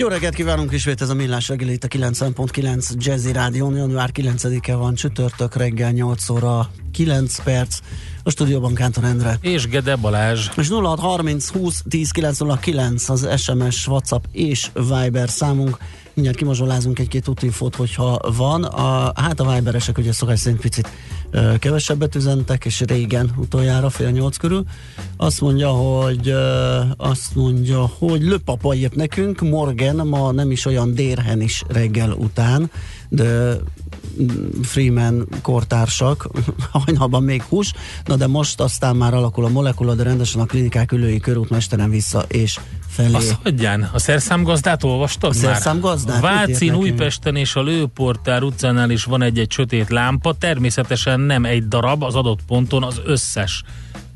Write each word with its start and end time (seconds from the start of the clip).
Jó 0.00 0.08
reggelt 0.08 0.34
kívánunk 0.34 0.72
ismét 0.72 1.00
ez 1.00 1.08
a 1.08 1.14
Millás 1.14 1.48
reggeli 1.48 1.72
itt 1.72 1.84
a 1.84 1.88
90.9 1.88 2.92
Jazzy 2.96 3.32
Rádión. 3.32 3.76
Január 3.76 4.10
9-e 4.14 4.74
van 4.74 4.94
csütörtök 4.94 5.54
reggel 5.54 5.90
8 5.90 6.28
óra 6.28 6.70
9 6.92 7.42
perc. 7.42 7.78
A 8.22 8.30
stúdióban 8.30 8.74
Kántor 8.74 9.04
Endre. 9.04 9.38
És 9.40 9.66
Gede 9.66 9.96
Balázs. 9.96 10.48
És 10.56 10.68
0630 10.68 11.48
20 11.48 11.82
10 11.88 12.10
909 12.10 13.08
az 13.08 13.28
SMS, 13.36 13.86
WhatsApp 13.86 14.24
és 14.32 14.70
Viber 14.74 15.28
számunk. 15.28 15.78
Mindjárt 16.20 16.44
kimazsolázunk 16.44 16.98
egy-két 16.98 17.28
útinfót, 17.28 17.76
hogyha 17.76 18.20
van. 18.36 18.64
A, 18.64 19.12
hát 19.14 19.40
a 19.40 19.52
Viberesek 19.54 19.98
ugye 19.98 20.12
szokás 20.12 20.38
szerint 20.38 20.60
picit 20.60 20.88
ö, 21.30 21.54
kevesebbet 21.58 22.14
üzentek, 22.14 22.64
és 22.64 22.80
régen 22.80 23.34
utoljára 23.36 23.90
fél 23.90 24.10
nyolc 24.10 24.36
körül. 24.36 24.64
Azt 25.16 25.40
mondja, 25.40 25.68
hogy 25.68 26.28
ö, 26.28 26.80
azt 26.96 27.34
mondja, 27.34 27.90
hogy 27.98 28.22
löpapa 28.22 28.74
írt 28.74 28.94
nekünk, 28.94 29.40
Morgan 29.40 30.06
ma 30.06 30.32
nem 30.32 30.50
is 30.50 30.66
olyan 30.66 30.94
dérhen 30.94 31.40
is 31.40 31.62
reggel 31.68 32.12
után, 32.12 32.70
de 33.08 33.56
Freeman 34.62 35.28
kortársak, 35.42 36.28
hajnalban 36.72 37.22
még 37.22 37.42
hús, 37.42 37.72
na 38.04 38.16
de 38.16 38.26
most 38.26 38.60
aztán 38.60 38.96
már 38.96 39.14
alakul 39.14 39.44
a 39.44 39.48
molekula, 39.48 39.94
de 39.94 40.02
rendesen 40.02 40.40
a 40.40 40.44
klinikák 40.44 40.92
ülői 40.92 41.20
körútmesteren 41.20 41.90
vissza 41.90 42.24
és 42.28 42.58
felé. 42.88 43.14
Azt 43.14 43.36
hagyján, 43.42 43.90
a 43.92 43.98
szerszámgazdát 43.98 44.84
olvastad 44.84 45.30
A 45.30 45.34
már? 45.34 45.44
szerszámgazdát? 45.44 46.20
Vácin? 46.20 46.74
Újpesten 46.74 47.36
és 47.36 47.54
a 47.54 47.62
Lőportár 47.62 48.42
utcánál 48.42 48.90
is 48.90 49.04
van 49.04 49.22
egy-egy 49.22 49.52
sötét 49.52 49.90
lámpa, 49.90 50.34
természetesen 50.34 51.20
nem 51.20 51.44
egy 51.44 51.68
darab, 51.68 52.02
az 52.02 52.14
adott 52.14 52.40
ponton 52.46 52.82
az 52.82 53.00
összes, 53.04 53.62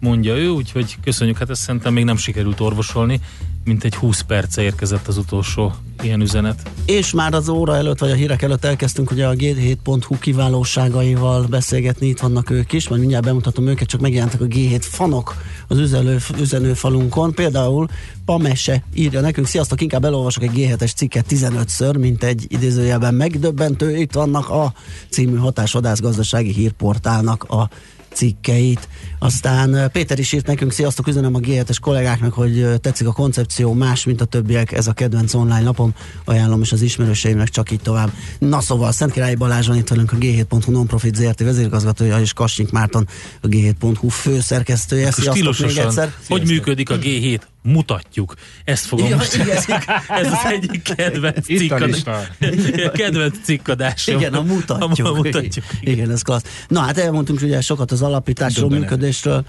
mondja 0.05 0.37
ő, 0.37 0.49
úgyhogy 0.49 0.97
köszönjük, 1.03 1.39
hát 1.39 1.51
ezt 1.51 1.61
szerintem 1.61 1.93
még 1.93 2.05
nem 2.05 2.17
sikerült 2.17 2.61
orvosolni, 2.61 3.21
mint 3.65 3.85
egy 3.85 3.95
20 3.95 4.21
perce 4.21 4.63
érkezett 4.63 5.09
az 5.09 5.17
utolsó 5.17 5.73
ilyen 6.03 6.21
üzenet. 6.21 6.71
És 6.85 7.13
már 7.13 7.35
az 7.35 7.49
óra 7.49 7.77
előtt, 7.77 7.99
vagy 7.99 8.11
a 8.11 8.15
hírek 8.15 8.43
előtt 8.43 8.65
elkezdtünk 8.65 9.11
ugye 9.11 9.27
a 9.27 9.35
G7.hu 9.35 10.19
kiválóságaival 10.19 11.43
beszélgetni, 11.43 12.07
itt 12.07 12.21
vannak 12.21 12.51
ők 12.51 12.73
is, 12.73 12.89
majd 12.89 13.01
mindjárt 13.01 13.25
bemutatom 13.25 13.67
őket, 13.67 13.89
csak 13.89 14.01
megjelentek 14.01 14.41
a 14.41 14.45
G7 14.45 14.81
fanok 14.81 15.35
az 15.69 15.79
üzenő, 15.79 16.19
üzenőfalunkon. 16.39 17.33
Például 17.35 17.89
Pamese 18.25 18.85
írja 18.95 19.21
nekünk, 19.21 19.47
sziasztok, 19.47 19.81
inkább 19.81 20.05
elolvasok 20.05 20.43
egy 20.43 20.53
G7-es 20.55 20.95
cikket 20.95 21.27
15-ször, 21.29 21.99
mint 21.99 22.25
egy 22.25 22.47
idézőjelben 22.49 23.15
megdöbbentő. 23.15 23.97
Itt 23.97 24.13
vannak 24.13 24.51
a 24.51 24.73
című 25.09 25.37
hatásvadász 25.37 26.01
gazdasági 26.01 26.53
hírportálnak 26.53 27.45
a 27.45 27.69
cikkeit. 28.15 28.89
Aztán 29.19 29.91
Péter 29.93 30.19
is 30.19 30.33
írt 30.33 30.47
nekünk, 30.47 30.73
sziasztok, 30.73 31.07
üzenem 31.07 31.35
a 31.35 31.39
G7-es 31.39 31.77
kollégáknak, 31.81 32.33
hogy 32.33 32.67
tetszik 32.81 33.07
a 33.07 33.13
koncepció, 33.13 33.73
más, 33.73 34.05
mint 34.05 34.21
a 34.21 34.25
többiek, 34.25 34.73
ez 34.73 34.87
a 34.87 34.93
kedvenc 34.93 35.35
online 35.35 35.61
lapom, 35.63 35.95
ajánlom 36.25 36.61
is 36.61 36.73
az 36.73 36.83
ismerőseimnek, 36.83 37.49
csak 37.49 37.71
így 37.71 37.81
tovább. 37.81 38.13
Na 38.39 38.61
szóval, 38.61 38.93
Szent 38.93 39.13
Királyi 39.13 39.35
Balázs 39.35 39.67
van 39.67 39.77
itt 39.77 39.89
velünk, 39.89 40.13
a 40.13 40.17
G7.hu 40.17 40.73
Nonprofit 40.73 41.15
ZRT 41.15 41.41
vezérigazgatója, 41.41 42.21
és 42.21 42.33
Kassink 42.33 42.71
Márton, 42.71 43.09
a 43.41 43.47
G7.hu 43.47 44.09
főszerkesztője. 44.09 45.11
Sziasztok 45.11 45.59
még 45.59 45.77
egyszer. 45.77 46.15
hogy 46.29 46.47
működik 46.47 46.91
a 46.91 46.99
G7? 46.99 47.41
Mutatjuk. 47.67 48.35
Ezt 48.65 48.85
fogom 48.85 49.09
Ja, 49.09 49.17
most. 49.17 49.35
igen. 49.35 49.49
Ez 50.09 50.27
az 50.27 50.39
egyik 50.53 50.83
kedvenc 50.83 51.49
Itt 51.49 51.57
a 51.57 51.61
cikkad... 51.61 51.87
lista. 51.87 52.21
kedvenc 53.03 53.37
cikkadásom. 53.43 54.17
Igen, 54.19 54.35
a 54.35 54.43
mutatjuk. 54.43 55.07
A 55.07 55.13
mutatjuk. 55.15 55.65
Igen, 55.81 56.11
ez 56.11 56.23
klassz. 56.23 56.45
Na 56.69 56.81
hát 56.81 56.99
elmondtunk 56.99 57.43
ugye 57.43 57.61
sokat 57.61 57.93
az 57.93 58.03
alapításról, 58.03 58.69
Döbbenet. 58.69 58.91
működésről, 58.91 59.45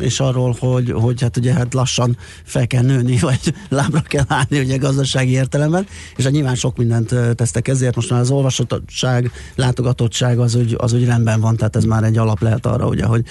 és 0.00 0.20
arról, 0.20 0.56
hogy, 0.58 0.90
hogy 0.90 1.20
hát 1.22 1.36
ugye 1.36 1.52
hát 1.52 1.74
lassan 1.74 2.16
fel 2.44 2.66
kell 2.66 2.82
nőni, 2.82 3.18
vagy 3.28 3.54
lábra 3.68 4.00
kell 4.00 4.24
állni 4.28 4.58
ugye 4.58 4.76
gazdasági 4.76 5.32
értelemben, 5.32 5.86
és 6.16 6.24
hát 6.24 6.32
nyilván 6.32 6.54
sok 6.54 6.76
mindent 6.76 7.14
tesztek 7.34 7.68
ezért, 7.68 7.94
most 7.94 8.10
már 8.10 8.20
az 8.20 8.30
olvasatottság, 8.30 9.30
látogatottság 9.54 10.38
az 10.38 10.54
úgy, 10.54 10.74
az 10.78 10.92
úgy 10.92 11.04
rendben 11.04 11.40
van, 11.40 11.56
tehát 11.56 11.76
ez 11.76 11.84
már 11.84 12.04
egy 12.04 12.18
alap 12.18 12.40
lehet 12.40 12.66
arra, 12.66 12.86
ugye, 12.86 13.04
hogy 13.04 13.24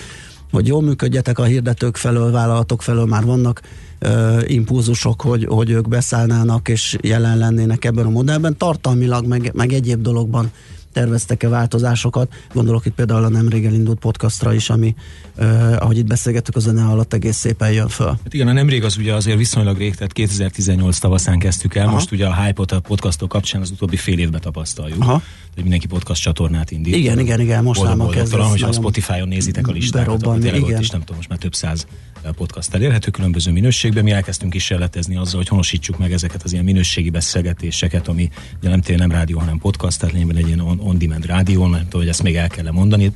hogy 0.55 0.67
jól 0.67 0.81
működjetek 0.81 1.39
a 1.39 1.43
hirdetők 1.43 1.97
felől, 1.97 2.31
vállalatok 2.31 2.81
felől 2.81 3.05
már 3.05 3.23
vannak 3.23 3.61
ö, 3.99 4.39
impulzusok, 4.45 5.21
hogy, 5.21 5.45
hogy 5.49 5.69
ők 5.69 5.88
beszállnának 5.88 6.67
és 6.67 6.97
jelen 7.01 7.38
lennének 7.38 7.85
ebben 7.85 8.05
a 8.05 8.09
modellben. 8.09 8.57
Tartalmilag, 8.57 9.25
meg, 9.25 9.51
meg 9.53 9.73
egyéb 9.73 10.01
dologban 10.01 10.51
terveztek-e 10.95 11.50
változásokat. 11.50 12.33
Gondolok 12.53 12.85
itt 12.85 12.94
például 12.94 13.23
a 13.23 13.29
nemrég 13.29 13.66
elindult 13.66 14.00
podcastra 14.00 14.53
is, 14.53 14.69
ami, 14.69 14.95
ö, 15.35 15.45
ahogy 15.79 15.97
itt 15.97 16.06
beszélgettük, 16.07 16.56
a 16.56 16.59
zene 16.59 16.83
alatt 16.83 17.13
egész 17.13 17.38
szépen 17.38 17.72
jön 17.72 17.88
föl. 17.88 18.07
Hát 18.07 18.33
igen, 18.33 18.47
a 18.47 18.51
nemrég 18.51 18.83
az 18.83 18.97
ugye 18.97 19.13
azért 19.13 19.38
viszonylag 19.38 19.78
rég, 19.78 19.95
tehát 19.95 20.13
2018 20.13 20.97
tavaszán 20.97 21.39
kezdtük 21.39 21.75
el, 21.75 21.85
Aha. 21.85 21.94
Most 21.94 22.11
ugye 22.11 22.25
a 22.25 22.44
hype-ot 22.44 22.72
a 22.72 22.79
podcastok 22.79 23.29
kapcsán 23.29 23.61
az 23.61 23.72
utóbbi 23.72 23.95
fél 23.95 24.19
évben 24.19 24.41
tapasztaljuk, 24.41 25.01
Aha. 25.01 25.22
hogy 25.53 25.63
mindenki 25.63 25.88
podcast 25.88 26.22
csatornát 26.22 26.72
indít. 26.72 26.95
Igen, 26.95 27.19
igen, 27.19 27.39
igen, 27.39 27.63
most 27.63 27.81
lámon 27.81 28.09
kezd 28.09 28.34
ez 28.34 28.50
hogyha 28.50 28.67
a 28.67 28.72
Spotify-on 28.72 29.28
nézitek 29.28 29.67
a 29.67 29.72
listákat, 29.72 30.07
akkor 30.07 30.19
berobbanni, 30.19 30.44
tényleg 30.44 30.61
ott 30.61 30.69
igen. 30.69 30.81
is 30.81 30.89
nem 30.89 31.00
tudom, 31.00 31.16
most 31.16 31.29
már 31.29 31.38
több 31.38 31.55
száz 31.55 31.88
eh, 32.22 32.31
podcast 32.31 32.73
elérhető 32.73 33.11
különböző 33.11 33.51
minőségben. 33.51 34.03
Mi 34.03 34.11
elkezdtünk 34.11 34.51
kísérletezni 34.51 35.16
azzal, 35.16 35.38
hogy 35.38 35.47
honosítsuk 35.47 35.97
meg 35.97 36.11
ezeket 36.11 36.44
az 36.44 36.51
ilyen 36.51 36.63
minőségi 36.63 37.09
beszélgetéseket, 37.09 38.07
ami 38.07 38.29
ugye 38.59 38.69
nem 38.69 38.81
tényleg 38.81 39.07
nem 39.07 39.17
rádió, 39.17 39.39
hanem 39.39 39.57
podcast, 39.57 40.00
tehát 40.00 40.13
lényegben 40.13 40.38
egy 40.38 40.47
ilyen 40.47 40.59
on- 40.59 40.79
on-demand 40.85 41.25
rádió, 41.25 41.68
nem 41.68 41.84
tudom, 41.84 42.01
hogy 42.01 42.09
ezt 42.09 42.23
még 42.23 42.35
el 42.35 42.47
kell 42.47 42.72
mondani, 42.72 43.12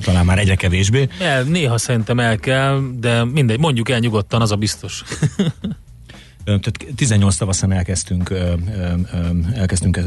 talán 0.00 0.24
már 0.24 0.38
egyre 0.38 0.54
kevésbé. 0.54 1.08
El, 1.18 1.42
néha 1.42 1.78
szerintem 1.78 2.20
el 2.20 2.36
kell, 2.36 2.80
de 3.00 3.24
mindegy, 3.24 3.58
mondjuk 3.58 3.88
el 3.88 3.98
nyugodtan, 3.98 4.40
az 4.40 4.52
a 4.52 4.56
biztos. 4.56 5.02
Tehát 6.44 6.86
18 6.96 7.36
tavaszán 7.36 7.72
elkezdtünk, 7.72 8.32
elkezdtünk 9.54 10.00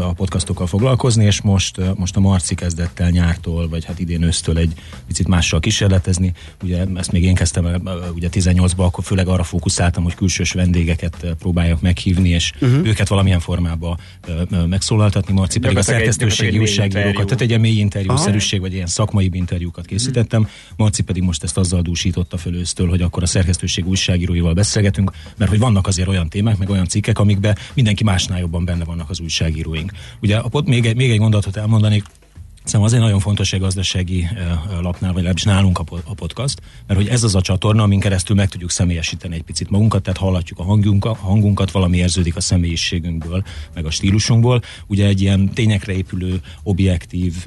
a 0.00 0.12
podcastokkal 0.12 0.66
foglalkozni, 0.66 1.24
és 1.24 1.40
most, 1.40 1.80
most 1.94 2.16
a 2.16 2.20
Marci 2.20 2.54
kezdett 2.54 2.98
el 2.98 3.10
nyártól, 3.10 3.68
vagy 3.68 3.84
hát 3.84 3.98
idén 3.98 4.22
ősztől 4.22 4.58
egy 4.58 4.72
picit 5.06 5.28
mással 5.28 5.60
kísérletezni. 5.60 6.32
Ugye 6.62 6.84
ezt 6.94 7.12
még 7.12 7.22
én 7.22 7.34
kezdtem 7.34 7.82
ugye 8.14 8.28
18-ban, 8.32 8.76
akkor 8.76 9.04
főleg 9.04 9.28
arra 9.28 9.42
fókuszáltam, 9.42 10.02
hogy 10.02 10.14
külsős 10.14 10.52
vendégeket 10.52 11.26
próbáljak 11.38 11.80
meghívni, 11.80 12.28
és 12.28 12.52
uh-huh. 12.60 12.86
őket 12.86 13.08
valamilyen 13.08 13.40
formába 13.40 13.98
ö, 14.26 14.42
ö, 14.50 14.66
megszólaltatni. 14.66 15.32
Marci 15.32 15.58
pedig 15.58 15.76
a 15.76 15.82
szerkesztőségi 15.82 16.58
újságírókat, 16.58 17.24
tehát 17.24 17.40
egy 17.40 17.48
ilyen 17.48 17.60
mély 17.60 17.78
interjúszerűség, 17.78 18.60
vagy 18.60 18.72
ilyen 18.72 18.86
szakmai 18.86 19.30
interjúkat 19.32 19.86
készítettem. 19.86 20.48
Marci 20.76 21.02
pedig 21.02 21.22
most 21.22 21.42
ezt 21.42 21.56
azzal 21.56 21.82
dúsította 21.82 22.36
föl 22.36 22.54
ősztől, 22.54 22.88
hogy 22.88 23.02
akkor 23.02 23.22
a 23.22 23.26
szerkesztőség 23.26 23.86
újságíróival 23.86 24.52
beszélgetünk, 24.52 25.12
mert 25.36 25.50
hogy 25.50 25.58
vannak 25.58 25.81
azért 25.86 26.08
olyan 26.08 26.28
témák, 26.28 26.58
meg 26.58 26.70
olyan 26.70 26.86
cikkek, 26.86 27.18
amikben 27.18 27.56
mindenki 27.74 28.04
másnál 28.04 28.38
jobban 28.38 28.64
benne 28.64 28.84
vannak 28.84 29.10
az 29.10 29.20
újságíróink. 29.20 29.92
Ugye 30.20 30.36
a 30.36 30.62
még, 30.64 30.86
egy, 30.86 30.96
még 30.96 31.10
egy 31.10 31.20
mondatot 31.20 31.56
elmondanék, 31.56 32.04
Szerintem 32.64 32.82
azért 32.82 33.02
nagyon 33.02 33.20
fontos 33.20 33.52
egy 33.52 33.60
gazdasági 33.60 34.28
lapnál, 34.80 35.08
vagy 35.12 35.14
legalábbis 35.14 35.42
nálunk 35.42 35.78
a, 35.78 35.82
po- 35.82 36.02
a 36.06 36.14
podcast, 36.14 36.60
mert 36.86 37.00
hogy 37.00 37.08
ez 37.08 37.22
az 37.22 37.34
a 37.34 37.40
csatorna, 37.40 37.82
amin 37.82 38.00
keresztül 38.00 38.36
meg 38.36 38.48
tudjuk 38.48 38.70
személyesíteni 38.70 39.34
egy 39.34 39.42
picit 39.42 39.70
magunkat, 39.70 40.02
tehát 40.02 40.18
hallatjuk 40.18 40.58
a 40.58 40.62
hangunkat, 40.62 41.16
hangunkat 41.16 41.70
valami 41.70 41.96
érződik 41.96 42.36
a 42.36 42.40
személyiségünkből, 42.40 43.44
meg 43.74 43.86
a 43.86 43.90
stílusunkból. 43.90 44.62
Ugye 44.86 45.06
egy 45.06 45.20
ilyen 45.20 45.48
tényekre 45.54 45.92
épülő, 45.92 46.40
objektív 46.62 47.46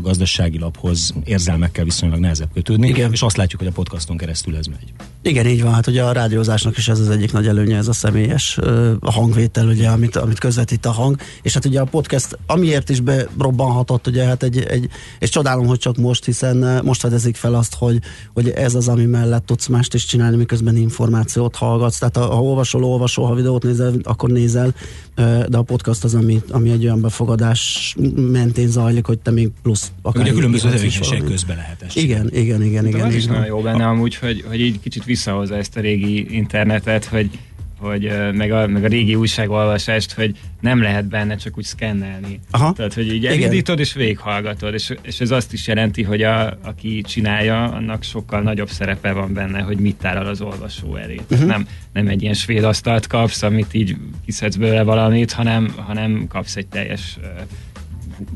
gazdasági 0.00 0.58
laphoz 0.58 1.14
érzelmekkel 1.24 1.84
viszonylag 1.84 2.18
nehezebb 2.18 2.52
kötődni, 2.52 2.88
Igen. 2.88 3.12
és 3.12 3.22
azt 3.22 3.36
látjuk, 3.36 3.60
hogy 3.60 3.70
a 3.70 3.74
podcaston 3.74 4.16
keresztül 4.16 4.56
ez 4.56 4.66
megy. 4.66 4.92
Igen, 5.22 5.46
így 5.46 5.62
van. 5.62 5.72
Hát 5.72 5.86
ugye 5.86 6.02
a 6.02 6.12
rádiózásnak 6.12 6.76
is 6.76 6.88
ez 6.88 7.00
az 7.00 7.10
egyik 7.10 7.32
nagy 7.32 7.46
előnye, 7.46 7.76
ez 7.76 7.88
a 7.88 7.92
személyes 7.92 8.58
a 9.00 9.12
hangvétel, 9.12 9.66
ugye, 9.66 9.88
amit, 9.88 10.16
amit 10.16 10.38
közvetít 10.38 10.86
a 10.86 10.90
hang. 10.90 11.16
És 11.42 11.54
hát 11.54 11.64
ugye 11.64 11.80
a 11.80 11.84
podcast 11.84 12.38
amiért 12.46 12.90
is 12.90 13.00
berobbanhatott, 13.00 13.95
ugye, 14.06 14.24
hát 14.24 14.42
egy, 14.42 14.58
egy, 14.58 14.88
és 15.18 15.30
csodálom, 15.30 15.66
hogy 15.66 15.78
csak 15.78 15.96
most, 15.96 16.24
hiszen 16.24 16.62
ö, 16.62 16.82
most 16.82 17.00
fedezik 17.00 17.36
fel 17.36 17.54
azt, 17.54 17.74
hogy, 17.74 17.98
hogy 18.34 18.48
ez 18.48 18.74
az, 18.74 18.88
ami 18.88 19.04
mellett 19.04 19.46
tudsz 19.46 19.66
mást 19.66 19.94
is 19.94 20.04
csinálni, 20.04 20.36
miközben 20.36 20.76
információt 20.76 21.56
hallgatsz. 21.56 21.98
Tehát 21.98 22.16
ha, 22.16 22.34
ha 22.34 22.42
olvasol, 22.42 22.84
olvasol, 22.84 23.26
ha 23.26 23.34
videót 23.34 23.62
nézel, 23.62 23.92
akkor 24.02 24.30
nézel, 24.30 24.74
ö, 25.14 25.44
de 25.48 25.56
a 25.56 25.62
podcast 25.62 26.04
az, 26.04 26.14
ami, 26.14 26.42
ami 26.50 26.70
egy 26.70 26.84
olyan 26.84 27.00
befogadás 27.00 27.94
mentén 28.16 28.68
zajlik, 28.68 29.06
hogy 29.06 29.18
te 29.18 29.30
még 29.30 29.50
plusz 29.62 29.92
akár 30.02 30.22
Ugye 30.22 30.32
különböző 30.32 30.70
tevékenység 30.70 31.24
közben 31.24 31.56
lehet 31.56 31.82
esni. 31.82 32.00
Igen, 32.00 32.28
igen, 32.32 32.62
igen, 32.62 32.82
De 32.82 32.88
igen. 32.88 33.06
az 33.06 33.14
is 33.14 33.24
nagyon 33.24 33.46
jó 33.46 33.60
benne 33.60 33.86
amúgy, 33.86 34.14
hogy, 34.14 34.44
hogy 34.48 34.60
így 34.60 34.80
kicsit 34.80 35.04
visszahozza 35.04 35.56
ezt 35.56 35.76
a 35.76 35.80
régi 35.80 36.34
internetet, 36.36 37.04
hogy 37.04 37.30
hogy 37.78 38.12
meg 38.32 38.52
a, 38.52 38.66
meg 38.66 38.84
a 38.84 38.88
régi 38.88 39.14
újságolvasást, 39.14 40.12
hogy 40.12 40.38
nem 40.60 40.82
lehet 40.82 41.08
benne 41.08 41.36
csak 41.36 41.58
úgy 41.58 41.64
szkennelni. 41.64 42.40
Aha. 42.50 42.72
Tehát, 42.72 42.94
hogy 42.94 43.12
így 43.12 43.26
elindítod 43.26 43.78
és 43.78 43.92
végighallgatod, 43.92 44.74
és, 44.74 44.94
és 45.02 45.20
ez 45.20 45.30
azt 45.30 45.52
is 45.52 45.66
jelenti, 45.66 46.02
hogy 46.02 46.22
a, 46.22 46.58
aki 46.62 47.00
csinálja, 47.00 47.64
annak 47.64 48.02
sokkal 48.02 48.40
nagyobb 48.40 48.68
szerepe 48.68 49.12
van 49.12 49.32
benne, 49.32 49.60
hogy 49.60 49.78
mit 49.78 49.96
tárol 49.96 50.26
az 50.26 50.40
olvasó 50.40 50.96
elé. 50.96 51.20
Uh-huh. 51.30 51.46
Nem, 51.46 51.66
nem 51.92 52.08
egy 52.08 52.22
ilyen 52.22 52.34
svéd 52.34 52.64
asztalt 52.64 53.06
kapsz, 53.06 53.42
amit 53.42 53.74
így 53.74 53.96
kiszedsz 54.24 54.56
belőle 54.56 54.82
valamit, 54.82 55.32
hanem, 55.32 55.74
hanem 55.76 56.26
kapsz 56.28 56.56
egy 56.56 56.66
teljes 56.66 57.16
uh, 57.20 57.26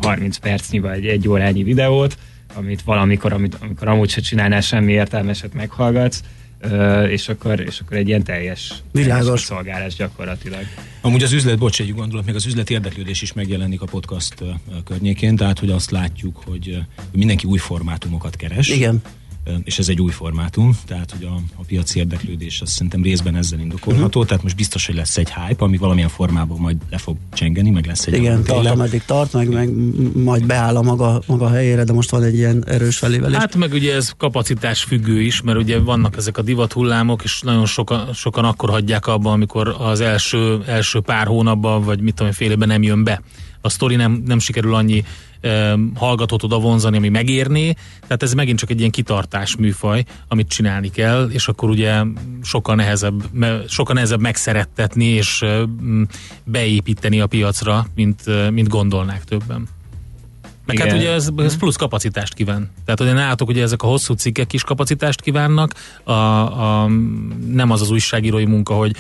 30 0.01 0.37
percnyi 0.37 0.79
vagy 0.79 1.07
egy 1.07 1.29
órányi 1.29 1.63
videót, 1.63 2.19
amit 2.55 2.83
valamikor, 2.83 3.33
amit, 3.33 3.57
amikor 3.61 3.89
amúgy 3.89 4.11
se 4.11 4.21
csinálnál 4.21 4.61
semmi 4.61 4.93
értelmeset 4.93 5.55
meghallgatsz, 5.55 6.23
és 7.09 7.29
akkor, 7.29 7.61
és 7.61 7.81
akkor 7.81 7.97
egy 7.97 8.09
ilyen 8.09 8.23
teljes, 8.23 8.73
teljes 8.93 9.41
szolgálás 9.41 9.95
gyakorlatilag. 9.95 10.63
Amúgy 11.01 11.23
az 11.23 11.33
üzlet, 11.33 11.59
bocs, 11.59 11.81
egy 11.81 11.95
gondolat, 11.95 12.27
még 12.27 12.35
az 12.35 12.47
üzleti 12.47 12.73
érdeklődés 12.73 13.23
is 13.23 13.33
megjelenik 13.33 13.81
a 13.81 13.87
podcast 13.87 14.35
környékén, 14.85 15.37
tehát 15.37 15.59
hogy 15.59 15.71
azt 15.71 15.91
látjuk, 15.91 16.43
hogy 16.45 16.79
mindenki 17.13 17.47
új 17.47 17.59
formátumokat 17.59 18.37
keres. 18.37 18.69
Igen 18.69 19.03
és 19.65 19.79
ez 19.79 19.89
egy 19.89 20.01
új 20.01 20.11
formátum, 20.11 20.79
tehát 20.87 21.11
hogy 21.11 21.25
a, 21.25 21.41
a 21.57 21.65
piaci 21.67 21.99
érdeklődés 21.99 22.61
azt 22.61 22.73
szerintem 22.73 23.03
részben 23.03 23.37
ezzel 23.37 23.59
indokolható, 23.59 24.07
uh-huh. 24.07 24.27
tehát 24.27 24.43
most 24.43 24.57
biztos, 24.57 24.87
hogy 24.87 24.95
lesz 24.95 25.17
egy 25.17 25.33
hype, 25.33 25.65
ami 25.65 25.77
valamilyen 25.77 26.09
formában 26.09 26.59
majd 26.59 26.77
le 26.91 26.99
fog 26.99 27.17
csengeni, 27.33 27.71
meg 27.71 27.87
lesz 27.87 28.07
egy 28.07 28.15
Igen, 28.15 28.43
tart, 28.43 28.67
ameddig 28.67 29.03
tart, 29.05 29.33
meg, 29.33 29.49
meg 29.49 29.71
majd 30.15 30.47
beáll 30.47 30.77
a 30.77 30.83
maga, 30.83 31.23
maga 31.27 31.49
helyére, 31.49 31.85
de 31.85 31.93
most 31.93 32.11
van 32.11 32.23
egy 32.23 32.35
ilyen 32.35 32.65
erős 32.67 32.99
felévelés. 32.99 33.37
Hát 33.37 33.57
meg 33.57 33.73
ugye 33.73 33.95
ez 33.95 34.13
kapacitás 34.17 34.83
függő 34.83 35.21
is, 35.21 35.41
mert 35.41 35.59
ugye 35.59 35.79
vannak 35.79 36.17
ezek 36.17 36.39
a 36.39 36.43
divat 36.43 36.73
hullámok, 36.73 37.23
és 37.23 37.41
nagyon 37.41 37.67
sokan, 37.67 38.13
sokan 38.13 38.45
akkor 38.45 38.71
hagyják 38.71 39.07
abba, 39.07 39.33
amikor 39.33 39.77
az 39.79 40.01
első, 40.01 40.63
első 40.67 41.01
pár 41.01 41.27
hónapban, 41.27 41.83
vagy 41.83 42.01
mit 42.01 42.15
tudom, 42.15 42.33
fél 42.33 42.51
évben 42.51 42.69
nem 42.69 42.83
jön 42.83 43.05
be. 43.05 43.23
A 43.61 43.69
sztori 43.69 43.97
nem, 43.97 44.23
nem 44.27 44.39
sikerül 44.39 44.75
annyi 44.75 45.05
hallgatót 45.95 46.43
oda 46.43 46.59
vonzani, 46.59 46.97
ami 46.97 47.09
megérné, 47.09 47.75
tehát 48.01 48.23
ez 48.23 48.33
megint 48.33 48.59
csak 48.59 48.71
egy 48.71 48.79
ilyen 48.79 48.91
kitartás 48.91 49.57
műfaj, 49.57 50.05
amit 50.29 50.49
csinálni 50.49 50.91
kell, 50.91 51.29
és 51.33 51.49
akkor 51.49 51.69
ugye 51.69 52.03
sokkal 52.43 52.75
nehezebb, 52.75 53.23
sokkal 53.69 53.95
nehezebb 53.95 54.21
megszerettetni 54.21 55.05
és 55.05 55.45
beépíteni 56.45 57.21
a 57.21 57.27
piacra, 57.27 57.87
mint, 57.95 58.51
mint 58.51 58.69
gondolnák 58.69 59.25
többen. 59.25 59.69
Meg 60.67 60.79
hát 60.79 60.93
ugye 60.93 61.13
ez, 61.13 61.29
ez 61.37 61.57
plusz 61.57 61.77
kapacitást 61.77 62.35
kíván. 62.35 62.71
Tehát 62.85 63.01
ugye 63.01 63.13
nálatok 63.13 63.49
ugye 63.49 63.63
ezek 63.63 63.83
a 63.83 63.87
hosszú 63.87 64.15
cikkek 64.15 64.53
is 64.53 64.65
kapacitást 64.65 65.21
kívánnak, 65.21 65.75
a, 66.05 66.13
a, 66.13 66.89
nem 67.47 67.71
az 67.71 67.81
az 67.81 67.91
újságírói 67.91 68.45
munka, 68.45 68.75
hogy 68.75 68.97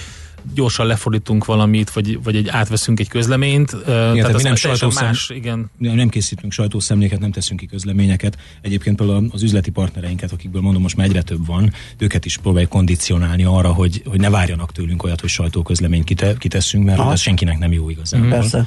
gyorsan 0.55 0.87
lefordítunk 0.87 1.45
valamit, 1.45 1.91
vagy, 1.91 2.23
vagy 2.23 2.37
egy 2.37 2.49
átveszünk 2.49 3.01
egy 3.01 3.09
közleményt. 3.09 3.73
Igen, 3.73 3.85
tehát, 3.85 4.15
tehát 4.15 4.37
mi 4.37 4.43
nem, 4.43 4.55
sajtószem, 4.55 5.07
más, 5.07 5.31
igen. 5.35 5.71
nem 5.79 6.09
készítünk 6.09 6.53
sajtószemléket, 6.53 7.21
nem 7.21 7.31
teszünk 7.31 7.61
ki 7.61 7.67
közleményeket. 7.67 8.39
Egyébként 8.61 8.97
például 8.97 9.29
az 9.33 9.43
üzleti 9.43 9.71
partnereinket, 9.71 10.33
akikből 10.33 10.63
mondom 10.63 10.83
most 10.83 10.97
már 10.97 11.07
egyre 11.07 11.23
több 11.23 11.47
van, 11.47 11.73
őket 11.99 12.25
is 12.25 12.37
próbáljuk 12.37 12.71
kondicionálni 12.71 13.45
arra, 13.45 13.73
hogy, 13.73 14.03
hogy 14.07 14.21
ne 14.21 14.31
várjanak 14.31 14.73
tőlünk 14.73 15.03
olyat, 15.03 15.21
hogy 15.21 15.31
sajtóközleményt 15.31 16.05
kite, 16.05 16.35
kiteszünk, 16.39 16.85
mert 16.85 17.11
ez 17.11 17.21
senkinek 17.21 17.59
nem 17.59 17.73
jó 17.73 17.91
igazán. 17.91 18.21
Mm, 18.21 18.29
persze. 18.29 18.67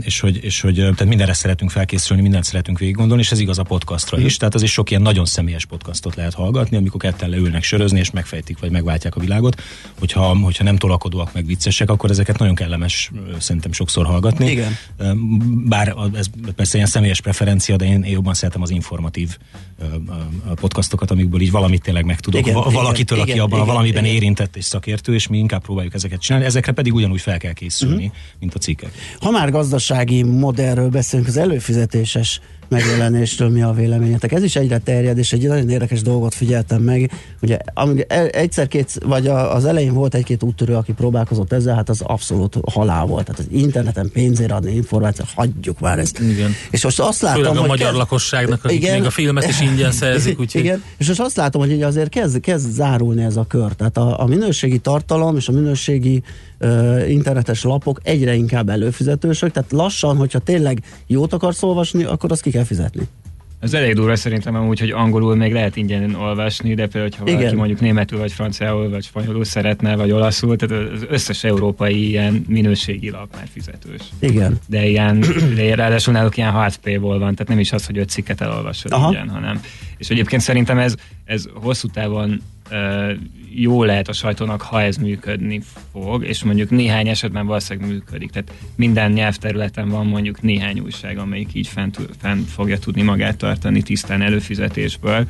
És 0.00 0.20
hogy, 0.20 0.44
és 0.44 0.60
hogy 0.60 0.74
tehát 0.74 1.04
mindenre 1.04 1.32
szeretünk 1.32 1.70
felkészülni, 1.70 2.22
mindent 2.22 2.44
szeretünk 2.44 2.78
végig 2.78 2.94
gondolni, 2.94 3.22
és 3.22 3.30
ez 3.30 3.38
igaz 3.38 3.58
a 3.58 3.62
podcastra 3.62 4.18
mm. 4.18 4.24
is. 4.24 4.36
Tehát 4.36 4.54
az 4.54 4.62
is 4.62 4.72
sok 4.72 4.90
ilyen 4.90 5.02
nagyon 5.02 5.24
személyes 5.24 5.64
podcastot 5.64 6.14
lehet 6.14 6.34
hallgatni, 6.34 6.76
amikor 6.76 7.00
ketten 7.00 7.30
leülnek 7.30 7.62
sörözni, 7.62 7.98
és 7.98 8.10
megfejtik, 8.10 8.58
vagy 8.58 8.70
megváltják 8.70 9.16
a 9.16 9.20
világot. 9.20 9.62
Hogyha, 9.98 10.36
hogyha 10.36 10.64
nem 10.64 10.76
tolakodóak, 10.82 11.32
meg 11.32 11.46
viccesek, 11.46 11.90
akkor 11.90 12.10
ezeket 12.10 12.38
nagyon 12.38 12.54
kellemes 12.54 13.10
szerintem 13.38 13.72
sokszor 13.72 14.06
hallgatni. 14.06 14.50
Igen. 14.50 14.76
Bár 15.64 15.94
ez 16.14 16.26
persze 16.56 16.76
ilyen 16.76 16.88
személyes 16.88 17.20
preferencia, 17.20 17.76
de 17.76 17.84
én, 17.84 18.02
én 18.02 18.12
jobban 18.12 18.34
szeretem 18.34 18.62
az 18.62 18.70
informatív 18.70 19.36
podcastokat, 20.54 21.10
amikből 21.10 21.40
így 21.40 21.50
valamit 21.50 21.82
tényleg 21.82 22.04
megtudok 22.04 22.40
igen, 22.40 22.54
valakitől, 22.54 23.18
igen, 23.18 23.30
aki 23.30 23.38
abban 23.38 23.58
igen, 23.58 23.66
valamiben 23.66 24.04
igen. 24.04 24.16
érintett 24.16 24.56
és 24.56 24.64
szakértő, 24.64 25.14
és 25.14 25.26
mi 25.26 25.38
inkább 25.38 25.62
próbáljuk 25.62 25.94
ezeket 25.94 26.20
csinálni. 26.20 26.46
Ezekre 26.46 26.72
pedig 26.72 26.94
ugyanúgy 26.94 27.20
fel 27.20 27.38
kell 27.38 27.52
készülni, 27.52 28.04
uh-huh. 28.04 28.20
mint 28.40 28.54
a 28.54 28.58
cikkek. 28.58 28.92
Ha 29.20 29.30
már 29.30 29.50
gazdasági 29.50 30.22
modellről 30.22 30.88
beszélünk, 30.88 31.28
az 31.28 31.36
előfizetéses 31.36 32.40
megjelenésről 32.72 33.48
mi 33.48 33.62
a 33.62 33.72
véleményetek? 33.72 34.32
Ez 34.32 34.42
is 34.42 34.56
egyre 34.56 34.78
terjed, 34.78 35.18
és 35.18 35.32
egy 35.32 35.48
nagyon 35.48 35.68
érdekes 35.68 36.02
dolgot 36.02 36.34
figyeltem 36.34 36.82
meg. 36.82 37.10
Ugye 37.42 37.58
egyszer-két, 38.30 38.98
vagy 39.04 39.26
az 39.26 39.64
elején 39.64 39.92
volt 39.92 40.14
egy-két 40.14 40.42
úttörő, 40.42 40.74
aki 40.74 40.92
próbálkozott 40.92 41.52
ezzel, 41.52 41.74
hát 41.74 41.88
az 41.88 42.00
abszolút 42.00 42.56
halál 42.70 43.06
volt. 43.06 43.24
Tehát 43.24 43.40
az 43.40 43.46
interneten 43.50 44.10
pénzért 44.12 44.52
adni 44.52 44.74
információt, 44.74 45.28
hagyjuk 45.34 45.80
már 45.80 45.98
ezt. 45.98 46.18
Igen. 46.18 46.50
És 46.70 46.84
most 46.84 47.00
azt 47.00 47.22
látom, 47.22 47.42
Főleg 47.42 47.56
a 47.56 47.60
hogy 47.60 47.68
magyar 47.68 47.86
kezd... 47.86 47.98
lakosságnak, 47.98 48.64
akik 48.64 48.76
igen, 48.76 48.98
még 48.98 49.04
a 49.06 49.10
filmet 49.10 49.48
is 49.48 49.60
ingyen 49.60 49.92
szerzik. 49.92 50.38
Úgyhogy... 50.40 50.60
Igen, 50.60 50.82
és 50.96 51.08
most 51.08 51.20
azt 51.20 51.36
látom, 51.36 51.60
hogy 51.60 51.82
azért 51.82 52.08
kezd, 52.08 52.40
kezd 52.40 52.72
zárulni 52.72 53.22
ez 53.22 53.36
a 53.36 53.44
kör. 53.48 53.72
Tehát 53.72 53.96
a, 53.96 54.20
a 54.20 54.26
minőségi 54.26 54.78
tartalom 54.78 55.36
és 55.36 55.48
a 55.48 55.52
minőségi 55.52 56.22
internetes 57.08 57.62
lapok 57.62 58.00
egyre 58.02 58.34
inkább 58.34 58.68
előfizetősök, 58.68 59.50
tehát 59.50 59.72
lassan, 59.72 60.16
hogyha 60.16 60.38
tényleg 60.38 60.82
jót 61.06 61.32
akarsz 61.32 61.62
olvasni, 61.62 62.04
akkor 62.04 62.32
azt 62.32 62.42
ki 62.42 62.50
kell 62.50 62.64
fizetni. 62.64 63.02
Ez 63.62 63.74
elég 63.74 63.94
durva 63.94 64.16
szerintem 64.16 64.54
amúgy, 64.54 64.80
hogy 64.80 64.90
angolul 64.90 65.36
még 65.36 65.52
lehet 65.52 65.76
ingyen 65.76 66.14
olvasni, 66.14 66.74
de 66.74 66.86
például, 66.86 67.10
ha 67.18 67.24
valaki 67.24 67.42
Igen. 67.42 67.56
mondjuk 67.56 67.80
németül, 67.80 68.18
vagy 68.18 68.32
franciául, 68.32 68.90
vagy 68.90 69.04
spanyolul 69.04 69.44
szeretne, 69.44 69.96
vagy 69.96 70.10
olaszul, 70.10 70.56
tehát 70.56 70.92
az 70.92 71.06
összes 71.08 71.44
európai 71.44 72.08
ilyen 72.08 72.44
minőségi 72.48 73.10
lap 73.10 73.34
már 73.36 73.48
fizetős. 73.52 74.00
Igen. 74.18 74.58
De 74.66 74.86
ilyen, 74.86 75.24
de 75.56 75.74
ráadásul 75.74 76.12
náluk 76.12 76.36
ilyen 76.36 76.52
HTP-ból 76.52 77.18
van, 77.18 77.34
tehát 77.34 77.48
nem 77.48 77.58
is 77.58 77.72
az, 77.72 77.86
hogy 77.86 77.98
öt 77.98 78.08
cikket 78.08 78.40
elolvasod 78.40 78.92
ingyen, 79.04 79.28
hanem. 79.28 79.60
És 79.96 80.08
egyébként 80.10 80.42
szerintem 80.42 80.78
ez, 80.78 80.94
ez 81.24 81.44
hosszú 81.54 81.88
távon 81.88 82.40
jó 83.54 83.84
lehet 83.84 84.08
a 84.08 84.12
sajtónak, 84.12 84.62
ha 84.62 84.82
ez 84.82 84.96
működni 84.96 85.60
fog, 85.92 86.24
és 86.24 86.42
mondjuk 86.42 86.70
néhány 86.70 87.08
esetben 87.08 87.46
valószínűleg 87.46 87.90
működik. 87.90 88.30
Tehát 88.30 88.52
minden 88.76 89.10
nyelvterületen 89.10 89.88
van 89.88 90.06
mondjuk 90.06 90.42
néhány 90.42 90.80
újság, 90.80 91.18
amelyik 91.18 91.54
így 91.54 91.66
fent, 91.66 91.98
fent 92.18 92.48
fogja 92.48 92.78
tudni 92.78 93.02
magát 93.02 93.36
tartani 93.36 93.82
tisztán 93.82 94.22
előfizetésből, 94.22 95.26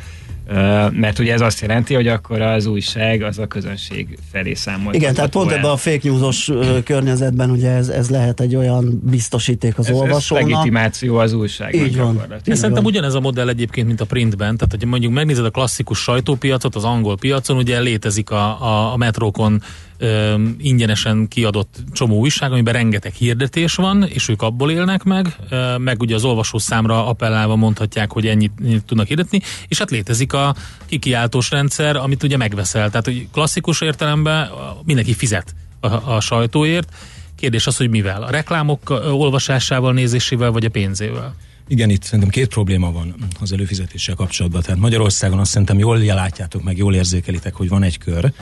mert 0.93 1.19
ugye 1.19 1.33
ez 1.33 1.41
azt 1.41 1.61
jelenti, 1.61 1.95
hogy 1.95 2.07
akkor 2.07 2.41
az 2.41 2.67
újság 2.67 3.23
az 3.23 3.39
a 3.39 3.47
közönség 3.47 4.19
felé 4.33 4.55
számol. 4.55 4.95
Igen, 4.95 5.15
tehát 5.15 5.31
pont 5.31 5.51
ebben 5.51 5.71
a 5.71 5.77
fake 5.77 6.01
newsos 6.03 6.51
környezetben 6.85 7.51
ugye 7.51 7.71
ez, 7.71 7.89
ez 7.89 8.11
lehet 8.11 8.41
egy 8.41 8.57
olyan 8.57 9.01
biztosíték 9.05 9.79
az 9.79 9.89
ez, 9.89 9.95
olvasónak. 9.97 10.45
Ez 10.45 10.51
legitimáció 10.51 11.17
az 11.17 11.33
újság. 11.33 11.75
Így 11.75 11.97
van. 11.97 12.15
Így 12.15 12.43
szerintem 12.45 12.83
van. 12.83 12.85
ugyanez 12.85 13.15
a 13.15 13.21
modell 13.21 13.49
egyébként, 13.49 13.87
mint 13.87 14.01
a 14.01 14.05
printben, 14.05 14.57
tehát 14.57 14.75
hogy 14.79 14.85
mondjuk 14.85 15.13
megnézed 15.13 15.45
a 15.45 15.51
klasszikus 15.51 15.99
sajtópiacot, 15.99 16.75
az 16.75 16.85
angol 16.85 17.17
piacon, 17.17 17.57
ugye 17.57 17.81
létezik 17.81 18.31
a, 18.31 18.63
a, 18.63 18.93
a 18.93 18.97
metrókon 18.97 19.63
ö, 20.03 20.35
ingyenesen 20.59 21.29
kiadott 21.29 21.85
csomó 21.93 22.19
újság, 22.19 22.53
amiben 22.53 22.73
rengeteg 22.73 23.13
hirdetés 23.13 23.75
van, 23.75 24.05
és 24.09 24.29
ők 24.29 24.43
abból 24.43 24.71
élnek 24.71 25.03
meg, 25.03 25.37
ö, 25.51 25.79
meg 25.79 26.01
ugye 26.01 26.15
az 26.15 26.25
olvasó 26.25 26.59
számra 26.59 27.07
appellálva 27.07 27.57
mondhatják, 27.57 28.13
hogy 28.13 28.27
ennyit, 28.27 28.53
ennyit 28.63 28.85
tudnak 28.85 29.07
hirdetni, 29.07 29.41
és 29.69 29.79
hát 29.79 29.91
létezik 29.91 30.33
a 30.33 30.55
kikiáltós 30.87 31.51
rendszer, 31.51 31.97
amit 31.97 32.23
ugye 32.23 32.37
megveszel. 32.37 32.91
Tehát, 32.91 33.05
hogy 33.05 33.29
klasszikus 33.33 33.81
értelemben 33.81 34.51
mindenki 34.85 35.15
fizet 35.15 35.55
a, 35.81 36.15
a 36.15 36.21
sajtóért. 36.21 36.89
Kérdés 37.37 37.67
az, 37.67 37.77
hogy 37.77 37.91
mivel? 37.91 38.23
A 38.23 38.31
reklámok 38.31 38.91
olvasásával, 39.11 39.93
nézésével, 39.93 40.51
vagy 40.51 40.65
a 40.65 40.71
pénzével? 40.71 41.35
Igen, 41.69 41.91
itt 41.91 42.03
szerintem 42.03 42.29
két 42.29 42.49
probléma 42.49 42.93
van 42.93 43.15
az 43.41 43.53
előfizetéssel 43.53 44.15
kapcsolatban. 44.15 44.63
Tehát 44.63 44.81
Magyarországon 44.81 45.39
azt 45.39 45.51
szerintem 45.51 45.79
jól 45.79 45.99
látjátok, 45.99 46.63
meg 46.63 46.77
jól 46.77 46.95
érzékelitek, 46.95 47.55
hogy 47.55 47.69
van 47.69 47.83
egy 47.83 47.99
kör, 47.99 48.33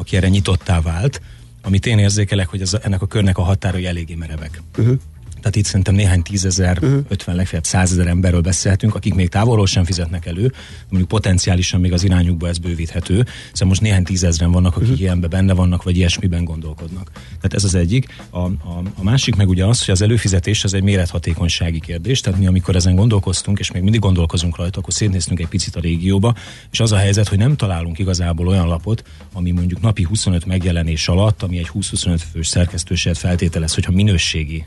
aki 0.00 0.16
erre 0.16 0.28
nyitottá 0.28 0.80
vált, 0.80 1.20
amit 1.62 1.86
én 1.86 1.98
érzékelek, 1.98 2.48
hogy 2.48 2.60
ez, 2.60 2.74
ennek 2.82 3.02
a 3.02 3.06
körnek 3.06 3.38
a 3.38 3.42
határai 3.42 3.86
eléggé 3.86 4.14
merevek. 4.14 4.62
Uh-huh. 4.78 4.98
Tehát 5.40 5.56
itt 5.56 5.64
szerintem 5.64 5.94
néhány 5.94 6.22
tízezer, 6.22 6.78
uh-huh. 6.82 7.04
50 7.08 7.34
legfeljebb 7.34 7.64
százezer 7.64 8.06
emberről 8.06 8.40
beszélhetünk, 8.40 8.94
akik 8.94 9.14
még 9.14 9.28
távolról 9.28 9.66
sem 9.66 9.84
fizetnek 9.84 10.26
elő, 10.26 10.52
mondjuk 10.88 11.08
potenciálisan 11.08 11.80
még 11.80 11.92
az 11.92 12.04
irányukba 12.04 12.48
ez 12.48 12.58
bővíthető. 12.58 13.26
Szóval 13.52 13.68
most 13.68 13.80
néhány 13.80 14.04
tízezren 14.04 14.50
vannak, 14.50 14.76
akik 14.76 14.88
uh-huh. 14.88 15.00
ilyenben 15.00 15.30
benne 15.30 15.52
vannak, 15.52 15.82
vagy 15.82 15.96
ilyesmiben 15.96 16.44
gondolkodnak. 16.44 17.10
Tehát 17.12 17.54
ez 17.54 17.64
az 17.64 17.74
egyik. 17.74 18.06
A, 18.30 18.38
a, 18.38 18.82
a 18.94 19.02
másik 19.02 19.36
meg 19.36 19.48
ugye 19.48 19.64
az, 19.64 19.84
hogy 19.84 19.94
az 19.94 20.02
előfizetés 20.02 20.64
az 20.64 20.74
egy 20.74 20.82
mérethatékonysági 20.82 21.80
kérdés. 21.80 22.20
Tehát 22.20 22.38
mi, 22.38 22.46
amikor 22.46 22.76
ezen 22.76 22.94
gondolkoztunk, 22.94 23.58
és 23.58 23.70
még 23.70 23.82
mindig 23.82 24.00
gondolkozunk 24.00 24.56
rajta, 24.56 24.78
akkor 24.78 24.92
szétnéztünk 24.92 25.40
egy 25.40 25.48
picit 25.48 25.76
a 25.76 25.80
régióba, 25.80 26.34
és 26.70 26.80
az 26.80 26.92
a 26.92 26.96
helyzet, 26.96 27.28
hogy 27.28 27.38
nem 27.38 27.56
találunk 27.56 27.98
igazából 27.98 28.46
olyan 28.46 28.66
lapot, 28.66 29.04
ami 29.32 29.50
mondjuk 29.50 29.80
napi 29.80 30.02
25 30.02 30.46
megjelenés 30.46 31.08
alatt, 31.08 31.42
ami 31.42 31.58
egy 31.58 31.70
20-25 31.74 32.20
fős 32.32 32.46
szerkesztőséget 32.46 33.18
feltételez, 33.18 33.74
hogyha 33.74 33.92
minőségi 33.92 34.64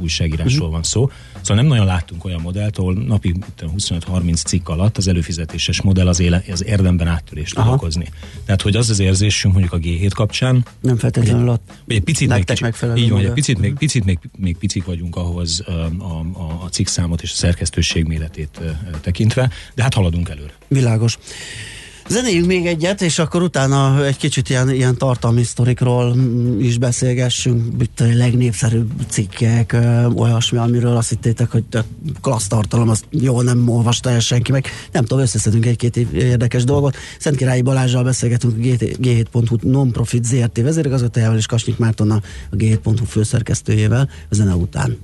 újságírásról 0.00 0.58
uh-huh. 0.58 0.72
van 0.72 0.82
szó. 0.82 1.10
Szóval 1.40 1.56
nem 1.56 1.66
nagyon 1.66 1.86
láttunk 1.86 2.24
olyan 2.24 2.40
modellt, 2.40 2.78
ahol 2.78 2.94
napi 2.94 3.34
25-30 3.60 4.44
cikk 4.44 4.68
alatt 4.68 4.96
az 4.96 5.08
előfizetéses 5.08 5.82
modell 5.82 6.08
az, 6.08 6.20
éle, 6.20 6.42
az 6.50 6.64
érdemben 6.64 7.06
áttörést 7.06 7.54
tud 7.54 7.66
okozni. 7.66 8.08
Tehát, 8.44 8.62
hogy 8.62 8.76
az 8.76 8.90
az 8.90 8.98
érzésünk 8.98 9.54
mondjuk 9.54 9.74
a 9.74 9.78
G7 9.78 10.10
kapcsán. 10.14 10.64
Nem 10.80 10.96
feltétlenül 10.96 11.48
ott. 11.48 11.72
Egy 11.86 12.00
picit 12.00 12.28
még, 12.28 12.44
kicsi, 12.44 12.64
így 12.94 13.10
van, 13.10 13.20
egy 13.20 13.32
picit, 13.32 13.58
még, 13.58 13.74
picit 13.74 14.04
még, 14.04 14.18
még 14.38 14.56
picik 14.56 14.84
vagyunk 14.84 15.16
ahhoz 15.16 15.62
a, 15.66 15.70
a, 15.98 16.62
a 16.64 16.68
cikkszámot 16.68 17.22
és 17.22 17.32
a 17.32 17.36
szerkesztőség 17.36 18.04
méretét 18.04 18.60
tekintve, 19.00 19.50
de 19.74 19.82
hát 19.82 19.94
haladunk 19.94 20.28
előre. 20.28 20.52
Világos. 20.68 21.18
Zenéljünk 22.08 22.46
még 22.46 22.66
egyet, 22.66 23.02
és 23.02 23.18
akkor 23.18 23.42
utána 23.42 24.04
egy 24.04 24.16
kicsit 24.16 24.48
ilyen, 24.48 24.70
ilyen 24.70 24.96
tartalmi 24.96 25.42
sztorikról 25.42 26.16
is 26.58 26.78
beszélgessünk, 26.78 27.82
itt 27.82 28.00
a 28.00 28.04
legnépszerűbb 28.16 28.90
cikkek, 29.08 29.76
olyasmi, 30.14 30.58
amiről 30.58 30.96
azt 30.96 31.08
hittétek, 31.08 31.50
hogy 31.50 31.64
klassz 32.20 32.46
tartalom, 32.46 32.88
azt 32.88 33.04
jól 33.10 33.42
nem 33.42 33.68
olvasta 33.68 34.10
el 34.10 34.20
senki, 34.20 34.52
meg 34.52 34.66
nem 34.92 35.04
tudom, 35.04 35.22
összeszedünk 35.22 35.66
egy-két 35.66 35.96
érdekes 36.12 36.64
dolgot. 36.64 36.96
Szentkirályi 37.18 37.62
Balázsral 37.62 38.04
beszélgetünk 38.04 38.54
a 38.56 38.60
G7.hu 39.02 39.56
non-profit 39.60 40.24
ZRT 40.24 40.58
vezérigazgatójával 40.58 41.36
és 41.36 41.46
Kasnyik 41.46 41.78
Mártonnal 41.78 42.22
a 42.50 42.56
G7.hu 42.56 43.04
főszerkesztőjével 43.04 44.08
a 44.30 44.34
zene 44.34 44.54
után. 44.54 44.98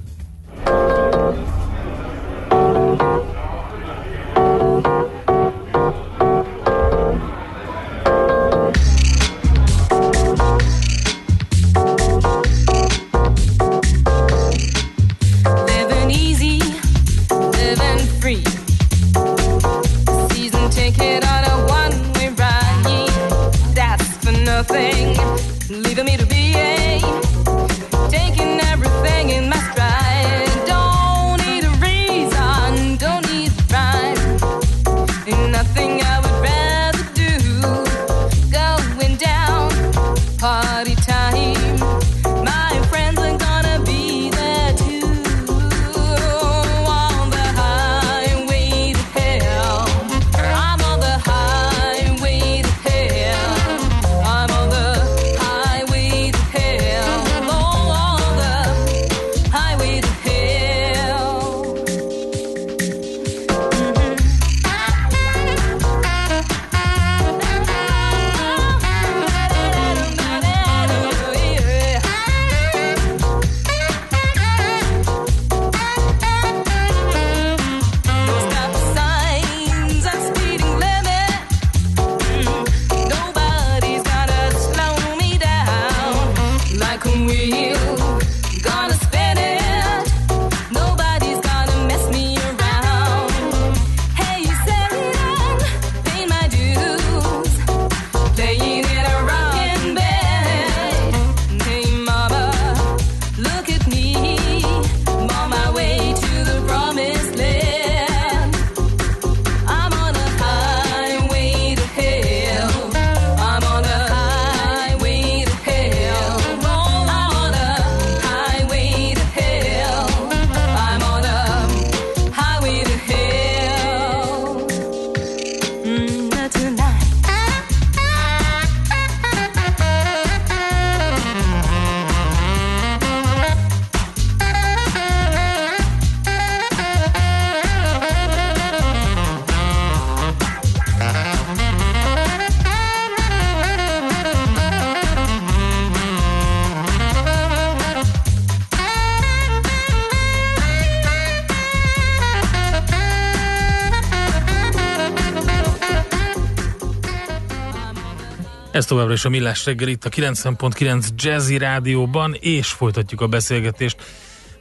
Továbbra 158.91 159.13
is 159.13 159.25
a 159.25 159.29
Millás 159.29 159.65
reggel 159.65 159.89
itt 159.89 160.05
a 160.05 160.09
90.9 160.09 161.09
Jazzy 161.17 161.59
Rádióban, 161.59 162.37
és 162.41 162.69
folytatjuk 162.69 163.21
a 163.21 163.27
beszélgetést 163.27 163.97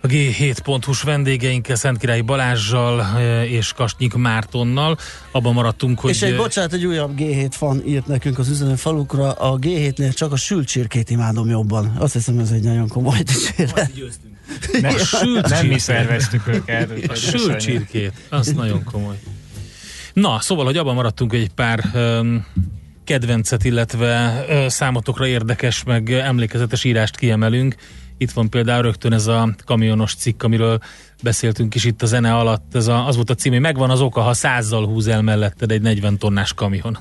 a 0.01 0.07
G7.hu-s 0.07 1.01
vendégeinkkel, 1.01 1.75
Szentkirályi 1.75 2.21
Balázsjal 2.21 3.01
eh, 3.01 3.51
és 3.51 3.73
Kastnyik 3.73 4.13
Mártonnal. 4.13 4.97
Abban 5.31 5.53
maradtunk, 5.53 5.99
hogy... 5.99 6.09
És 6.09 6.21
egy 6.21 6.35
bocsánat, 6.35 6.73
egy 6.73 6.85
újabb 6.85 7.13
G7 7.17 7.49
fan 7.51 7.81
írt 7.85 8.07
nekünk 8.07 8.39
az 8.39 8.49
üzenő 8.49 8.75
falukra, 8.75 9.31
a 9.31 9.57
G7-nél 9.59 10.13
csak 10.13 10.31
a 10.31 10.37
sült 10.37 10.67
csirkét 10.67 11.09
imádom 11.09 11.49
jobban. 11.49 11.95
Azt 11.97 12.13
hiszem, 12.13 12.39
ez 12.39 12.51
egy 12.51 12.63
nagyon 12.63 12.87
komoly 12.87 13.19
dicséret. 13.19 13.91
Nem, 14.81 14.95
nem 15.47 15.65
mi 15.65 15.79
szerveztük 15.79 16.47
őket. 16.47 16.91
A 17.07 17.15
sült 17.15 17.59
csirkét, 17.59 18.13
az 18.29 18.47
nagyon 18.47 18.83
komoly. 18.83 19.19
Na, 20.13 20.39
szóval, 20.39 20.65
hogy 20.65 20.77
abban 20.77 20.95
maradtunk, 20.95 21.31
hogy 21.31 21.41
egy 21.41 21.53
pár 21.53 21.83
um, 21.93 22.45
kedvencet, 23.09 23.63
illetve 23.63 24.45
számotokra 24.67 25.27
érdekes, 25.27 25.83
meg 25.83 26.11
emlékezetes 26.11 26.83
írást 26.83 27.17
kiemelünk. 27.17 27.75
Itt 28.17 28.31
van 28.31 28.49
például 28.49 28.81
rögtön 28.81 29.13
ez 29.13 29.27
a 29.27 29.55
kamionos 29.65 30.15
cikk, 30.15 30.43
amiről 30.43 30.79
beszéltünk 31.23 31.75
is 31.75 31.85
itt 31.85 32.01
a 32.01 32.05
zene 32.05 32.35
alatt. 32.35 32.75
Ez 32.75 32.87
a, 32.87 33.07
az 33.07 33.15
volt 33.15 33.29
a 33.29 33.35
cím, 33.35 33.51
hogy 33.51 33.61
megvan 33.61 33.89
az 33.89 34.01
oka, 34.01 34.21
ha 34.21 34.33
százzal 34.33 34.85
húz 34.85 35.07
el 35.07 35.21
melletted 35.21 35.71
egy 35.71 35.81
40 35.81 36.17
tonnás 36.17 36.53
kamion. 36.53 36.97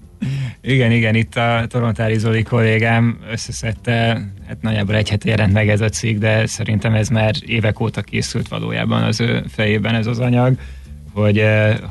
igen, 0.60 0.90
igen, 0.90 1.14
itt 1.14 1.36
a 1.36 1.64
Torontári 1.68 2.18
Zoli 2.18 2.42
kollégám 2.42 3.18
összeszedte, 3.30 4.28
hát 4.46 4.60
nagyjából 4.60 4.94
egy 4.94 5.08
hete 5.08 5.28
jelent 5.28 5.52
meg 5.52 5.68
ez 5.68 5.80
a 5.80 5.88
cikk, 5.88 6.18
de 6.18 6.46
szerintem 6.46 6.94
ez 6.94 7.08
már 7.08 7.34
évek 7.46 7.80
óta 7.80 8.02
készült 8.02 8.48
valójában 8.48 9.02
az 9.02 9.20
ő 9.20 9.44
fejében 9.48 9.94
ez 9.94 10.06
az 10.06 10.18
anyag, 10.18 10.56
hogy, 11.12 11.44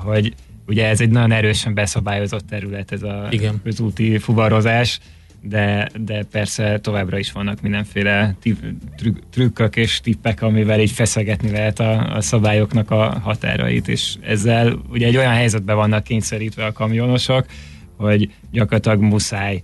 hogy 0.04 0.34
ugye 0.68 0.88
ez 0.88 1.02
egy 1.02 1.10
nagyon 1.10 1.32
erősen 1.32 1.74
beszabályozott 1.74 2.48
terület, 2.48 2.92
ez 2.92 3.04
a 3.04 3.28
Igen. 3.30 3.62
közúti 3.64 4.18
fuvarozás, 4.18 5.00
de, 5.42 5.90
de 6.00 6.24
persze 6.24 6.80
továbbra 6.80 7.18
is 7.18 7.32
vannak 7.32 7.62
mindenféle 7.62 8.36
trük, 8.96 9.20
trükkök 9.32 9.76
és 9.76 10.00
tippek, 10.00 10.42
amivel 10.42 10.80
így 10.80 10.92
feszegetni 10.92 11.50
lehet 11.50 11.80
a, 11.80 12.16
a 12.16 12.22
szabályoknak 12.22 12.92
a 12.92 13.20
határait, 13.20 13.88
és 13.88 14.16
ezzel 14.22 14.82
ugye 14.90 15.08
egy 15.08 15.18
olyan 15.18 15.34
helyzetben 15.34 15.76
vannak 15.76 16.04
kényszerítve 16.04 16.66
a 16.66 16.72
kamionosok, 16.72 17.46
hogy 17.98 18.32
gyakorlatilag 18.52 19.02
muszáj 19.02 19.62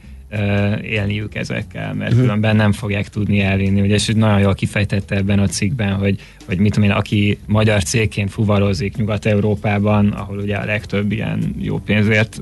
élniük 0.81 1.35
ezekkel, 1.35 1.93
mert 1.93 2.11
uh-huh. 2.11 2.25
különben 2.25 2.55
nem 2.55 2.71
fogják 2.71 3.07
tudni 3.07 3.41
elvinni. 3.41 3.81
Ugye, 3.81 3.93
és 3.93 4.11
nagyon 4.15 4.39
jól 4.39 4.53
kifejtette 4.53 5.15
ebben 5.15 5.39
a 5.39 5.47
cikkben, 5.47 5.93
hogy, 5.93 6.19
hogy 6.45 6.57
mit 6.57 6.73
tudom 6.73 6.89
én, 6.89 6.95
aki 6.95 7.37
magyar 7.45 7.83
cégként 7.83 8.31
fuvarozik 8.31 8.97
Nyugat-Európában, 8.97 10.07
ahol 10.07 10.37
ugye 10.37 10.55
a 10.55 10.65
legtöbb 10.65 11.11
ilyen 11.11 11.55
jó 11.59 11.77
pénzért 11.77 12.41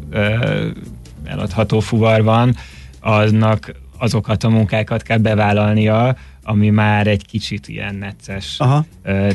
eladható 1.25 1.79
fuvar 1.79 2.23
van, 2.23 2.55
annak 2.99 3.71
azokat 3.97 4.43
a 4.43 4.49
munkákat 4.49 5.01
kell 5.01 5.17
bevállalnia, 5.17 6.15
ami 6.43 6.69
már 6.69 7.07
egy 7.07 7.25
kicsit 7.25 7.67
ilyen 7.67 7.95
necces. 7.95 8.55
Aha. 8.59 8.85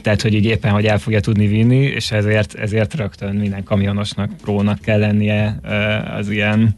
Tehát, 0.02 0.22
hogy 0.22 0.34
így 0.34 0.44
éppen, 0.44 0.72
hogy 0.72 0.86
el 0.86 0.98
fogja 0.98 1.20
tudni 1.20 1.46
vinni, 1.46 1.76
és 1.76 2.10
ezért, 2.10 2.54
ezért 2.54 2.94
rögtön 2.94 3.34
minden 3.34 3.64
kamionosnak 3.64 4.30
prónak 4.42 4.80
kell 4.80 4.98
lennie 4.98 5.60
az 6.16 6.30
ilyen 6.30 6.74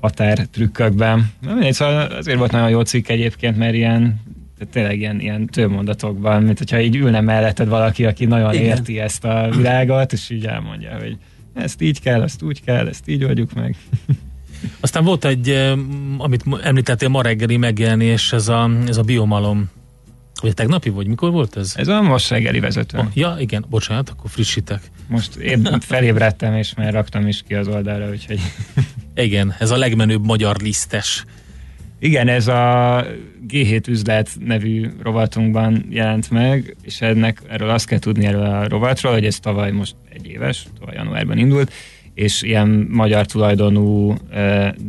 határtrükkökben. 0.00 1.30
Na 1.40 1.52
mindegy, 1.52 1.72
szóval 1.72 2.06
azért 2.06 2.38
volt 2.38 2.52
nagyon 2.52 2.70
jó 2.70 2.80
cikk 2.80 3.08
egyébként, 3.08 3.56
mert 3.56 3.74
ilyen 3.74 4.20
tehát 4.58 4.72
tényleg 4.72 4.98
ilyen, 4.98 5.20
ilyen 5.20 5.46
tőmondatokban, 5.46 6.42
mint 6.42 6.58
hogyha 6.58 6.80
így 6.80 6.96
ülne 6.96 7.20
melletted 7.20 7.68
valaki, 7.68 8.04
aki 8.04 8.24
nagyon 8.24 8.54
Igen. 8.54 8.64
érti 8.64 8.98
ezt 8.98 9.24
a 9.24 9.48
világot, 9.56 10.12
és 10.12 10.30
így 10.30 10.46
elmondja, 10.46 10.98
hogy 11.00 11.16
ezt 11.54 11.82
így 11.82 12.00
kell, 12.00 12.22
ezt 12.22 12.42
úgy 12.42 12.64
kell, 12.64 12.86
ezt 12.86 13.08
így 13.08 13.24
oldjuk 13.24 13.52
meg. 13.54 13.76
Aztán 14.80 15.04
volt 15.04 15.24
egy, 15.24 15.74
amit 16.18 16.44
említettél 16.62 17.08
ma 17.08 17.22
reggeli 17.22 17.56
megjelenés, 17.56 18.32
ez 18.32 18.48
a, 18.48 18.70
ez 18.86 18.96
a 18.96 19.02
biomalom. 19.02 19.70
Vagy 20.40 20.54
tegnapi, 20.54 20.90
vagy 20.90 21.06
mikor 21.06 21.30
volt 21.30 21.56
ez? 21.56 21.72
Ez 21.76 21.88
a 21.88 22.02
most 22.02 22.30
reggeli 22.30 22.60
vezető. 22.60 22.98
Oh, 22.98 23.04
ja, 23.14 23.36
igen, 23.38 23.64
bocsánat, 23.68 24.08
akkor 24.08 24.30
frissítek. 24.30 24.80
Most 25.08 25.36
én 25.36 25.80
felébredtem, 25.80 26.54
és 26.54 26.74
már 26.74 26.92
raktam 26.92 27.26
is 27.26 27.42
ki 27.46 27.54
az 27.54 27.68
oldalra, 27.68 28.10
úgyhogy... 28.10 28.40
igen, 29.14 29.54
ez 29.58 29.70
a 29.70 29.76
legmenőbb 29.76 30.24
magyar 30.24 30.56
lisztes. 30.60 31.24
Igen, 32.00 32.28
ez 32.28 32.46
a 32.48 33.06
G7 33.48 33.88
üzlet 33.88 34.30
nevű 34.44 34.90
rovatunkban 35.02 35.86
jelent 35.90 36.30
meg, 36.30 36.76
és 36.82 37.00
ennek 37.00 37.42
erről 37.48 37.70
azt 37.70 37.86
kell 37.86 37.98
tudni 37.98 38.26
erről 38.26 38.44
a 38.44 38.68
rovatról, 38.68 39.12
hogy 39.12 39.24
ez 39.24 39.38
tavaly 39.38 39.70
most 39.70 39.94
egy 40.12 40.26
éves, 40.26 40.66
tavaly 40.78 40.94
januárban 40.94 41.38
indult, 41.38 41.72
és 42.14 42.42
ilyen 42.42 42.68
magyar 42.90 43.26
tulajdonú, 43.26 44.14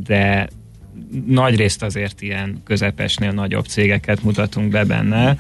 de 0.06 0.48
nagy 1.28 1.56
részt 1.56 1.84
azért 1.84 2.22
ilyen 2.22 2.62
közepesnél 2.66 3.32
nagyobb 3.32 3.66
cégeket 3.66 4.24
mutatunk 4.24 4.72
be 4.72 4.84
benne, 4.84 5.38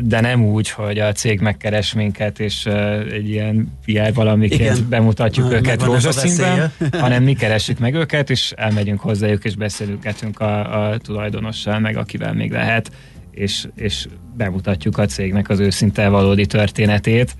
de 0.00 0.20
nem 0.20 0.44
úgy, 0.44 0.70
hogy 0.70 0.98
a 0.98 1.12
cég 1.12 1.40
megkeres 1.40 1.92
minket, 1.92 2.40
és 2.40 2.66
egy 3.12 3.28
ilyen 3.28 3.78
PR 3.84 4.14
valamiként 4.14 4.76
Igen. 4.76 4.88
bemutatjuk 4.88 5.48
Na, 5.48 5.54
őket 5.54 5.82
rózsaszínben, 5.82 6.72
hanem 7.00 7.22
mi 7.22 7.32
keressük 7.32 7.78
meg 7.78 7.94
őket, 7.94 8.30
és 8.30 8.52
elmegyünk 8.56 9.00
hozzájuk, 9.00 9.44
és 9.44 9.54
beszélgetünk 9.54 10.40
a, 10.40 10.86
a 10.88 10.98
tulajdonossal, 10.98 11.78
meg 11.78 11.96
akivel 11.96 12.34
még 12.34 12.50
lehet, 12.50 12.90
és, 13.30 13.66
és 13.74 14.06
bemutatjuk 14.36 14.98
a 14.98 15.06
cégnek 15.06 15.48
az 15.48 15.58
őszinte 15.60 16.08
valódi 16.08 16.46
történetét 16.46 17.36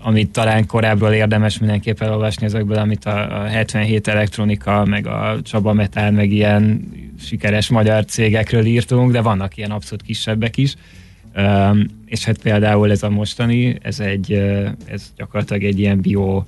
amit 0.00 0.30
talán 0.30 0.66
korábban 0.66 1.12
érdemes 1.12 1.58
mindenképp 1.58 2.00
elolvasni 2.00 2.46
ezekből, 2.46 2.78
amit 2.78 3.04
a, 3.04 3.42
a 3.42 3.46
77 3.46 4.08
elektronika, 4.08 4.84
meg 4.84 5.06
a 5.06 5.38
Csaba 5.42 5.72
Metál, 5.72 6.10
meg 6.10 6.30
ilyen 6.30 6.88
sikeres 7.20 7.68
magyar 7.68 8.04
cégekről 8.04 8.64
írtunk, 8.64 9.12
de 9.12 9.20
vannak 9.20 9.56
ilyen 9.56 9.70
abszolút 9.70 10.04
kisebbek 10.04 10.56
is. 10.56 10.74
Um, 11.36 11.84
és 12.06 12.24
hát 12.24 12.42
például 12.42 12.90
ez 12.90 13.02
a 13.02 13.10
mostani, 13.10 13.78
ez 13.82 14.00
egy, 14.00 14.32
ez 14.86 15.12
gyakorlatilag 15.16 15.64
egy 15.64 15.78
ilyen 15.78 16.00
bio 16.00 16.42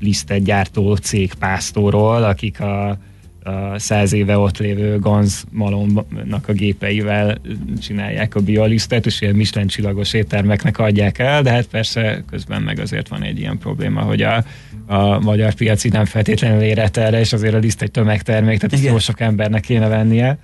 lisztet 0.00 0.42
gyártó 0.42 0.94
cég 0.94 1.34
pásztóról, 1.34 2.22
akik 2.22 2.60
a 2.60 2.98
a 3.42 3.78
száz 3.78 4.12
éve 4.12 4.38
ott 4.38 4.58
lévő 4.58 4.98
Ganz 4.98 5.44
malomnak 5.50 6.48
a 6.48 6.52
gépeivel 6.52 7.40
csinálják 7.80 8.34
a 8.34 8.40
biolisztet, 8.40 9.06
és 9.06 9.20
ilyen 9.20 9.34
Michelin 9.34 9.68
csillagos 9.68 10.12
éttermeknek 10.12 10.78
adják 10.78 11.18
el, 11.18 11.42
de 11.42 11.50
hát 11.50 11.66
persze 11.66 12.24
közben 12.30 12.62
meg 12.62 12.78
azért 12.78 13.08
van 13.08 13.22
egy 13.22 13.38
ilyen 13.38 13.58
probléma, 13.58 14.00
hogy 14.00 14.22
a, 14.22 14.44
a 14.86 15.20
magyar 15.20 15.54
piaci 15.54 15.88
nem 15.88 16.04
feltétlenül 16.04 16.62
érett 16.62 16.96
erre, 16.96 17.20
és 17.20 17.32
azért 17.32 17.54
a 17.54 17.58
liszt 17.58 17.82
egy 17.82 17.90
tömegtermék, 17.90 18.58
tehát 18.58 18.72
ezt 18.72 18.84
jó 18.84 18.98
sok 18.98 19.20
embernek 19.20 19.60
kéne 19.60 19.88
vennie. 19.88 20.38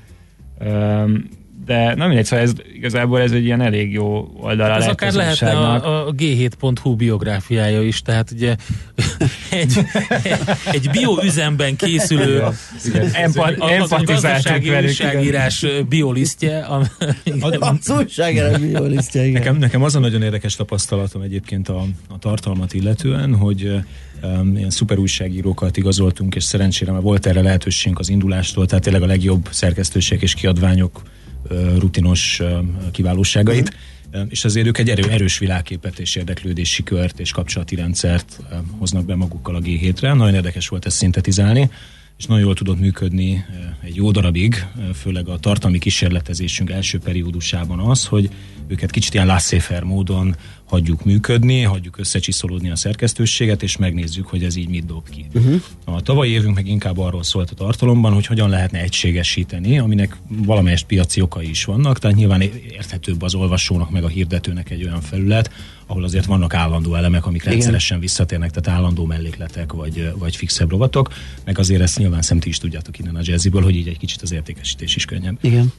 Um, 0.60 1.28
de 1.68 1.94
nem 1.94 2.06
mindegy, 2.06 2.24
szóval 2.24 2.44
ez, 2.44 2.52
igazából 2.74 3.20
ez 3.20 3.32
egy 3.32 3.44
ilyen 3.44 3.60
elég 3.60 3.92
jó 3.92 4.30
oldala 4.40 4.72
hát 4.72 4.80
Ez 4.80 4.86
akár 4.86 5.12
lehetne 5.12 5.50
a, 5.50 6.06
a 6.06 6.14
G7.hu 6.14 6.96
biográfiája 6.96 7.82
is, 7.82 8.02
tehát 8.02 8.30
ugye 8.30 8.56
egy, 9.50 9.78
egy 10.72 10.90
bioüzemben 10.90 11.76
készülő 11.76 12.42
az 13.58 13.94
gazdasági 14.04 14.70
újságírás 14.70 15.66
biolisztje. 15.88 16.66
Az 17.60 17.90
újságírás 17.90 18.58
biolisztje, 18.58 19.26
igen. 19.26 19.32
Nekem, 19.32 19.56
nekem 19.56 19.82
az 19.82 19.94
a 19.94 19.98
nagyon 19.98 20.22
érdekes 20.22 20.56
tapasztalatom 20.56 21.22
egyébként 21.22 21.68
a, 21.68 21.84
a 22.08 22.18
tartalmat 22.18 22.74
illetően, 22.74 23.34
hogy 23.34 23.80
um, 24.22 24.56
ilyen 24.56 24.70
szuper 24.70 24.98
újságírókat 24.98 25.76
igazoltunk, 25.76 26.34
és 26.34 26.44
szerencsére 26.44 26.92
már 26.92 27.02
volt 27.02 27.26
erre 27.26 27.42
lehetőségünk 27.42 27.98
az 27.98 28.08
indulástól, 28.08 28.66
tehát 28.66 28.84
tényleg 28.84 29.02
a 29.02 29.06
legjobb 29.06 29.48
szerkesztőség 29.50 30.22
és 30.22 30.34
kiadványok 30.34 31.02
rutinos 31.78 32.42
kiválóságait, 32.92 33.76
és 34.28 34.44
azért 34.44 34.66
ők 34.66 34.78
egy 34.78 34.90
erő, 34.90 35.10
erős 35.10 35.38
világképet 35.38 35.98
és 35.98 36.16
érdeklődési 36.16 36.82
kört 36.82 37.20
és 37.20 37.30
kapcsolati 37.30 37.74
rendszert 37.74 38.40
hoznak 38.78 39.04
be 39.04 39.14
magukkal 39.14 39.54
a 39.54 39.60
G7-re. 39.60 40.14
Nagyon 40.14 40.34
érdekes 40.34 40.68
volt 40.68 40.86
ezt 40.86 40.96
szintetizálni, 40.96 41.70
és 42.18 42.26
nagyon 42.26 42.44
jól 42.44 42.54
tudott 42.54 42.80
működni 42.80 43.44
egy 43.84 43.96
jó 43.96 44.10
darabig, 44.10 44.64
főleg 44.94 45.28
a 45.28 45.38
tartalmi 45.38 45.78
kísérletezésünk 45.78 46.70
első 46.70 46.98
periódusában 46.98 47.78
az, 47.78 48.04
hogy 48.04 48.30
őket 48.68 48.90
kicsit 48.90 49.14
ilyen 49.14 49.26
laissez 49.26 49.82
módon 49.82 50.36
hagyjuk 50.68 51.04
működni, 51.04 51.62
hagyjuk 51.62 51.98
összecsiszolódni 51.98 52.70
a 52.70 52.76
szerkesztőséget, 52.76 53.62
és 53.62 53.76
megnézzük, 53.76 54.26
hogy 54.26 54.44
ez 54.44 54.56
így 54.56 54.68
mit 54.68 54.86
dob 54.86 55.10
ki. 55.10 55.26
Uh-huh. 55.34 55.62
A 55.84 56.02
tavalyi 56.02 56.30
évünk 56.30 56.54
meg 56.54 56.66
inkább 56.66 56.98
arról 56.98 57.22
szólt 57.22 57.50
a 57.50 57.54
tartalomban, 57.54 58.12
hogy 58.12 58.26
hogyan 58.26 58.48
lehetne 58.48 58.80
egységesíteni, 58.80 59.78
aminek 59.78 60.16
valamelyest 60.28 60.86
piaci 60.86 61.20
okai 61.20 61.48
is 61.48 61.64
vannak, 61.64 61.98
tehát 61.98 62.16
nyilván 62.16 62.42
érthetőbb 62.70 63.22
az 63.22 63.34
olvasónak 63.34 63.90
meg 63.90 64.04
a 64.04 64.08
hirdetőnek 64.08 64.70
egy 64.70 64.84
olyan 64.84 65.00
felület, 65.00 65.50
ahol 65.86 66.04
azért 66.04 66.24
vannak 66.24 66.54
állandó 66.54 66.94
elemek, 66.94 67.26
amik 67.26 67.40
Igen. 67.40 67.52
rendszeresen 67.52 68.00
visszatérnek, 68.00 68.50
tehát 68.50 68.78
állandó 68.78 69.04
mellékletek 69.04 69.72
vagy, 69.72 70.12
vagy 70.18 70.36
fixebb 70.36 70.70
rovatok, 70.70 71.12
meg 71.44 71.58
azért 71.58 71.80
ezt 71.80 71.98
nyilván 71.98 72.22
szemti 72.22 72.48
is 72.48 72.58
tudjátok 72.58 72.98
innen 72.98 73.16
a 73.16 73.20
jazziből, 73.22 73.62
hogy 73.62 73.76
így 73.76 73.88
egy 73.88 73.98
kicsit 73.98 74.22
az 74.22 74.32
értékesítés 74.32 74.96
is 74.96 75.04
könnyebb. 75.04 75.38
Igen. 75.40 75.72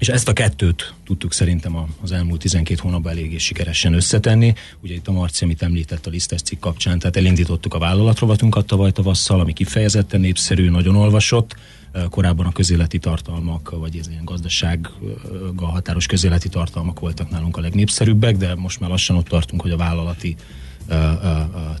És 0.00 0.08
ezt 0.08 0.28
a 0.28 0.32
kettőt 0.32 0.94
tudtuk 1.04 1.32
szerintem 1.32 1.86
az 2.02 2.12
elmúlt 2.12 2.40
12 2.40 2.80
hónapban 2.82 3.12
eléggé 3.12 3.38
sikeresen 3.38 3.92
összetenni. 3.92 4.54
Ugye 4.82 4.94
itt 4.94 5.08
a 5.08 5.12
Marci, 5.12 5.44
amit 5.44 5.62
említett 5.62 6.06
a 6.06 6.10
lisztes 6.10 6.42
cikk 6.42 6.60
kapcsán, 6.60 6.98
tehát 6.98 7.16
elindítottuk 7.16 7.74
a 7.74 7.78
vállalatrovatunkat 7.78 8.66
tavaly 8.66 8.92
tavasszal, 8.92 9.40
ami 9.40 9.52
kifejezetten 9.52 10.20
népszerű, 10.20 10.70
nagyon 10.70 10.96
olvasott. 10.96 11.56
Korábban 12.10 12.46
a 12.46 12.52
közéleti 12.52 12.98
tartalmak, 12.98 13.70
vagy 13.70 13.96
ez 13.96 14.08
ilyen 14.08 14.24
gazdasággal 14.24 15.70
határos 15.70 16.06
közéleti 16.06 16.48
tartalmak 16.48 17.00
voltak 17.00 17.30
nálunk 17.30 17.56
a 17.56 17.60
legnépszerűbbek, 17.60 18.36
de 18.36 18.54
most 18.54 18.80
már 18.80 18.90
lassan 18.90 19.16
ott 19.16 19.28
tartunk, 19.28 19.62
hogy 19.62 19.70
a 19.70 19.76
vállalati 19.76 20.36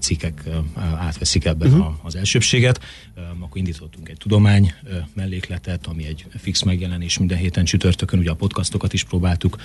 cikkek 0.00 0.42
átveszik 0.98 1.44
ebben 1.44 1.72
uh-huh. 1.72 1.94
az 2.02 2.16
elsőbséget. 2.16 2.80
Akkor 3.38 3.56
indítottunk 3.56 4.08
egy 4.08 4.16
tudomány 4.16 4.74
mellékletet, 5.14 5.86
ami 5.86 6.06
egy 6.06 6.26
fix 6.38 6.62
megjelenés 6.62 7.18
minden 7.18 7.38
héten 7.38 7.64
csütörtökön, 7.64 8.18
ugye 8.18 8.30
a 8.30 8.34
podcastokat 8.34 8.92
is 8.92 9.04
próbáltuk. 9.04 9.56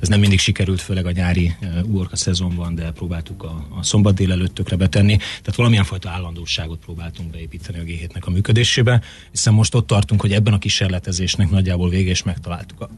Ez 0.00 0.08
nem 0.08 0.20
mindig 0.20 0.38
sikerült, 0.38 0.80
főleg 0.80 1.06
a 1.06 1.10
nyári 1.10 1.54
úrka 1.84 2.16
szezonban, 2.16 2.74
de 2.74 2.90
próbáltuk 2.90 3.42
a, 3.42 3.66
a 3.78 3.82
szombat 3.82 4.14
délelőttökre 4.14 4.76
betenni. 4.76 5.16
Tehát 5.16 5.54
valamilyen 5.54 5.84
fajta 5.84 6.10
állandóságot 6.10 6.78
próbáltunk 6.78 7.30
beépíteni 7.30 7.78
a 7.78 7.82
g 7.82 8.24
a 8.24 8.30
működésébe, 8.30 9.02
hiszen 9.30 9.54
most 9.54 9.74
ott 9.74 9.86
tartunk, 9.86 10.20
hogy 10.20 10.32
ebben 10.32 10.52
a 10.52 10.58
kísérletezésnek 10.58 11.50
nagyjából 11.50 11.88
vége, 11.88 12.10
és 12.10 12.22
megtaláltuk 12.22 12.80
a 12.80 12.90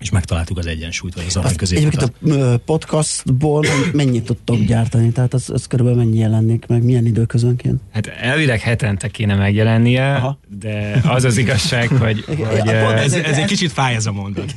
és 0.00 0.10
megtaláltuk 0.10 0.58
az 0.58 0.66
egyensúlyt, 0.66 1.14
vagy 1.14 1.24
az 1.26 1.36
arany 1.36 1.54
Egyébként 1.60 2.02
a 2.02 2.56
podcastból 2.56 3.64
mennyit 3.92 4.24
tudtok 4.24 4.58
gyártani? 4.58 5.10
Tehát 5.10 5.34
az, 5.34 5.50
az 5.50 5.66
körülbelül 5.66 6.00
mennyi 6.00 6.18
jelenik 6.18 6.66
meg, 6.66 6.82
milyen 6.82 7.06
időközönként? 7.06 7.80
Hát 7.92 8.06
elvileg 8.06 8.60
hetente 8.60 9.08
kéne 9.08 9.34
megjelennie, 9.34 10.14
Aha. 10.14 10.38
de 10.60 11.00
az 11.04 11.24
az 11.24 11.36
igazság, 11.36 11.88
hogy... 12.02 12.24
hogy 12.26 12.64
ja, 12.64 12.94
ez, 12.94 13.12
ez 13.12 13.36
egy 13.36 13.44
kicsit 13.44 13.72
fáj 13.72 13.94
ez 13.94 14.06
a 14.06 14.12
mondat. 14.12 14.54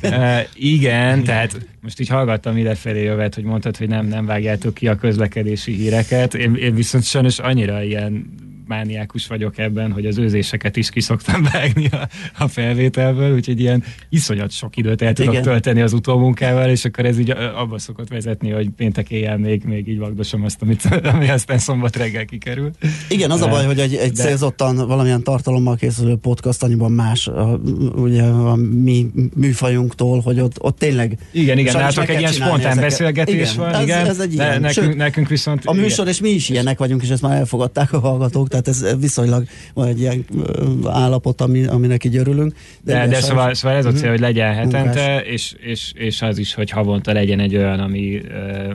Igen, 0.54 1.24
tehát 1.24 1.66
most 1.80 2.00
így 2.00 2.08
hallgattam 2.08 2.56
idefelé 2.56 3.02
jövet, 3.02 3.34
hogy 3.34 3.44
mondtad, 3.44 3.76
hogy 3.76 3.88
nem, 3.88 4.06
nem 4.06 4.26
vágjátok 4.26 4.74
ki 4.74 4.88
a 4.88 4.96
közlekedési 4.96 5.72
híreket. 5.72 6.34
Én, 6.34 6.54
én 6.54 6.74
viszont 6.74 7.04
sajnos 7.04 7.38
annyira 7.38 7.82
ilyen 7.82 8.34
mániákus 8.72 9.26
vagyok 9.26 9.58
ebben, 9.58 9.92
hogy 9.92 10.06
az 10.06 10.18
őzéseket 10.18 10.76
is 10.76 10.90
kiszoktam 10.90 11.42
vágni 11.52 11.86
a, 11.86 12.08
a 12.38 12.48
felvételből, 12.48 13.34
úgyhogy 13.34 13.60
ilyen 13.60 13.84
iszonyat 14.08 14.50
sok 14.50 14.76
időt 14.76 15.02
el 15.02 15.12
tudok 15.12 15.32
Igen. 15.32 15.44
tölteni 15.44 15.80
az 15.80 15.92
utómunkával, 15.92 16.70
és 16.70 16.84
akkor 16.84 17.04
ez 17.04 17.18
így 17.18 17.30
abba 17.30 17.78
szokott 17.78 18.08
vezetni, 18.08 18.50
hogy 18.50 18.68
péntek 18.76 19.10
éjjel 19.10 19.38
még, 19.38 19.64
még 19.64 19.88
így 19.88 19.98
vagdosom 19.98 20.44
azt, 20.44 20.62
amit, 20.62 20.84
ami 21.12 21.30
aztán 21.30 21.58
szombat 21.58 21.96
reggel 21.96 22.24
kikerül. 22.24 22.70
Igen, 23.08 23.30
az 23.30 23.40
a 23.40 23.48
baj, 23.48 23.64
hogy 23.64 23.78
egy, 23.78 23.94
egy 23.94 24.12
De... 24.12 24.22
célzottan 24.22 24.76
valamilyen 24.76 25.22
tartalommal 25.22 25.76
készülő 25.76 26.16
podcast 26.16 26.62
annyiban 26.62 26.92
más 26.92 27.26
a, 27.26 27.60
ugye 27.94 28.22
a 28.22 28.54
mi 28.56 29.10
műfajunktól, 29.34 30.20
hogy 30.20 30.40
ott, 30.40 30.62
ott 30.62 30.78
tényleg 30.78 31.18
igen, 31.30 31.58
igen, 31.58 31.74
látok 31.74 32.08
egy 32.08 32.18
ilyen 32.18 32.32
spontán 32.32 32.60
ezeket. 32.60 32.80
beszélgetés 32.80 33.34
igen, 33.34 33.56
van, 33.56 33.74
ez, 33.74 33.82
igen. 33.82 34.06
Ez 34.06 34.18
egy 34.20 34.32
ilyen. 34.32 34.60
nekünk, 34.60 34.96
nekünk 34.96 35.28
viszont... 35.28 35.62
A 35.64 35.72
műsor, 35.72 36.04
igen. 36.04 36.06
és 36.06 36.20
mi 36.20 36.28
is 36.28 36.48
ilyenek 36.48 36.78
vagyunk, 36.78 37.02
és 37.02 37.08
ezt 37.08 37.22
már 37.22 37.36
elfogadták 37.36 37.92
a 37.92 37.98
hallgatók, 37.98 38.48
tehát 38.48 38.61
tehát 38.62 38.82
ez 38.82 39.00
viszonylag 39.00 39.44
van 39.74 39.88
egy 39.88 40.00
ilyen 40.00 40.24
állapot, 40.84 41.40
ami, 41.40 41.64
aminek 41.64 42.04
így 42.04 42.16
örülünk. 42.16 42.54
De, 42.84 42.92
de, 42.92 43.06
de 43.06 43.20
szóval, 43.20 43.54
szóval 43.54 43.76
ez 43.76 43.84
a 43.84 43.88
cél, 43.88 43.98
uh-huh. 43.98 44.10
hogy 44.10 44.20
legyen 44.20 44.54
hetente, 44.54 45.20
és, 45.20 45.54
és, 45.60 45.92
és 45.94 46.22
az 46.22 46.38
is, 46.38 46.54
hogy 46.54 46.70
havonta 46.70 47.12
legyen 47.12 47.40
egy 47.40 47.56
olyan, 47.56 47.80
ami, 47.80 48.20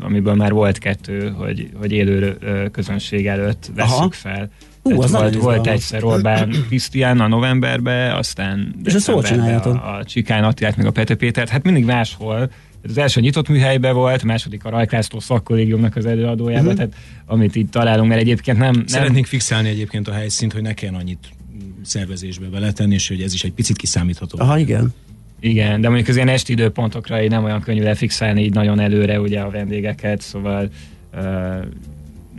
amiből 0.03 0.33
már 0.33 0.51
volt 0.51 0.77
kettő, 0.77 1.29
hogy, 1.29 1.69
hogy 1.79 1.91
élő 1.91 2.37
közönség 2.71 3.27
előtt 3.27 3.71
veszük 3.75 4.13
fel. 4.13 4.49
Hú, 4.83 5.01
az 5.01 5.11
volt, 5.11 5.35
volt 5.35 5.67
egyszer 5.67 6.03
Orbán 6.03 6.49
Krisztián 6.67 7.19
a 7.19 7.27
novemberben, 7.27 8.15
aztán 8.15 8.75
és 8.83 8.93
ezt 8.93 9.09
hol 9.09 9.23
a, 9.23 9.69
a 9.69 10.03
Csikán 10.03 10.43
Attilát, 10.43 10.77
meg 10.77 10.85
a 10.85 10.91
Pete 10.91 11.15
Pétert, 11.15 11.49
hát 11.49 11.63
mindig 11.63 11.85
máshol. 11.85 12.49
Az 12.83 12.97
első 12.97 13.21
nyitott 13.21 13.47
műhelyben 13.47 13.93
volt, 13.93 14.21
a 14.21 14.25
második 14.25 14.65
a 14.65 14.69
Rajkásztó 14.69 15.19
szakkollégiumnak 15.19 15.95
az 15.95 16.05
előadójában, 16.05 16.65
uh-huh. 16.65 16.77
tehát 16.77 16.95
amit 17.25 17.55
itt 17.55 17.71
találunk, 17.71 18.09
mert 18.09 18.21
egyébként 18.21 18.57
nem... 18.57 18.73
nem... 18.73 18.87
Szeretnénk 18.87 19.25
fixálni 19.25 19.69
egyébként 19.69 20.07
a 20.07 20.13
helyszínt, 20.13 20.53
hogy 20.53 20.61
ne 20.61 20.73
kelljen 20.73 20.99
annyit 20.99 21.27
szervezésbe 21.81 22.47
beletenni, 22.47 22.93
és 22.93 23.07
hogy 23.07 23.21
ez 23.21 23.33
is 23.33 23.43
egy 23.43 23.51
picit 23.51 23.77
kiszámítható. 23.77 24.39
Aha, 24.39 24.57
igen. 24.57 24.93
Igen, 25.39 25.81
de 25.81 25.87
mondjuk 25.87 26.09
az 26.09 26.15
ilyen 26.15 26.27
esti 26.27 26.51
időpontokra 26.51 27.23
így 27.23 27.29
nem 27.29 27.43
olyan 27.43 27.61
könnyű 27.61 27.83
lefixálni 27.83 28.43
így 28.43 28.53
nagyon 28.53 28.79
előre 28.79 29.19
ugye 29.19 29.39
a 29.39 29.49
vendégeket, 29.49 30.21
szóval 30.21 30.69
uh, 31.13 31.21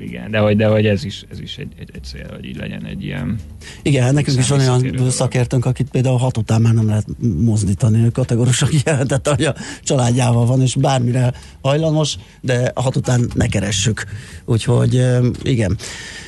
igen, 0.01 0.31
de 0.31 0.39
hogy, 0.39 0.57
de 0.57 0.67
hogy 0.67 0.87
ez 0.87 1.05
is, 1.05 1.25
ez 1.31 1.41
is 1.41 1.57
egy, 1.57 1.73
egy, 1.79 1.91
egy 1.95 2.05
cél, 2.05 2.27
hogy 2.35 2.45
így 2.45 2.57
legyen 2.57 2.85
egy 2.85 3.05
ilyen... 3.05 3.39
Igen, 3.83 4.03
hát 4.03 4.13
nekünk 4.13 4.39
is 4.39 4.49
van 4.49 4.59
olyan 4.59 5.11
szakértőnk, 5.11 5.65
akit 5.65 5.91
például 5.91 6.17
hat 6.17 6.37
után 6.37 6.61
már 6.61 6.75
nem 6.75 6.87
lehet 6.87 7.07
mozdítani, 7.41 8.05
ő 8.05 8.09
kategórisan 8.09 8.69
jelentette, 8.85 9.31
hogy 9.31 9.45
a 9.45 9.55
családjával 9.83 10.47
van, 10.47 10.63
és 10.63 10.75
bármire 10.75 11.33
hajlamos, 11.61 12.17
de 12.41 12.71
a 12.75 12.83
hat 12.83 12.97
után 12.97 13.31
ne 13.35 13.47
keressük. 13.47 14.05
Úgyhogy 14.45 14.95
igen. 15.43 15.77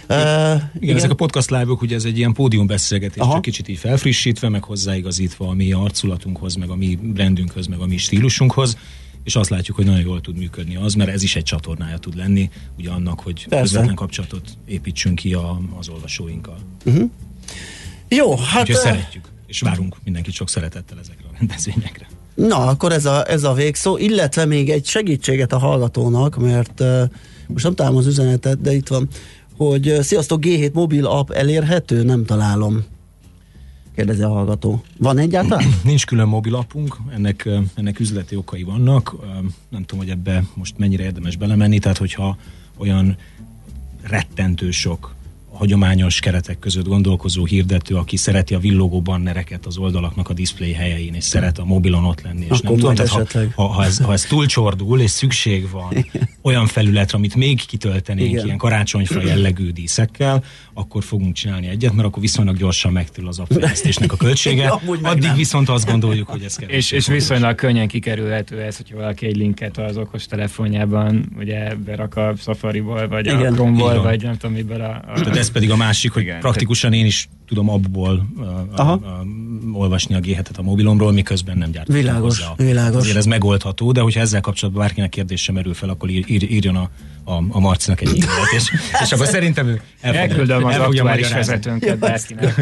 Uh, 0.09 0.16
igen, 0.16 0.70
igen, 0.80 0.96
ezek 0.96 1.11
a 1.11 1.14
podcast 1.14 1.50
live-ok, 1.50 1.83
ugye 1.83 1.94
ez 1.94 2.04
egy 2.04 2.18
ilyen 2.18 2.33
pódiumbeszélgetés, 2.33 3.22
csak 3.30 3.42
kicsit 3.42 3.68
így 3.68 3.78
felfrissítve, 3.78 4.48
meg 4.48 4.64
hozzáigazítva 4.64 5.48
a 5.48 5.54
mi 5.54 5.72
arculatunkhoz, 5.72 6.54
meg 6.54 6.70
a 6.70 6.76
mi 6.76 6.98
brandünkhöz, 7.02 7.66
meg 7.66 7.78
a 7.78 7.87
mi 7.87 7.96
stílusunkhoz 7.96 8.76
és 9.24 9.37
azt 9.37 9.50
látjuk, 9.50 9.76
hogy 9.76 9.87
nagyon 9.87 10.00
jól 10.00 10.20
tud 10.20 10.37
működni 10.37 10.76
az, 10.76 10.94
mert 10.94 11.11
ez 11.11 11.22
is 11.22 11.37
egy 11.37 11.42
csatornája 11.42 11.98
tud 11.98 12.16
lenni, 12.16 12.50
ugye 12.78 12.90
annak, 12.90 13.20
hogy 13.20 13.46
Persze. 13.48 13.62
közvetlen 13.62 13.94
kapcsolatot 13.94 14.50
építsünk 14.66 15.14
ki 15.14 15.35
a, 15.35 15.61
az 15.78 15.88
olvasóinkkal. 15.88 16.59
Uh-huh. 16.85 17.11
Jó, 18.09 18.37
hát... 18.37 18.61
Úgyhogy 18.61 18.76
szeretjük, 18.76 19.28
és 19.46 19.61
várunk 19.61 19.96
mindenkit 20.04 20.35
sok 20.35 20.48
szeretettel 20.48 20.98
ezekre 20.98 21.24
a 21.33 21.37
rendezvényekre. 21.38 22.06
Na, 22.35 22.66
akkor 22.66 22.92
ez 22.92 23.04
a, 23.04 23.30
ez 23.30 23.44
a 23.44 23.52
végszó, 23.52 23.96
illetve 23.96 24.44
még 24.44 24.70
egy 24.70 24.87
segítséget 24.87 25.52
a 25.52 25.59
hallgatónak, 25.59 26.37
mert 26.37 26.80
uh, 26.80 27.02
most 27.46 27.64
nem 27.64 27.74
találom 27.74 27.98
az 27.98 28.06
üzenetet, 28.06 28.61
de 28.61 28.72
itt 28.72 28.88
van, 28.88 29.09
hogy 29.56 29.88
uh, 29.88 30.00
sziasztok, 30.00 30.40
G7 30.42 30.72
mobil 30.72 31.06
app 31.06 31.30
elérhető? 31.30 32.02
Nem 32.02 32.24
találom 32.24 32.85
kérdezi 33.94 34.22
a 34.22 34.29
hallgató. 34.29 34.83
Van 34.98 35.18
egyáltalán? 35.18 35.74
Nincs 35.85 36.07
külön 36.07 36.29
mobilapunk, 36.29 36.96
ennek, 37.14 37.48
ennek 37.74 38.00
üzleti 38.00 38.37
okai 38.37 38.62
vannak. 38.62 39.16
Nem 39.68 39.85
tudom, 39.85 40.05
hogy 40.05 40.12
ebbe 40.12 40.44
most 40.55 40.79
mennyire 40.79 41.03
érdemes 41.03 41.37
belemenni, 41.37 41.79
tehát 41.79 41.98
hogyha 41.98 42.37
olyan 42.76 43.16
rettentő 44.03 44.70
sok 44.70 45.14
hagyományos 45.53 46.20
keretek 46.20 46.59
között 46.59 46.87
gondolkozó 46.87 47.44
hirdető, 47.44 47.96
aki 47.96 48.16
szereti 48.16 48.55
a 48.55 48.59
villogó 48.59 49.00
bannereket 49.00 49.66
az 49.66 49.76
oldalaknak 49.76 50.29
a 50.29 50.33
display 50.33 50.72
helyein, 50.72 51.14
és 51.14 51.24
szeret 51.24 51.59
a 51.59 51.64
mobilon 51.64 52.05
ott 52.05 52.22
lenni. 52.22 52.46
És 52.50 52.61
nem 52.61 52.74
tudom, 52.74 52.94
tehát 52.94 53.33
ha, 53.33 53.40
ha, 53.55 53.66
ha, 53.66 53.85
ez, 53.85 53.98
ha 53.98 54.12
ez 54.12 54.22
túlcsordul, 54.22 55.00
és 55.00 55.11
szükség 55.11 55.70
van 55.70 56.07
olyan 56.42 56.66
felületre, 56.66 57.18
amit 57.18 57.35
még 57.35 57.66
kitöltenénk 57.66 58.31
Igen. 58.31 58.44
ilyen 58.44 58.57
karácsonyfa 58.57 59.22
jellegű 59.22 59.70
díszekkel, 59.70 60.44
akkor 60.74 61.05
fogunk 61.05 61.35
csinálni 61.35 61.66
egyet, 61.66 61.92
mert 61.92 62.09
akkor 62.09 62.22
viszonylag 62.22 62.57
gyorsan 62.57 62.92
megtől 62.92 63.29
az 63.29 63.38
appfejlesztésnek 63.38 64.12
a 64.12 64.16
költsége. 64.16 64.68
Addig 65.03 65.35
viszont 65.37 65.68
azt 65.68 65.90
gondoljuk, 65.90 66.29
hogy 66.29 66.42
ez 66.42 66.57
kell. 66.57 66.68
És, 66.68 66.90
és 66.90 67.07
viszonylag 67.07 67.55
könnyen 67.55 67.88
kikerülhető 67.88 68.61
ez, 68.61 68.76
hogyha 68.76 68.96
valaki 68.96 69.26
egy 69.26 69.37
linket 69.37 69.79
az 69.79 69.96
okos 69.96 70.26
telefonjában 70.26 71.33
ugye 71.38 71.74
berak 71.74 72.16
a 72.16 72.33
Safari-ból, 72.37 73.09
vagy 73.09 73.26
Igen. 73.26 73.53
a 73.53 73.53
Chrome-ból, 73.53 74.03
vagy 74.03 74.22
nem 74.22 74.37
tudom 74.37 74.55
miből 74.57 74.81
a, 74.81 75.03
a... 75.14 75.20
Tehát 75.20 75.37
ez 75.37 75.50
pedig 75.50 75.70
a 75.70 75.76
másik, 75.76 76.12
hogy 76.12 76.22
Igen. 76.22 76.40
praktikusan 76.40 76.92
én 76.92 77.07
is 77.07 77.29
tudom 77.46 77.70
abból 77.70 78.26
a, 78.76 78.81
a, 78.81 78.92
a, 78.92 79.26
olvasni 79.72 80.14
a 80.14 80.20
g 80.20 80.37
a 80.57 80.62
mobilomról, 80.62 81.12
miközben 81.12 81.59
nem 81.59 81.70
gyártom 81.70 81.94
világos, 81.94 82.38
hozzá. 82.38 82.55
Világos. 82.57 83.00
Azért 83.00 83.16
ez 83.16 83.26
megoldható, 83.26 83.92
de 83.92 84.00
hogyha 84.00 84.20
ezzel 84.20 84.40
kapcsolatban 84.40 84.83
bárkinek 84.83 85.09
kérdése 85.09 85.53
merül 85.53 85.74
fel, 85.74 85.88
akkor 85.88 86.11
ír, 86.11 86.24
ír, 86.31 86.43
írjon 86.51 86.77
a, 86.77 86.90
a, 87.31 87.45
a 87.49 87.61
Marcinak 87.61 88.01
egy 88.01 88.09
e-mailt, 88.09 88.53
és, 88.57 88.73
és 89.03 89.12
akkor 89.12 89.27
szerintem 89.27 89.66
ő 89.66 89.81
elküldöm 90.01 90.64
az 90.64 90.77
aktuális 90.77 91.33
vezetőnket 91.33 91.99
bárkinek. 91.99 92.55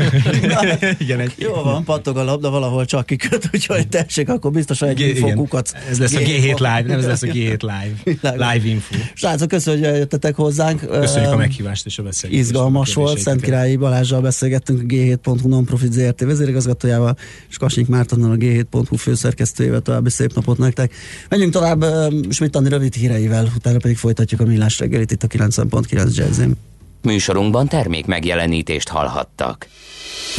Igen, 0.98 1.20
egy... 1.20 1.32
Jó 1.36 1.52
van, 1.52 1.84
pattog 1.84 2.16
a 2.16 2.24
labda, 2.24 2.50
valahol 2.50 2.84
csak 2.84 3.06
kiköt, 3.06 3.48
úgyhogy 3.54 3.88
tessék, 3.88 4.28
akkor 4.28 4.50
biztos, 4.50 4.82
egy 4.82 5.00
infokukat. 5.00 5.72
Ez 5.90 5.98
lesz 5.98 6.14
a 6.14 6.18
G7 6.18 6.58
Live, 6.58 6.82
nem 6.86 6.98
ez 6.98 7.06
lesz 7.06 7.22
a 7.22 7.26
G7 7.26 7.60
Live. 7.60 8.30
Live 8.52 8.68
info. 8.68 8.94
Srácok, 9.14 9.48
köszönjük, 9.48 9.84
hogy 9.84 9.96
jöttetek 9.98 10.34
hozzánk. 10.34 10.80
Köszönjük 10.80 11.32
a 11.32 11.36
meghívást 11.36 11.86
és 11.86 11.98
a 11.98 12.02
beszélgetést. 12.02 12.48
Izgalmas 12.48 12.94
volt, 12.94 13.18
Szent 13.18 13.40
Királyi 13.40 13.76
Balázsral 13.76 14.20
beszélgettünk 14.20 14.80
a 14.80 14.84
G7.hu 14.84 15.48
Nonprofit 15.48 15.92
ZRT 15.92 16.20
vezérigazgatójával, 16.20 17.16
és 17.48 17.56
Kasnyik 17.56 17.86
Mártonnal 17.86 18.30
a 18.30 18.36
G7.hu 18.36 18.96
főszerkesztőjével 18.96 19.80
további 19.80 20.10
szép 20.10 20.34
napot 20.34 20.58
nektek. 20.58 20.94
Menjünk 21.28 21.52
tovább 21.52 21.84
Smittani 22.30 22.68
rövid 22.68 22.94
híreivel, 22.94 23.48
utána 23.56 23.78
pedig 23.78 23.96
folytatjuk 23.96 24.40
a 24.40 24.44
millás 24.58 24.78
reggelit 24.78 25.10
itt 25.10 25.22
a 25.22 25.26
90.9 25.26 26.14
Jazzin. 26.14 26.56
Műsorunkban 27.02 27.68
termék 27.68 28.06
megjelenítést 28.06 28.88
hallhattak. 28.88 29.66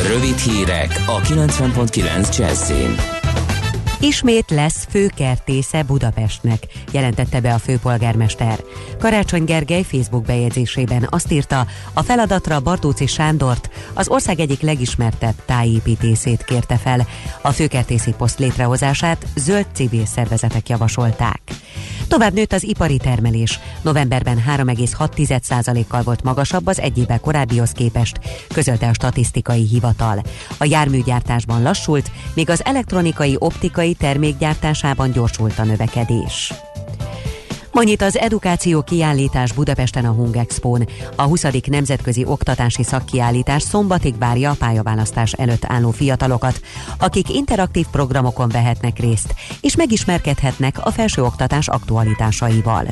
Rövid 0.07 0.37
hírek 0.37 1.03
a 1.07 1.21
90.9 1.21 2.37
Jazzin. 2.37 2.95
Ismét 4.01 4.49
lesz 4.49 4.87
főkertésze 4.89 5.83
Budapestnek, 5.83 6.63
jelentette 6.91 7.39
be 7.39 7.53
a 7.53 7.57
főpolgármester. 7.57 8.59
Karácsony 8.99 9.43
Gergely 9.43 9.83
Facebook 9.83 10.25
bejegyzésében 10.25 11.07
azt 11.09 11.31
írta, 11.31 11.65
a 11.93 12.03
feladatra 12.03 12.59
Bartóci 12.59 13.07
Sándort, 13.07 13.69
az 13.93 14.09
ország 14.09 14.39
egyik 14.39 14.61
legismertebb 14.61 15.35
tájépítészét 15.45 16.43
kérte 16.43 16.77
fel. 16.77 17.07
A 17.41 17.51
főkertészi 17.51 18.13
poszt 18.17 18.39
létrehozását 18.39 19.25
zöld 19.35 19.65
civil 19.73 20.05
szervezetek 20.05 20.69
javasolták. 20.69 21.41
Tovább 22.09 22.33
nőtt 22.33 22.53
az 22.53 22.63
ipari 22.63 22.97
termelés. 22.97 23.59
Novemberben 23.81 24.43
3,6%-kal 24.47 26.01
volt 26.01 26.23
magasabb 26.23 26.67
az 26.67 26.79
egy 26.79 26.97
évvel 26.97 27.19
korábbihoz 27.19 27.71
képest, 27.71 28.19
közölte 28.53 28.87
a 28.87 28.93
statisztikai 28.93 29.67
hivatal. 29.67 30.21
A 30.57 30.65
járműgyártásban 30.65 31.61
lassult, 31.61 32.11
míg 32.33 32.49
az 32.49 32.65
elektronikai 32.65 33.35
optikai 33.39 33.93
termékgyártásában 33.93 35.11
gyorsult 35.11 35.59
a 35.59 35.63
növekedés. 35.63 36.53
Annyit 37.79 38.01
az 38.01 38.17
edukáció 38.17 38.81
kiállítás 38.81 39.53
Budapesten 39.53 40.05
a 40.05 40.11
Hungexpón. 40.11 40.87
A 41.15 41.23
20. 41.23 41.45
nemzetközi 41.67 42.25
oktatási 42.25 42.83
szakkiállítás 42.83 43.61
szombatig 43.61 44.17
várja 44.17 44.49
a 44.49 44.55
pályaválasztás 44.59 45.33
előtt 45.33 45.65
álló 45.65 45.91
fiatalokat, 45.91 46.61
akik 46.97 47.29
interaktív 47.29 47.85
programokon 47.91 48.49
vehetnek 48.49 48.99
részt, 48.99 49.35
és 49.61 49.75
megismerkedhetnek 49.75 50.85
a 50.85 50.91
felsőoktatás 50.91 51.67
aktualitásaival. 51.67 52.87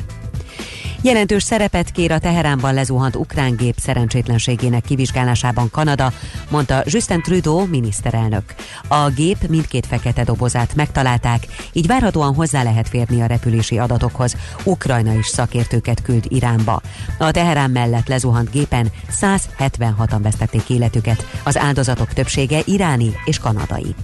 Jelentős 1.02 1.42
szerepet 1.42 1.90
kér 1.90 2.12
a 2.12 2.18
Teheránban 2.18 2.74
lezuhant 2.74 3.16
ukrán 3.16 3.56
gép 3.56 3.74
szerencsétlenségének 3.78 4.82
kivizsgálásában 4.82 5.70
Kanada, 5.70 6.12
mondta 6.50 6.82
Justin 6.84 7.22
Trudeau 7.22 7.66
miniszterelnök. 7.66 8.54
A 8.88 9.08
gép 9.08 9.36
mindkét 9.48 9.86
fekete 9.86 10.24
dobozát 10.24 10.74
megtalálták, 10.74 11.46
így 11.72 11.86
várhatóan 11.86 12.34
hozzá 12.34 12.62
lehet 12.62 12.88
férni 12.88 13.22
a 13.22 13.26
repülési 13.26 13.78
adatokhoz. 13.78 14.36
Ukrajna 14.64 15.12
is 15.12 15.26
szakértőket 15.26 16.02
küld 16.02 16.24
Iránba. 16.28 16.80
A 17.18 17.30
Teherán 17.30 17.70
mellett 17.70 18.08
lezuhant 18.08 18.50
gépen 18.50 18.90
176-an 19.20 20.18
vesztették 20.22 20.70
életüket, 20.70 21.26
az 21.44 21.58
áldozatok 21.58 22.12
többsége 22.12 22.60
iráni 22.64 23.12
és 23.24 23.38
kanadai. 23.38 23.94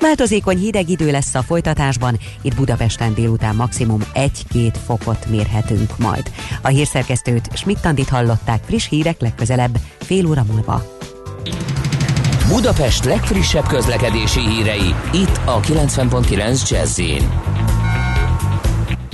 Változékony 0.00 0.58
hideg 0.58 0.88
idő 0.88 1.10
lesz 1.10 1.34
a 1.34 1.42
folytatásban, 1.42 2.18
itt 2.42 2.54
Budapesten 2.54 3.14
délután 3.14 3.54
maximum 3.54 4.00
1-2 4.14 4.72
fokot 4.84 5.26
mérhetünk 5.26 5.98
majd. 5.98 6.29
A 6.62 6.68
hírszerkesztőt 6.68 7.48
Schmidt-Tandit 7.54 8.08
hallották 8.08 8.62
friss 8.66 8.88
hírek 8.88 9.20
legközelebb 9.20 9.78
fél 10.00 10.26
óra 10.26 10.44
múlva. 10.52 10.98
Budapest 12.48 13.04
legfrissebb 13.04 13.66
közlekedési 13.66 14.40
hírei 14.40 14.94
itt 15.12 15.40
a 15.44 15.60
90.9 15.60 16.70
jazz 16.70 17.00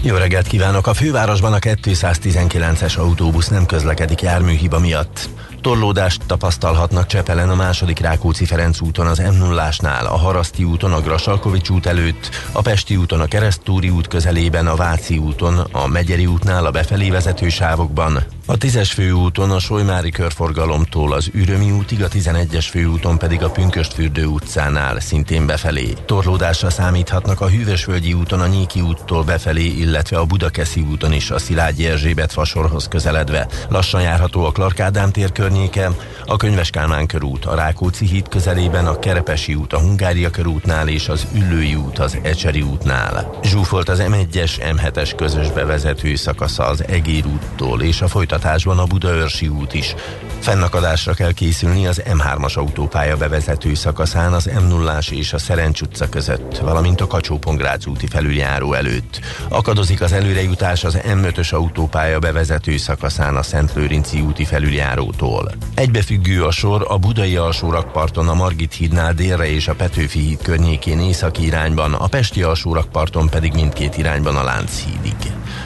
jó 0.06 0.16
reggelt 0.16 0.46
kívánok! 0.46 0.86
A 0.86 0.94
fővárosban 0.94 1.52
a 1.52 1.58
219-es 1.58 2.98
autóbusz 2.98 3.48
nem 3.48 3.66
közlekedik 3.66 4.20
járműhiba 4.20 4.78
miatt. 4.78 5.28
Torlódást 5.66 6.22
tapasztalhatnak 6.26 7.06
Csepelen 7.06 7.50
a 7.50 7.54
második 7.54 7.98
Rákóczi-Ferenc 7.98 8.80
úton 8.80 9.06
az 9.06 9.18
m 9.18 9.36
0 9.38 9.68
a 10.08 10.16
Haraszti 10.18 10.64
úton 10.64 10.92
a 10.92 11.00
Grasalkovics 11.00 11.68
út 11.68 11.86
előtt, 11.86 12.30
a 12.52 12.62
Pesti 12.62 12.96
úton 12.96 13.20
a 13.20 13.26
Keresztúri 13.26 13.88
út 13.88 14.08
közelében, 14.08 14.66
a 14.66 14.74
Váci 14.76 15.18
úton, 15.18 15.58
a 15.58 15.86
Megyeri 15.86 16.26
útnál 16.26 16.66
a 16.66 16.70
befelé 16.70 17.10
vezető 17.10 17.48
sávokban, 17.48 18.18
A 18.48 18.56
10-es 18.56 18.90
főúton 18.94 19.50
a 19.50 19.58
Solymári 19.58 20.10
körforgalomtól 20.10 21.12
az 21.12 21.30
Ürömi 21.32 21.70
útig, 21.70 22.02
a 22.02 22.08
11-es 22.08 22.66
főúton 22.70 23.18
pedig 23.18 23.42
a 23.42 23.50
Pünköstfürdő 23.50 24.26
utcánál 24.26 25.00
szintén 25.00 25.46
befelé. 25.46 25.92
Torlódásra 26.04 26.70
számíthatnak 26.70 27.40
a 27.40 27.48
Hűvösvölgyi 27.48 28.12
úton 28.12 28.40
a 28.40 28.46
Nyíki 28.46 28.80
úttól 28.80 29.24
befelé, 29.24 29.64
illetve 29.64 30.18
a 30.18 30.24
Budakeszi 30.24 30.80
úton 30.80 31.12
is 31.12 31.30
a 31.30 31.38
Szilágyi 31.38 31.86
Erzsébet 31.86 32.32
fasorhoz 32.32 32.88
közeledve. 32.88 33.48
Lassan 33.68 34.02
járható 34.02 34.44
a 34.44 34.52
Clark 34.52 34.80
Ádám 34.80 35.10
tér 35.10 35.32
környéke, 35.32 35.90
a 36.26 36.36
Könyves 36.36 36.70
Kálmán 36.70 37.06
körút, 37.06 37.44
a 37.44 37.54
Rákóczi 37.54 38.06
híd 38.06 38.28
közelében, 38.28 38.86
a 38.86 38.98
Kerepesi 38.98 39.54
út, 39.54 39.72
a 39.72 39.80
Hungária 39.80 40.30
körútnál 40.30 40.88
és 40.88 41.08
az 41.08 41.26
Üllői 41.34 41.74
út 41.74 41.98
az 41.98 42.18
Ecseri 42.22 42.62
útnál. 42.62 43.38
Zsúfolt 43.42 43.88
az 43.88 44.02
M1-es, 44.08 44.50
M7-es 44.76 45.12
közös 45.16 45.50
bevezető 45.50 46.14
szakasza 46.14 46.64
az 46.64 46.84
Egér 46.88 47.26
úttól 47.26 47.82
és 47.82 48.00
a 48.00 48.08
folytatás 48.08 48.34
folytatásban 48.36 48.78
a 48.78 48.84
Budaörsi 48.84 49.48
út 49.48 49.74
is. 49.74 49.94
Fennakadásra 50.40 51.14
kell 51.14 51.32
készülni 51.32 51.86
az 51.86 52.02
M3-as 52.04 52.54
autópálya 52.54 53.16
bevezető 53.16 53.74
szakaszán 53.74 54.32
az 54.32 54.44
m 54.44 54.66
0 54.66 54.98
és 55.10 55.32
a 55.32 55.38
Szerencs 55.38 55.80
utca 55.80 56.08
között, 56.08 56.58
valamint 56.58 57.00
a 57.00 57.06
kacsó 57.06 57.38
úti 57.86 58.06
felüljáró 58.06 58.72
előtt. 58.72 59.20
Akadozik 59.48 60.00
az 60.00 60.12
előrejutás 60.12 60.84
az 60.84 60.98
M5-ös 61.06 61.54
autópálya 61.54 62.18
bevezető 62.18 62.76
szakaszán 62.76 63.36
a 63.36 63.42
Lőrinci 63.74 64.20
úti 64.20 64.44
felüljárótól. 64.44 65.52
Egybefüggő 65.74 66.44
a 66.44 66.50
sor 66.50 66.86
a 66.88 66.98
budai 66.98 67.36
alsórakparton 67.36 68.28
a 68.28 68.34
Margit 68.34 68.72
hídnál 68.72 69.12
délre 69.14 69.50
és 69.50 69.68
a 69.68 69.74
Petőfi 69.74 70.18
híd 70.18 70.42
környékén 70.42 71.00
északi 71.00 71.44
irányban, 71.44 71.94
a 71.94 72.06
Pesti 72.06 72.42
alsórakparton 72.42 73.28
pedig 73.28 73.52
mindkét 73.54 73.96
irányban 73.96 74.36
a 74.36 74.42
Lánchídig. 74.42 75.16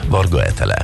Varga 0.07 0.43
Etele, 0.43 0.83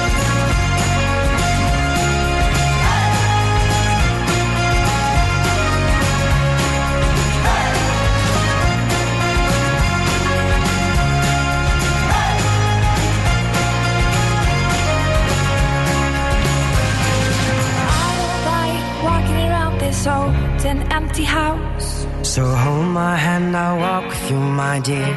Empty 20.91 21.23
house. 21.23 22.05
So 22.23 22.45
hold 22.45 22.87
my 22.87 23.15
hand, 23.15 23.55
I'll 23.55 23.79
walk 23.79 24.05
with 24.09 24.31
you, 24.31 24.37
my 24.37 24.79
dear. 24.79 25.13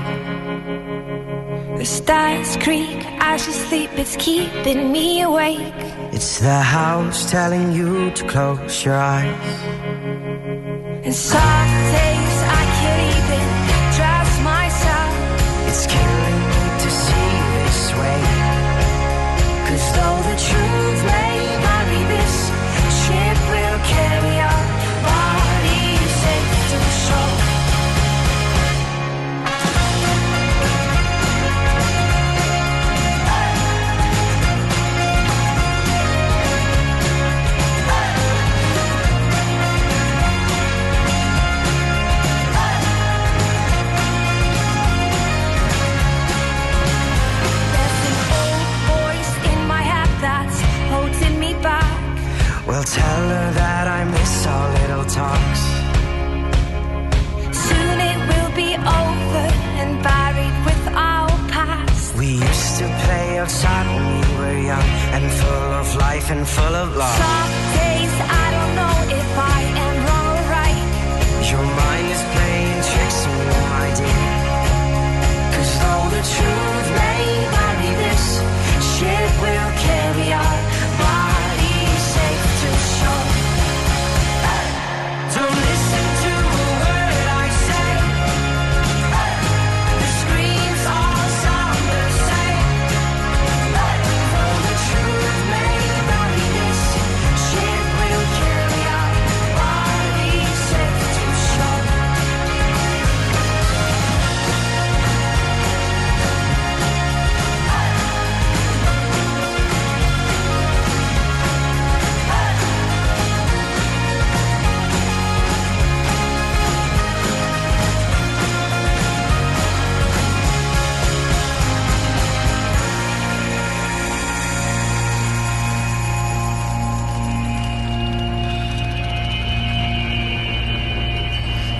The 1.78 1.84
stars 1.84 2.56
creak 2.58 3.00
as 3.20 3.46
you 3.46 3.52
sleep, 3.52 3.90
it's 3.96 4.16
keeping 4.16 4.92
me 4.92 5.22
awake. 5.22 5.80
It's 6.12 6.38
the 6.38 6.60
house 6.60 7.30
telling 7.30 7.72
you 7.72 8.10
to 8.12 8.22
close 8.26 8.84
your 8.84 8.96
eyes. 8.96 9.50
And 11.04 11.14
some 11.14 12.23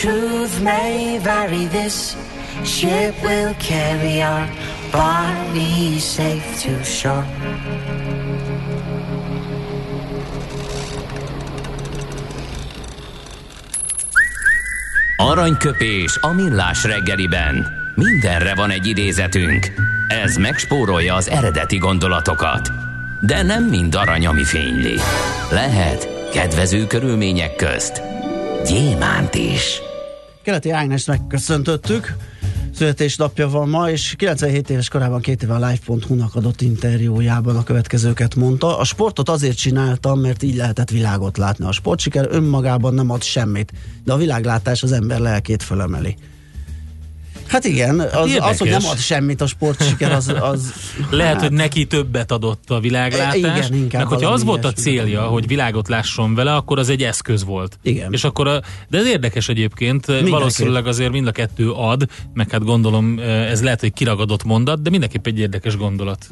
truth 0.00 0.62
may 0.62 1.18
vary, 1.18 1.66
this 1.66 2.16
ship 2.64 3.14
will 3.22 3.54
carry 3.58 4.22
our 4.22 4.48
body 4.90 5.98
safe 5.98 6.62
to 6.62 6.82
shore. 6.84 7.26
Aranyköpés 15.16 16.18
a 16.20 16.32
millás 16.32 16.84
reggeliben. 16.84 17.66
Mindenre 17.94 18.54
van 18.54 18.70
egy 18.70 18.86
idézetünk. 18.86 19.66
Ez 20.08 20.36
megspórolja 20.36 21.14
az 21.14 21.28
eredeti 21.28 21.76
gondolatokat. 21.76 22.70
De 23.20 23.42
nem 23.42 23.64
mind 23.64 23.94
arany, 23.94 24.26
ami 24.26 24.44
fényli. 24.44 24.96
Lehet 25.50 26.08
kedvező 26.32 26.86
körülmények 26.86 27.56
közt 27.56 28.08
gyémánt 28.64 29.34
is. 29.34 29.89
Keleti 30.42 30.70
Ágnes 30.70 31.04
megköszöntöttük 31.04 32.16
születésnapja 32.74 33.48
van 33.48 33.68
ma, 33.68 33.90
és 33.90 34.14
97 34.16 34.70
éves 34.70 34.88
korában 34.88 35.20
két 35.20 35.42
éve 35.42 35.54
a 35.54 35.66
Live.hu-nak 35.66 36.34
adott 36.34 36.60
interjújában 36.60 37.56
a 37.56 37.62
következőket 37.62 38.34
mondta. 38.34 38.78
A 38.78 38.84
sportot 38.84 39.28
azért 39.28 39.56
csináltam, 39.56 40.20
mert 40.20 40.42
így 40.42 40.54
lehetett 40.54 40.90
világot 40.90 41.38
látni. 41.38 41.64
A 41.64 41.72
sportsiker 41.72 42.26
önmagában 42.30 42.94
nem 42.94 43.10
ad 43.10 43.22
semmit, 43.22 43.72
de 44.04 44.12
a 44.12 44.16
világlátás 44.16 44.82
az 44.82 44.92
ember 44.92 45.18
lelkét 45.18 45.62
fölemeli. 45.62 46.16
Hát 47.50 47.64
igen, 47.64 48.00
hát 48.00 48.14
az, 48.14 48.36
az, 48.40 48.58
hogy 48.58 48.68
nem 48.68 48.84
ad 48.84 48.98
semmit 48.98 49.40
a 49.40 49.46
sportsiker, 49.46 50.12
az... 50.12 50.34
az 50.40 50.72
Lehet, 51.10 51.32
hát... 51.32 51.42
hogy 51.42 51.52
neki 51.52 51.86
többet 51.86 52.32
adott 52.32 52.70
a 52.70 52.80
világlátás. 52.80 53.34
Igen, 53.36 53.74
inkább. 53.74 54.02
Meg 54.02 54.12
hogyha 54.12 54.30
az 54.30 54.44
volt 54.44 54.64
a 54.64 54.72
célja, 54.72 55.22
hogy 55.22 55.46
világot 55.46 55.88
lásson 55.88 56.34
vele, 56.34 56.54
akkor 56.54 56.78
az 56.78 56.88
egy 56.88 57.02
eszköz 57.02 57.44
volt. 57.44 57.78
Igen. 57.82 58.12
És 58.12 58.24
akkor, 58.24 58.48
a, 58.48 58.60
de 58.88 58.98
ez 58.98 59.06
érdekes 59.06 59.48
egyébként, 59.48 60.06
Mindenki. 60.06 60.30
valószínűleg 60.30 60.86
azért 60.86 61.10
mind 61.10 61.26
a 61.26 61.32
kettő 61.32 61.70
ad, 61.70 62.08
meg 62.34 62.50
hát 62.50 62.64
gondolom 62.64 63.18
ez 63.18 63.62
lehet, 63.62 63.80
hogy 63.80 63.92
kiragadott 63.92 64.44
mondat, 64.44 64.82
de 64.82 64.90
mindenképp 64.90 65.26
egy 65.26 65.38
érdekes 65.38 65.76
gondolat. 65.76 66.26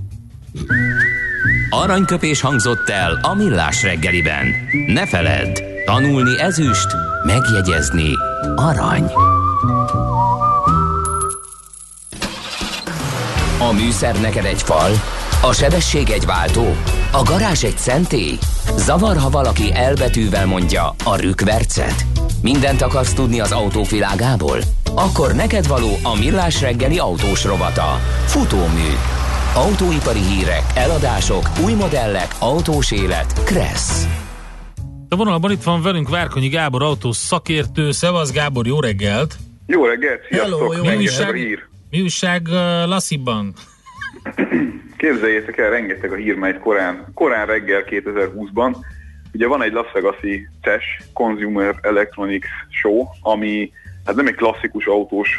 Aranyköpés 1.71 2.41
hangzott 2.41 2.89
el 2.89 3.19
a 3.23 3.35
millás 3.35 3.83
reggeliben. 3.83 4.47
Ne 4.87 5.07
feledd, 5.07 5.59
tanulni 5.85 6.39
ezüst, 6.41 6.89
megjegyezni 7.27 8.13
arany. 8.57 9.05
A 13.61 13.73
műszer 13.73 14.21
neked 14.21 14.45
egy 14.45 14.63
fal, 14.63 14.91
a 15.43 15.53
sebesség 15.53 16.11
egy 16.11 16.25
váltó, 16.27 16.77
a 17.13 17.23
garázs 17.23 17.65
egy 17.65 17.79
szentély. 17.79 18.39
Zavar, 18.77 19.17
ha 19.17 19.31
valaki 19.31 19.73
elbetűvel 19.75 20.47
mondja 20.47 20.95
a 21.05 21.17
rükvercet. 21.17 22.05
Mindent 22.43 22.83
akarsz 22.83 23.13
tudni 23.13 23.41
az 23.41 23.53
autóvilágából? 23.53 24.59
Akkor 24.95 25.35
neked 25.35 25.67
való 25.67 25.89
a 26.03 26.19
millás 26.19 26.61
reggeli 26.61 26.99
autós 26.99 27.45
rovata. 27.45 28.01
Futómű. 28.27 28.89
Autóipari 29.55 30.21
hírek, 30.21 30.63
eladások, 30.75 31.51
új 31.65 31.73
modellek, 31.73 32.35
autós 32.39 32.93
élet. 32.93 33.43
Kressz. 33.45 34.07
A 35.09 35.17
vonalban 35.17 35.51
itt 35.51 35.63
van 35.63 35.83
velünk 35.83 36.09
Várkonyi 36.09 36.49
Gábor 36.49 36.83
autós 36.83 37.17
szakértő. 37.17 37.91
Szevasz 37.91 38.33
Gábor, 38.33 38.67
jó 38.67 38.81
reggelt! 38.81 39.37
Jó 39.67 39.85
reggelt, 39.85 40.21
sziasztok! 40.29 40.59
Hello, 40.59 40.73
jó 40.73 40.83
reggelt! 40.83 41.35
hír. 41.35 41.69
Mi 41.91 42.01
újság 42.01 42.43
uh, 42.47 42.87
Lassziban? 42.87 43.53
Képzeljétek 44.97 45.59
el, 45.59 45.71
rengeteg 45.71 46.13
a 46.13 46.17
hír 46.17 46.35
megy 46.35 46.59
korán, 46.59 47.07
korán 47.15 47.47
reggel 47.47 47.85
2020-ban. 47.91 48.77
Ugye 49.33 49.47
van 49.47 49.63
egy 49.63 49.73
Las 49.73 49.93
Vegas-i 49.93 50.49
CES, 50.63 50.83
Consumer 51.13 51.79
Electronics 51.83 52.47
Show, 52.71 53.05
ami 53.21 53.71
hát 54.05 54.17
nem 54.17 54.27
egy 54.27 54.35
klasszikus 54.35 54.87
autós, 54.87 55.39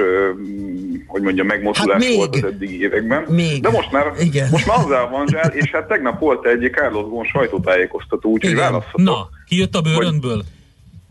hogy 1.07 1.21
mondja, 1.21 1.43
megmozdulás 1.43 2.05
hát 2.05 2.15
volt 2.15 2.35
az 2.35 2.43
eddigi 2.43 2.81
években. 2.81 3.25
Még. 3.27 3.62
De 3.62 3.69
most 3.69 3.91
már, 3.91 4.13
Igen. 4.19 4.47
most 4.51 4.67
már 4.67 4.77
azzal 4.77 5.09
van 5.09 5.27
zsál, 5.27 5.51
és 5.51 5.71
hát 5.71 5.88
tegnap 5.88 6.19
volt 6.19 6.45
egy 6.45 6.71
Carlos 6.71 7.09
Gon 7.09 7.25
sajtótájékoztató, 7.25 8.29
úgyhogy 8.29 8.55
választhatok. 8.55 9.05
Na, 9.05 9.29
ki 9.45 9.57
jött 9.57 9.75
a 9.75 9.81
bőröndből? 9.81 10.35
Hogy 10.35 10.45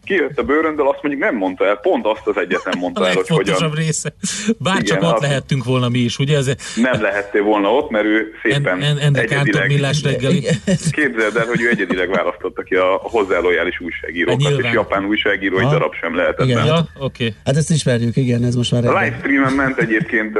kijött 0.09 0.39
a 0.39 0.43
bőröndől, 0.43 0.89
azt 0.89 1.03
mondjuk 1.03 1.25
nem 1.25 1.37
mondta 1.37 1.67
el, 1.67 1.77
pont 1.77 2.07
azt 2.07 2.27
az 2.27 2.37
egyetlen 2.37 2.79
mondta 2.79 3.09
el, 3.09 3.15
hogy 3.15 3.29
hogyan. 3.29 3.71
része. 3.75 4.15
Bárcsak 4.59 5.03
ott 5.03 5.21
lehettünk 5.21 5.65
volna 5.65 5.89
mi 5.89 5.99
is, 5.99 6.19
ugye? 6.19 6.37
Ez... 6.37 6.47
Nem 6.77 7.03
lehettél 7.03 7.43
volna 7.43 7.75
ott, 7.75 7.91
mert 7.91 8.05
ő 8.05 8.33
szépen 8.43 8.83
en, 8.83 8.99
en, 8.99 9.17
egyedileg... 9.17 9.69
millás 9.69 10.03
reggeli. 10.03 10.47
Képzeld 10.91 11.37
el, 11.37 11.47
hogy 11.47 11.63
ő 11.63 11.69
egyedileg 11.69 12.09
választotta 12.09 12.63
ki 12.63 12.75
a 12.75 12.99
hozzá 13.03 13.39
lojális 13.39 13.81
újságírókat, 13.81 14.53
és 14.59 14.73
japán 14.73 15.05
újságíró 15.05 15.59
egy 15.59 15.67
darab 15.69 15.95
sem 15.95 16.15
lehetett. 16.15 16.47
Igen, 16.47 16.65
ja, 16.65 16.87
okay. 16.99 17.35
Hát 17.45 17.57
ezt 17.57 17.71
ismerjük, 17.71 18.17
igen, 18.17 18.45
ez 18.45 18.55
most 18.55 18.73
már... 18.73 18.85
A 18.85 18.99
livestreamen 18.99 19.53
ment 19.53 19.79
egyébként 19.79 20.39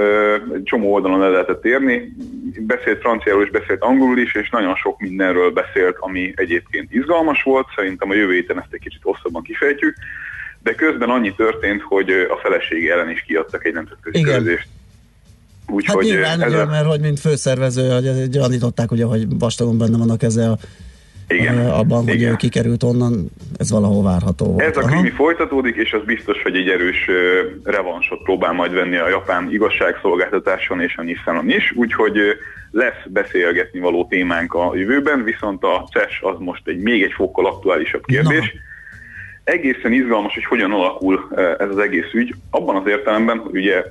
egy 0.55 0.63
csomó 0.63 0.93
oldalon 0.93 1.23
el 1.23 1.31
lehetett 1.31 1.65
érni, 1.65 2.13
beszélt 2.61 3.01
franciául 3.01 3.43
és 3.43 3.51
beszélt 3.51 3.83
angolul 3.83 4.19
is, 4.19 4.35
és 4.35 4.51
nagyon 4.51 4.75
sok 4.75 5.01
mindenről 5.01 5.51
beszélt, 5.51 5.97
ami 5.99 6.33
egyébként 6.35 6.93
izgalmas 6.93 7.43
volt. 7.43 7.67
Szerintem 7.77 8.11
a 8.11 8.15
jövő 8.15 8.33
héten 8.33 8.59
ezt 8.59 8.73
egy 8.73 8.81
kicsit 8.81 9.03
hosszabban 9.03 9.43
kifejtjük, 9.59 9.95
de 10.63 10.75
közben 10.75 11.11
annyi 11.11 11.35
történt, 11.35 11.83
hogy 11.83 12.11
a 12.11 12.39
feleség 12.43 12.89
ellen 12.89 13.11
is 13.11 13.25
kiadtak 13.27 13.67
egy 13.67 13.73
nemzetközi 13.73 14.23
közést. 14.23 14.69
Úgyhogy 15.71 16.09
hát 16.09 16.15
nyilván, 16.15 16.43
ez 16.43 16.53
a... 16.53 16.67
mert 16.67 16.87
hogy 16.87 17.01
mint 17.01 17.21
főszervező, 17.21 17.91
hogy 17.91 18.29
gyanították, 18.29 18.91
ugye, 18.91 19.05
hogy 19.05 19.39
vastagon 19.39 19.79
benne 19.79 19.99
van 19.99 20.11
a 20.11 20.17
keze 20.17 20.51
a 20.51 20.59
igen. 21.29 21.71
abban, 21.71 22.05
hogy 22.05 22.15
Igen. 22.15 22.33
ő 22.33 22.37
kikerült 22.37 22.83
onnan, 22.83 23.31
ez 23.59 23.71
valahol 23.71 24.03
várható 24.03 24.47
volt. 24.47 24.61
Ez 24.61 24.77
a 24.77 24.81
krimi 24.81 25.11
folytatódik, 25.11 25.77
és 25.77 25.93
az 25.93 26.05
biztos, 26.05 26.43
hogy 26.43 26.57
egy 26.57 26.69
erős 26.69 27.07
revansot 27.65 28.23
próbál 28.23 28.53
majd 28.53 28.73
venni 28.73 28.97
a 28.97 29.09
japán 29.09 29.49
igazságszolgáltatáson 29.53 30.81
és 30.81 30.97
a 30.97 31.03
Nissanon 31.03 31.51
is, 31.51 31.73
úgyhogy 31.77 32.19
lesz 32.71 33.03
beszélgetni 33.07 33.81
való 33.81 34.07
témánk 34.11 34.55
a 34.55 34.73
jövőben, 34.75 35.25
viszont 35.25 35.63
a 35.63 35.89
CES 35.93 36.21
az 36.23 36.37
most 36.39 36.63
egy 36.65 36.79
még 36.79 37.03
egy 37.03 37.13
fokkal 37.13 37.47
aktuálisabb 37.47 38.05
kérdés. 38.05 38.53
Na 38.53 38.67
egészen 39.49 39.93
izgalmas, 39.93 40.35
hogy 40.35 40.45
hogyan 40.45 40.73
alakul 40.73 41.29
e, 41.35 41.41
ez 41.41 41.69
az 41.69 41.79
egész 41.79 42.13
ügy, 42.13 42.35
abban 42.51 42.77
az 42.77 42.87
értelemben, 42.87 43.39
hogy 43.39 43.57
ugye 43.57 43.85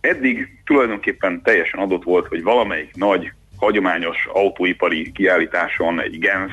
eddig 0.00 0.48
tulajdonképpen 0.64 1.42
teljesen 1.42 1.80
adott 1.80 2.04
volt, 2.04 2.26
hogy 2.26 2.42
valamelyik 2.42 2.94
nagy, 2.94 3.32
hagyományos 3.56 4.28
autóipari 4.32 5.12
kiállításon, 5.12 6.00
egy 6.00 6.18
Genf, 6.18 6.52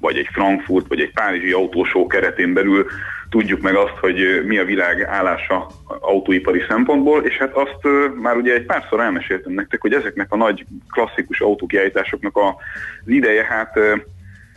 vagy 0.00 0.16
egy 0.16 0.28
Frankfurt, 0.32 0.88
vagy 0.88 1.00
egy 1.00 1.12
Párizsi 1.12 1.52
autósó 1.52 2.06
keretén 2.06 2.52
belül 2.52 2.86
tudjuk 3.28 3.60
meg 3.60 3.74
azt, 3.74 3.96
hogy 4.00 4.42
mi 4.46 4.58
a 4.58 4.64
világ 4.64 5.02
állása 5.02 5.66
autóipari 6.00 6.62
szempontból, 6.68 7.24
és 7.24 7.36
hát 7.36 7.52
azt 7.52 7.78
már 8.20 8.36
ugye 8.36 8.54
egy 8.54 8.64
párszor 8.64 9.00
elmeséltem 9.00 9.52
nektek, 9.52 9.80
hogy 9.80 9.92
ezeknek 9.92 10.32
a 10.32 10.36
nagy 10.36 10.66
klasszikus 10.88 11.40
autókiállításoknak 11.40 12.36
az 12.36 13.08
ideje 13.08 13.44
hát 13.44 13.78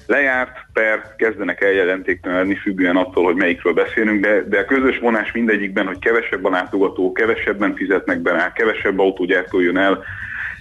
lejárt, 0.08 0.66
per 0.74 1.16
kezdenek 1.18 1.62
el 1.62 1.72
jelentéktelenni 1.72 2.56
függően 2.56 2.96
attól, 2.96 3.24
hogy 3.24 3.36
melyikről 3.36 3.74
beszélünk, 3.74 4.22
de, 4.26 4.44
de 4.44 4.60
a 4.60 4.66
közös 4.66 5.00
vonás 5.00 5.32
mindegyikben, 5.32 5.86
hogy 5.86 6.00
kevesebb 6.00 6.46
a 6.46 6.50
látogató, 6.50 7.12
kevesebben 7.12 7.76
fizetnek 7.76 8.20
be 8.20 8.32
rá, 8.32 8.54
kevesebb 8.54 9.00
autógyártó 9.00 9.60
jön 9.60 9.78
el, 9.78 10.04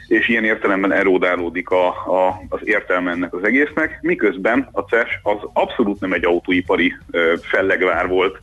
és 0.09 0.29
ilyen 0.29 0.45
értelemben 0.45 0.93
erodálódik 0.93 1.71
a, 1.71 1.87
a, 1.89 2.43
az 2.49 2.61
értelme 2.65 3.11
ennek 3.11 3.35
az 3.35 3.45
egésznek, 3.45 3.99
miközben 4.03 4.69
a 4.73 4.81
CES 4.81 5.21
az 5.23 5.39
abszolút 5.53 6.01
nem 6.01 6.13
egy 6.13 6.25
autóipari 6.25 6.97
ö, 7.11 7.35
fellegvár 7.43 8.09
volt 8.09 8.41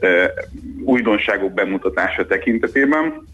ö, 0.00 0.24
újdonságok 0.84 1.52
bemutatása 1.52 2.26
tekintetében, 2.26 3.26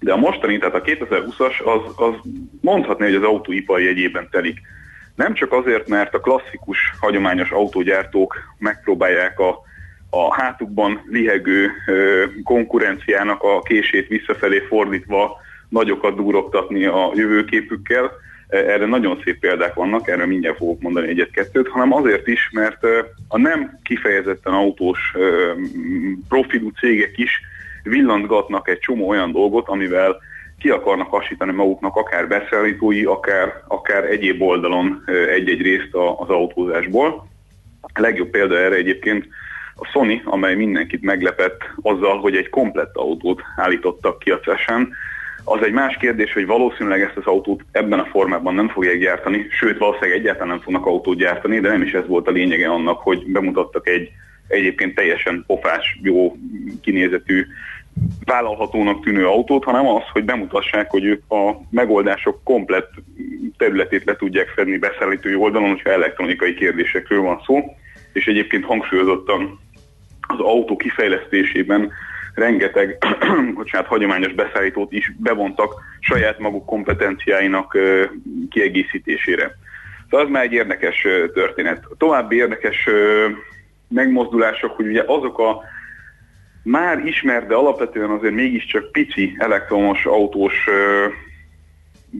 de 0.00 0.12
a 0.12 0.16
mostani, 0.16 0.58
tehát 0.58 0.74
a 0.74 0.82
2020-as, 0.82 1.64
az, 1.64 2.06
az 2.06 2.14
mondhatni, 2.60 3.04
hogy 3.04 3.14
az 3.14 3.22
autóipar 3.22 3.80
jegyében 3.80 4.28
telik. 4.30 4.60
Nem 5.14 5.34
csak 5.34 5.52
azért, 5.52 5.88
mert 5.88 6.14
a 6.14 6.20
klasszikus, 6.20 6.78
hagyományos 7.00 7.50
autógyártók 7.50 8.38
megpróbálják 8.58 9.38
a, 9.38 9.58
a 10.10 10.34
hátukban 10.34 11.02
lihegő 11.10 11.70
ö, 11.86 12.24
konkurenciának 12.44 13.42
a 13.42 13.62
kését 13.62 14.08
visszafelé 14.08 14.58
fordítva 14.58 15.36
nagyokat 15.68 16.14
durogtatni 16.14 16.84
a 16.84 17.10
jövőképükkel. 17.14 18.10
Erre 18.48 18.86
nagyon 18.86 19.20
szép 19.24 19.38
példák 19.38 19.74
vannak, 19.74 20.08
erre 20.08 20.26
mindjárt 20.26 20.56
fogok 20.56 20.80
mondani 20.80 21.08
egyet-kettőt, 21.08 21.68
hanem 21.68 21.92
azért 21.92 22.26
is, 22.26 22.50
mert 22.52 22.84
a 23.28 23.38
nem 23.38 23.78
kifejezetten 23.82 24.52
autós 24.52 25.14
profilú 26.28 26.70
cégek 26.70 27.18
is 27.18 27.40
villantgatnak 27.82 28.68
egy 28.68 28.78
csomó 28.78 29.08
olyan 29.08 29.32
dolgot, 29.32 29.68
amivel 29.68 30.20
ki 30.60 30.68
akarnak 30.68 31.10
hasítani 31.10 31.52
maguknak 31.52 31.96
akár 31.96 32.28
beszállítói, 32.28 33.04
akár, 33.04 33.62
akár 33.68 34.04
egyéb 34.04 34.42
oldalon 34.42 35.04
egy-egy 35.28 35.60
részt 35.60 35.94
az 36.18 36.28
autózásból. 36.28 37.28
A 37.80 38.00
legjobb 38.00 38.28
példa 38.28 38.58
erre 38.58 38.74
egyébként 38.74 39.28
a 39.74 39.86
Sony, 39.86 40.22
amely 40.24 40.54
mindenkit 40.54 41.02
meglepett 41.02 41.60
azzal, 41.82 42.18
hogy 42.18 42.36
egy 42.36 42.48
komplett 42.48 42.96
autót 42.96 43.42
állítottak 43.56 44.18
ki 44.18 44.30
a 44.30 44.40
CES-en, 44.40 44.92
Az 45.44 45.62
egy 45.62 45.72
más 45.72 45.96
kérdés, 45.96 46.32
hogy 46.32 46.46
valószínűleg 46.46 47.00
ezt 47.00 47.16
az 47.16 47.24
autót 47.24 47.64
ebben 47.72 47.98
a 47.98 48.04
formában 48.04 48.54
nem 48.54 48.68
fogják 48.68 48.98
gyártani, 48.98 49.46
sőt 49.50 49.78
valószínűleg 49.78 50.18
egyáltalán 50.18 50.48
nem 50.48 50.60
fognak 50.60 50.86
autót 50.86 51.16
gyártani, 51.16 51.60
de 51.60 51.68
nem 51.68 51.82
is 51.82 51.92
ez 51.92 52.06
volt 52.06 52.28
a 52.28 52.30
lényege 52.30 52.68
annak, 52.68 52.98
hogy 52.98 53.24
bemutattak 53.26 53.88
egy 53.88 54.10
egyébként 54.48 54.94
teljesen 54.94 55.44
pofás, 55.46 55.98
jó 56.02 56.36
kinézetű, 56.80 57.46
vállalhatónak 58.24 59.04
tűnő 59.04 59.26
autót, 59.26 59.64
hanem 59.64 59.86
az, 59.86 60.02
hogy 60.12 60.24
bemutassák, 60.24 60.90
hogy 60.90 61.04
ők 61.04 61.32
a 61.32 61.60
megoldások 61.70 62.40
komplett 62.44 62.90
területét 63.56 64.04
le 64.04 64.16
tudják 64.16 64.48
fedni 64.48 64.78
beszállítói 64.78 65.34
oldalon, 65.34 65.68
hogyha 65.68 65.90
elektronikai 65.90 66.54
kérdésekről 66.54 67.20
van 67.20 67.42
szó, 67.46 67.76
és 68.12 68.26
egyébként 68.26 68.64
hangsúlyozottan 68.64 69.60
az 70.20 70.38
autó 70.38 70.76
kifejlesztésében 70.76 71.90
rengeteg, 72.34 72.98
bocsánat, 73.54 73.86
hagyományos 73.86 74.32
beszállítót 74.32 74.92
is 74.92 75.12
bevontak 75.18 75.74
saját 76.00 76.38
maguk 76.38 76.66
kompetenciáinak 76.66 77.78
kiegészítésére. 78.50 79.56
Szóval 80.10 80.26
az 80.26 80.32
már 80.32 80.42
egy 80.42 80.52
érdekes 80.52 81.06
történet. 81.34 81.84
A 81.90 81.96
további 81.96 82.36
érdekes 82.36 82.88
megmozdulások, 83.88 84.76
hogy 84.76 84.86
ugye 84.86 85.02
azok 85.06 85.38
a 85.38 85.62
már 86.70 87.06
ismert, 87.06 87.46
de 87.46 87.54
alapvetően 87.54 88.10
azért 88.10 88.34
mégiscsak 88.34 88.92
pici 88.92 89.34
elektromos 89.38 90.06
autós 90.06 90.68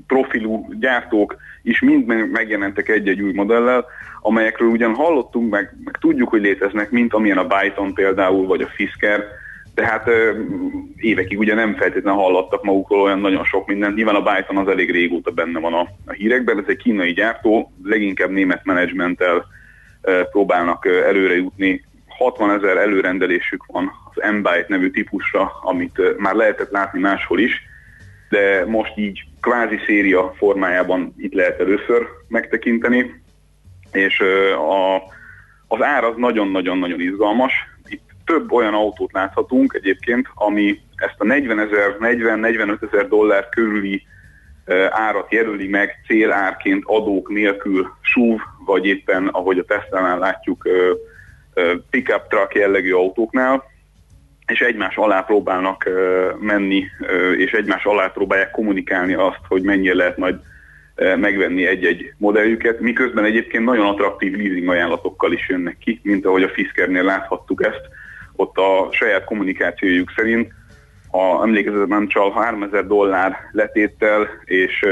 profilú 0.07 0.69
gyártók 0.81 1.37
is 1.63 1.81
mind 1.81 2.07
megjelentek 2.31 2.89
egy-egy 2.89 3.21
új 3.21 3.33
modellel, 3.33 3.87
amelyekről 4.21 4.69
ugyan 4.69 4.95
hallottunk, 4.95 5.51
meg, 5.51 5.77
meg 5.85 5.97
tudjuk, 6.01 6.29
hogy 6.29 6.41
léteznek, 6.41 6.91
mint 6.91 7.15
amilyen 7.15 7.39
a 7.39 7.47
Byton 7.47 7.95
például, 7.95 8.47
vagy 8.47 8.63
a 8.63 8.67
Fisker, 8.67 9.25
de 9.75 9.87
hát 9.87 10.11
évekig 10.97 11.39
ugye 11.39 11.55
nem 11.55 11.75
feltétlenül 11.75 12.21
hallottak 12.21 12.65
magukról 12.65 13.01
olyan 13.01 13.21
nagyon 13.21 13.45
sok 13.45 13.67
mindent. 13.67 13.95
Nyilván 13.95 14.15
a 14.15 14.33
Byton 14.33 14.57
az 14.57 14.69
elég 14.69 14.91
régóta 14.91 15.31
benne 15.31 15.61
van 15.61 15.75
a, 15.75 15.89
a 16.07 16.13
hírekben, 16.13 16.59
ez 16.59 16.65
egy 16.67 16.77
kínai 16.77 17.13
gyártó, 17.13 17.73
leginkább 17.85 18.31
német 18.31 18.65
menedzsmenttel 18.65 19.47
próbálnak 20.31 20.87
előre 20.87 21.35
jutni. 21.35 21.85
60 22.09 22.51
ezer 22.51 22.77
előrendelésük 22.77 23.67
van 23.67 24.00
az 24.15 24.31
M-Byte 24.33 24.67
nevű 24.69 24.91
típusra, 24.91 25.53
amit 25.63 26.19
már 26.19 26.35
lehetett 26.35 26.71
látni 26.71 27.01
máshol 27.01 27.39
is, 27.39 27.63
de 28.29 28.65
most 28.67 28.93
így 28.97 29.25
kvázi 29.41 29.79
széria 29.87 30.35
formájában 30.37 31.15
itt 31.17 31.33
lehet 31.33 31.61
először 31.61 32.07
megtekinteni, 32.29 33.23
és 33.93 34.21
a, 34.57 34.97
az 35.69 35.83
ár 35.83 36.05
az 36.05 36.15
nagyon-nagyon-nagyon 36.17 37.01
izgalmas. 37.01 37.53
Itt 37.85 38.09
több 38.25 38.53
olyan 38.53 38.75
autót 38.75 39.13
láthatunk 39.13 39.75
egyébként, 39.75 40.29
ami 40.35 40.81
ezt 40.95 41.15
a 41.19 41.25
40 41.25 41.59
ezer, 41.59 41.97
40-45 42.01 42.93
ezer 42.93 43.09
dollár 43.09 43.49
körüli 43.49 44.07
árat 44.91 45.33
jelöli 45.33 45.69
meg 45.69 46.01
célárként 46.07 46.83
adók 46.87 47.29
nélkül 47.29 47.91
SUV, 48.01 48.39
vagy 48.65 48.87
éppen, 48.87 49.27
ahogy 49.27 49.59
a 49.59 49.65
Tesla-nál 49.65 50.19
látjuk, 50.19 50.69
pickup 51.91 52.29
truck 52.29 52.55
jellegű 52.55 52.93
autóknál, 52.93 53.65
és 54.51 54.61
egymás 54.61 54.97
alá 54.97 55.21
próbálnak 55.21 55.89
menni, 56.41 56.85
és 57.37 57.53
egymás 57.53 57.85
alá 57.85 58.07
próbálják 58.07 58.51
kommunikálni 58.51 59.15
azt, 59.15 59.41
hogy 59.49 59.63
mennyire 59.63 59.95
lehet 59.95 60.17
majd 60.17 60.35
megvenni 61.17 61.67
egy-egy 61.67 62.13
modelljüket, 62.17 62.81
miközben 62.81 63.25
egyébként 63.25 63.65
nagyon 63.65 63.87
attraktív 63.87 64.37
leasing 64.37 64.69
ajánlatokkal 64.69 65.33
is 65.33 65.49
jönnek 65.49 65.79
ki, 65.79 66.01
mint 66.03 66.27
ahogy 66.27 66.43
a 66.43 66.49
Fiskernél 66.49 67.03
láthattuk 67.03 67.65
ezt. 67.65 67.89
Ott 68.37 68.57
a 68.57 68.89
saját 68.93 69.25
kommunikációjuk 69.25 70.13
szerint, 70.17 70.53
ha 71.11 71.43
emlékezetem 71.43 72.09
csal, 72.09 72.31
3000 72.31 72.87
dollár 72.87 73.37
letéttel, 73.53 74.29
és 74.45 74.87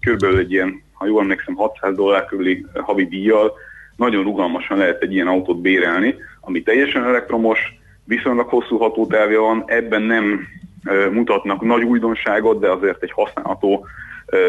körülbelül 0.00 0.38
egy 0.38 0.52
ilyen, 0.52 0.82
ha 0.92 1.06
jól 1.06 1.20
emlékszem, 1.20 1.54
600 1.54 1.94
dollár 1.94 2.24
körüli 2.24 2.66
havi 2.74 3.06
díjjal 3.06 3.52
nagyon 3.96 4.22
rugalmasan 4.22 4.78
lehet 4.78 5.02
egy 5.02 5.12
ilyen 5.12 5.26
autót 5.26 5.60
bérelni, 5.60 6.14
ami 6.40 6.62
teljesen 6.62 7.04
elektromos, 7.04 7.77
viszonylag 8.08 8.48
hosszú 8.48 8.78
hatótávja 8.78 9.40
van, 9.40 9.64
ebben 9.66 10.02
nem 10.02 10.46
mutatnak 11.12 11.60
nagy 11.60 11.82
újdonságot, 11.82 12.60
de 12.60 12.70
azért 12.70 13.02
egy 13.02 13.12
használható 13.12 13.86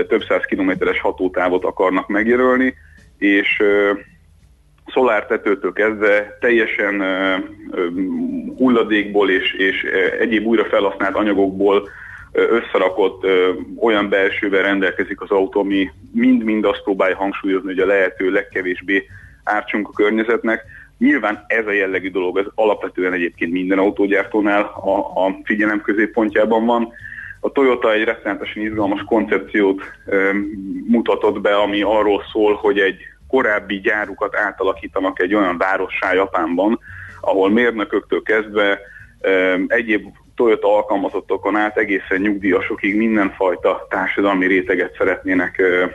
több 0.07 0.23
száz 0.27 0.43
kilométeres 0.45 0.99
hatótávot 0.99 1.63
akarnak 1.63 2.07
megjelölni, 2.07 2.75
és 3.17 3.63
szolártetőtől 4.85 5.73
kezdve 5.73 6.37
teljesen 6.39 7.03
hulladékból 8.57 9.29
és, 9.29 9.53
és 9.53 9.83
egyéb 10.19 10.45
újra 10.45 10.65
felhasznált 10.65 11.15
anyagokból 11.15 11.89
összerakott 12.31 13.27
olyan 13.79 14.09
belsővel 14.09 14.61
rendelkezik 14.61 15.21
az 15.21 15.29
autó, 15.29 15.59
ami 15.59 15.91
mind-mind 16.13 16.65
azt 16.65 16.83
próbálja 16.83 17.15
hangsúlyozni, 17.15 17.67
hogy 17.67 17.79
a 17.79 17.85
lehető 17.85 18.31
legkevésbé 18.31 19.05
ártsunk 19.43 19.87
a 19.87 19.91
környezetnek. 19.91 20.63
Nyilván 20.99 21.43
ez 21.47 21.67
a 21.67 21.71
jellegű 21.71 22.11
dolog, 22.11 22.37
ez 22.37 22.45
alapvetően 22.55 23.13
egyébként 23.13 23.51
minden 23.51 23.79
autógyártónál 23.79 24.61
a, 24.61 25.25
a 25.25 25.39
figyelem 25.43 25.81
középpontjában 25.81 26.65
van. 26.65 26.93
A 27.39 27.51
Toyota 27.51 27.93
egy 27.93 28.03
rettenetesen 28.03 28.63
izgalmas 28.63 29.03
koncepciót 29.03 29.81
ö, 30.05 30.29
mutatott 30.87 31.41
be, 31.41 31.55
ami 31.55 31.81
arról 31.81 32.23
szól, 32.31 32.53
hogy 32.53 32.79
egy 32.79 32.97
korábbi 33.27 33.79
gyárukat 33.79 34.35
átalakítanak 34.35 35.21
egy 35.21 35.33
olyan 35.33 35.57
várossá 35.57 36.13
Japánban, 36.13 36.79
ahol 37.21 37.49
mérnököktől 37.49 38.21
kezdve 38.21 38.79
ö, 39.21 39.55
egyéb 39.67 40.07
Toyota 40.35 40.75
alkalmazottokon 40.75 41.55
át 41.55 41.77
egészen 41.77 42.21
nyugdíjasokig 42.21 42.95
mindenfajta 42.95 43.87
társadalmi 43.89 44.45
réteget 44.45 44.95
szeretnének 44.97 45.59
ö, 45.59 45.85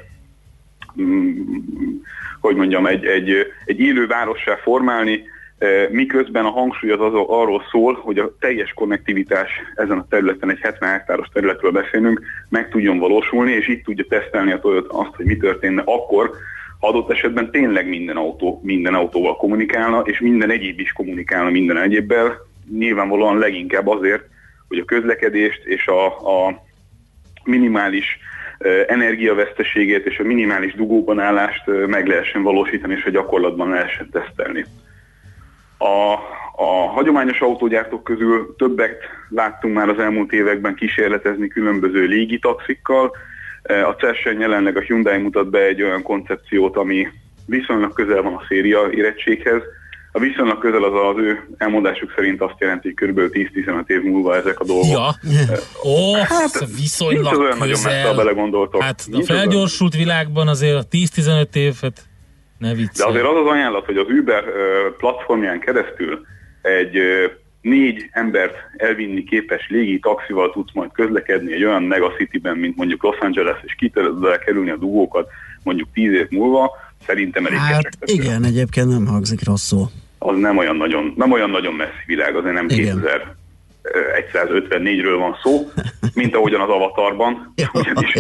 hogy 2.40 2.56
mondjam, 2.56 2.86
egy, 2.86 3.04
egy, 3.04 3.30
egy 3.64 3.80
élő 3.80 4.06
várossá 4.06 4.54
formálni, 4.56 5.24
e, 5.58 5.66
miközben 5.90 6.44
a 6.44 6.50
hangsúly 6.50 6.90
az, 6.90 7.00
az 7.00 7.12
arról 7.26 7.62
szól, 7.70 7.94
hogy 7.94 8.18
a 8.18 8.36
teljes 8.40 8.72
konnektivitás 8.72 9.50
ezen 9.74 9.98
a 9.98 10.06
területen, 10.08 10.50
egy 10.50 10.58
70 10.60 10.90
hektáros 10.90 11.28
területről 11.32 11.70
beszélünk, 11.70 12.22
meg 12.48 12.68
tudjon 12.68 12.98
valósulni, 12.98 13.52
és 13.52 13.68
itt 13.68 13.84
tudja 13.84 14.04
tesztelni 14.08 14.52
a 14.52 14.60
Toyota 14.60 14.98
azt, 14.98 15.14
hogy 15.14 15.24
mi 15.24 15.36
történne 15.36 15.82
akkor, 15.84 16.30
ha 16.80 16.88
adott 16.88 17.10
esetben 17.10 17.50
tényleg 17.50 17.88
minden 17.88 18.16
autó 18.16 18.60
minden 18.64 18.94
autóval 18.94 19.36
kommunikálna, 19.36 20.00
és 20.00 20.20
minden 20.20 20.50
egyéb 20.50 20.80
is 20.80 20.92
kommunikálna 20.92 21.50
minden 21.50 21.76
egyébbel, 21.78 22.46
nyilvánvalóan 22.78 23.38
leginkább 23.38 23.86
azért, 23.86 24.24
hogy 24.68 24.78
a 24.78 24.84
közlekedést 24.84 25.64
és 25.64 25.86
a, 25.86 26.06
a 26.06 26.64
minimális 27.44 28.18
energiaveszteségét 28.86 30.06
és 30.06 30.18
a 30.18 30.22
minimális 30.22 30.74
dugóban 30.74 31.20
állást 31.20 31.62
meg 31.86 32.06
lehessen 32.06 32.42
valósítani, 32.42 32.94
és 32.94 33.04
a 33.04 33.10
gyakorlatban 33.10 33.68
lehessen 33.68 34.10
tesztelni. 34.10 34.64
A, 35.78 36.12
a 36.56 36.88
hagyományos 36.92 37.40
autógyártók 37.40 38.04
közül 38.04 38.54
többet 38.58 39.02
láttunk 39.28 39.74
már 39.74 39.88
az 39.88 39.98
elmúlt 39.98 40.32
években 40.32 40.74
kísérletezni 40.74 41.48
különböző 41.48 42.04
légitaxikkal. 42.04 43.16
A 43.62 43.90
CERSEN 43.90 44.40
jelenleg 44.40 44.76
a 44.76 44.80
Hyundai 44.80 45.18
mutat 45.18 45.50
be 45.50 45.58
egy 45.58 45.82
olyan 45.82 46.02
koncepciót, 46.02 46.76
ami 46.76 47.08
viszonylag 47.46 47.92
közel 47.92 48.22
van 48.22 48.34
a 48.34 48.44
széria 48.48 48.90
érettséghez, 48.90 49.62
a 50.16 50.18
viszonylag 50.18 50.58
közel 50.58 50.82
az 50.82 50.92
az 50.92 51.22
ő 51.22 51.48
elmondásuk 51.56 52.12
szerint 52.16 52.40
azt 52.40 52.54
jelenti, 52.58 52.94
hogy 52.96 53.08
kb. 53.08 53.18
10-15 53.18 53.88
év 53.88 54.02
múlva 54.02 54.36
ezek 54.36 54.60
a 54.60 54.64
dolgok. 54.64 54.90
Ja, 54.90 55.14
ó, 55.84 56.14
hát, 56.14 56.66
viszonylag 56.76 57.22
nincs 57.22 57.38
olyan 57.38 57.58
közel. 57.58 57.66
nagyon 57.66 57.80
messze, 57.82 58.14
belegondoltok. 58.16 58.82
Hát 58.82 59.04
nincs 59.10 59.28
a 59.30 59.32
felgyorsult 59.32 59.94
olyan... 59.94 60.06
világban 60.06 60.48
azért 60.48 60.76
a 60.76 60.84
10-15 60.90 61.54
évet 61.54 62.08
ne 62.58 62.74
viccelj. 62.74 63.12
De 63.12 63.18
azért 63.18 63.36
az 63.36 63.46
az 63.46 63.52
ajánlat, 63.52 63.84
hogy 63.84 63.96
az 63.96 64.06
Uber 64.20 64.44
platformján 64.98 65.60
keresztül 65.60 66.26
egy 66.62 66.98
négy 67.60 68.08
embert 68.10 68.54
elvinni 68.76 69.24
képes 69.24 69.66
légi 69.68 69.98
taxival 69.98 70.50
tudsz 70.50 70.72
majd 70.74 70.92
közlekedni 70.92 71.52
egy 71.52 71.64
olyan 71.64 71.82
megacityben, 71.82 72.56
mint 72.56 72.76
mondjuk 72.76 73.02
Los 73.02 73.18
Angeles, 73.18 73.58
és 73.62 73.74
ki 73.74 73.92
kerülni 74.44 74.70
a 74.70 74.76
dugókat 74.76 75.28
mondjuk 75.62 75.88
10 75.92 76.12
év 76.12 76.28
múlva, 76.30 76.70
szerintem 77.06 77.46
elég 77.46 77.58
Hát 77.58 77.88
igen, 78.04 78.44
egyébként 78.44 78.88
nem 78.88 79.06
hangzik 79.06 79.44
rosszul 79.44 79.90
az 80.24 80.38
nem 80.38 80.56
olyan 80.56 80.76
nagyon, 80.76 81.12
nem 81.16 81.32
olyan 81.32 81.50
nagyon 81.50 81.74
messzi 81.74 82.02
világ, 82.06 82.36
azért 82.36 82.54
nem 82.54 82.66
2154-ről 82.68 85.16
van 85.18 85.36
szó, 85.42 85.68
mint 86.14 86.34
ahogyan 86.34 86.60
az 86.60 86.68
Avatarban. 86.68 87.54
Ugyanis, 87.72 88.14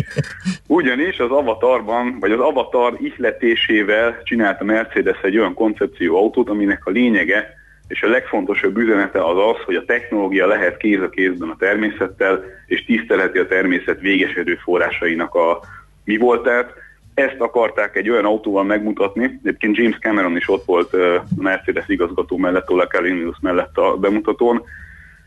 ugyanis 0.66 1.18
az 1.18 1.30
Avatarban, 1.30 2.16
vagy 2.20 2.32
az 2.32 2.40
Avatar 2.40 2.96
ihletésével 3.00 4.22
csinálta 4.22 4.64
Mercedes 4.64 5.20
egy 5.22 5.38
olyan 5.38 5.54
koncepció 5.54 6.16
autót, 6.16 6.48
aminek 6.48 6.86
a 6.86 6.90
lényege 6.90 7.62
és 7.88 8.02
a 8.02 8.08
legfontosabb 8.08 8.76
üzenete 8.76 9.24
az 9.24 9.36
az, 9.36 9.56
hogy 9.64 9.74
a 9.74 9.84
technológia 9.84 10.46
lehet 10.46 10.76
kéz 10.76 11.00
a 11.00 11.08
kézben 11.08 11.48
a 11.48 11.56
természettel, 11.58 12.44
és 12.66 12.84
tisztelheti 12.84 13.38
a 13.38 13.46
természet 13.46 14.00
véges 14.00 14.34
erőforrásainak 14.34 15.34
a 15.34 15.60
mi 16.04 16.16
voltát, 16.16 16.72
ezt 17.14 17.40
akarták 17.40 17.96
egy 17.96 18.10
olyan 18.10 18.24
autóval 18.24 18.64
megmutatni, 18.64 19.24
egyébként 19.42 19.76
James 19.76 19.98
Cameron 19.98 20.36
is 20.36 20.48
ott 20.48 20.64
volt 20.64 20.96
Mercedes 21.36 21.88
igazgató 21.88 22.36
mellett, 22.36 22.70
Ola 22.70 22.86
Kalinius 22.86 23.36
mellett 23.40 23.78
a 23.78 23.96
bemutatón, 23.96 24.62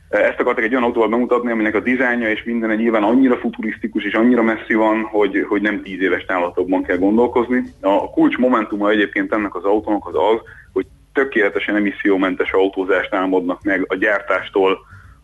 Ezt 0.09 0.39
akartak 0.39 0.63
egy 0.63 0.71
olyan 0.71 0.83
autóval 0.83 1.09
bemutatni, 1.09 1.51
aminek 1.51 1.75
a 1.75 1.79
dizájnja 1.79 2.29
és 2.29 2.43
minden 2.43 2.75
nyilván 2.75 3.03
annyira 3.03 3.37
futurisztikus 3.37 4.03
és 4.03 4.13
annyira 4.13 4.41
messzi 4.41 4.73
van, 4.73 5.01
hogy, 5.03 5.45
hogy 5.47 5.61
nem 5.61 5.81
tíz 5.81 6.01
éves 6.01 6.25
tálatokban 6.25 6.83
kell 6.83 6.97
gondolkozni. 6.97 7.63
A 7.81 8.09
kulcs 8.09 8.37
momentuma 8.37 8.89
egyébként 8.89 9.33
ennek 9.33 9.55
az 9.55 9.63
autónak 9.63 10.07
az 10.07 10.15
az, 10.15 10.41
hogy 10.73 10.85
tökéletesen 11.13 11.75
emissziómentes 11.75 12.51
autózást 12.51 13.13
álmodnak 13.13 13.63
meg 13.63 13.85
a 13.87 13.95
gyártástól 13.95 14.77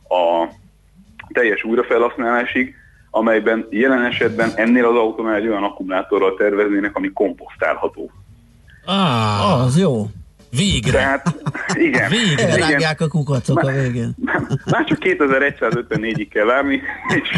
a 0.09 0.47
teljes 1.33 1.63
újrafelhasználásig, 1.63 2.75
amelyben 3.15 3.67
jelen 3.69 4.03
esetben 4.05 4.51
ennél 4.55 4.85
az 4.85 4.95
autónál 4.95 5.35
egy 5.35 5.47
olyan 5.47 5.63
akkumulátorral 5.63 6.35
terveznének, 6.35 6.95
ami 6.95 7.11
komposztálható. 7.13 8.11
Ah, 8.85 9.63
az 9.63 9.79
jó. 9.79 10.07
Végre. 10.49 10.97
Tehát, 10.97 11.35
igen. 11.73 12.09
Végre. 12.09 12.47
Elrágják 12.47 13.01
a 13.01 13.07
kukacok 13.07 13.59
a 13.59 13.71
végén. 13.71 14.15
Már 14.71 14.83
csak 14.85 14.97
2154-ig 15.01 16.27
kell 16.29 16.45
várni, 16.45 16.81
és, 17.21 17.29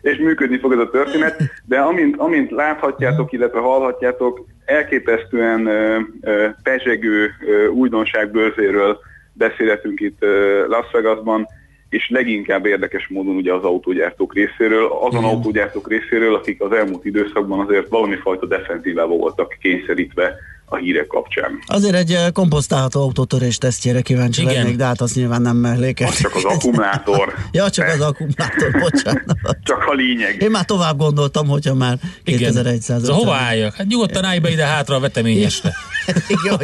és 0.00 0.18
működni 0.18 0.58
fog 0.58 0.72
ez 0.72 0.78
a 0.78 0.90
történet, 0.90 1.42
de 1.64 1.78
amint, 1.78 2.16
amint 2.16 2.50
láthatjátok, 2.50 3.32
illetve 3.32 3.60
hallhatjátok, 3.60 4.46
elképesztően 4.64 5.66
uh, 5.66 5.96
uh, 6.20 6.44
pezsegő 6.62 7.24
uh, 7.24 7.74
újdonság 7.74 8.30
bőrzéről 8.30 8.98
beszélhetünk 9.32 10.00
itt 10.00 10.24
uh, 10.24 10.68
Las 10.68 10.86
Vegasban, 10.92 11.46
és 11.90 12.08
leginkább 12.08 12.66
érdekes 12.66 13.08
módon 13.08 13.36
ugye 13.36 13.54
az 13.54 13.64
autógyártók 13.64 14.34
részéről, 14.34 14.86
azon 14.86 15.20
Igen. 15.20 15.34
autógyártók 15.34 15.88
részéről, 15.88 16.34
akik 16.34 16.62
az 16.62 16.72
elmúlt 16.72 17.04
időszakban 17.04 17.60
azért 17.60 17.88
valami 17.88 18.16
fajta 18.16 18.46
defenzívába 18.46 19.14
voltak 19.14 19.56
kényszerítve 19.60 20.34
a 20.64 20.76
hírek 20.76 21.06
kapcsán. 21.06 21.58
Azért 21.66 21.94
egy 21.94 22.12
eh, 22.12 22.30
komposztálható 22.32 23.00
autótörés 23.00 23.58
tesztjére 23.58 24.00
kíváncsi 24.00 24.42
Igen. 24.42 24.54
lennék, 24.54 24.76
de 24.76 24.84
hát 24.84 25.00
az 25.00 25.12
nyilván 25.14 25.42
nem 25.42 25.56
mellékes. 25.56 26.16
Csak 26.16 26.34
az 26.34 26.44
akkumulátor. 26.44 27.34
ja, 27.52 27.70
csak 27.70 27.88
az 27.88 28.00
akkumulátor, 28.00 28.70
bocsánat. 28.80 29.36
csak 29.62 29.84
a 29.86 29.92
lényeg. 29.92 30.42
Én 30.42 30.50
már 30.50 30.64
tovább 30.64 30.96
gondoltam, 30.96 31.46
hogyha 31.46 31.74
már 31.74 31.98
2100 32.24 33.02
Szóval 33.02 33.16
hova 33.16 33.34
álljak? 33.34 33.74
Hát 33.74 33.86
nyugodtan 33.86 34.24
állj 34.24 34.38
be 34.38 34.50
ide 34.50 34.64
hátra 34.64 34.94
a 34.94 35.00
veteményesre. 35.00 35.72
Igen, 36.28 36.58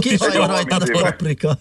kihajja 0.00 0.46
rajtad 0.46 0.82
a 0.82 1.00
paprika. 1.00 1.58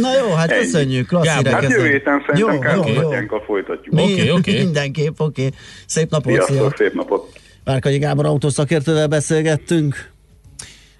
Na 0.00 0.16
jó, 0.18 0.34
hát 0.34 0.50
Ennyi. 0.50 0.60
köszönjük. 0.60 1.08
Klassz 1.08 1.26
Gábor, 1.26 1.52
hát 1.52 1.62
jövő 1.62 1.88
héten 1.88 2.22
szerintem 2.26 2.58
Kárpátyánkkal 2.58 3.42
folytatjuk. 3.46 3.94
Oké, 3.94 4.12
okay, 4.12 4.30
oké. 4.30 4.50
Okay. 4.50 4.62
Mindenképp, 4.62 5.20
oké. 5.20 5.46
Okay. 5.46 5.58
Szép 5.86 6.10
napot, 6.10 6.32
Sziasztok, 6.32 6.56
szia. 6.56 6.72
szép 6.76 6.94
napot. 6.94 7.40
Várkanyi 7.64 7.98
Gábor 7.98 8.26
autószakértővel 8.26 9.06
beszélgettünk. 9.06 10.10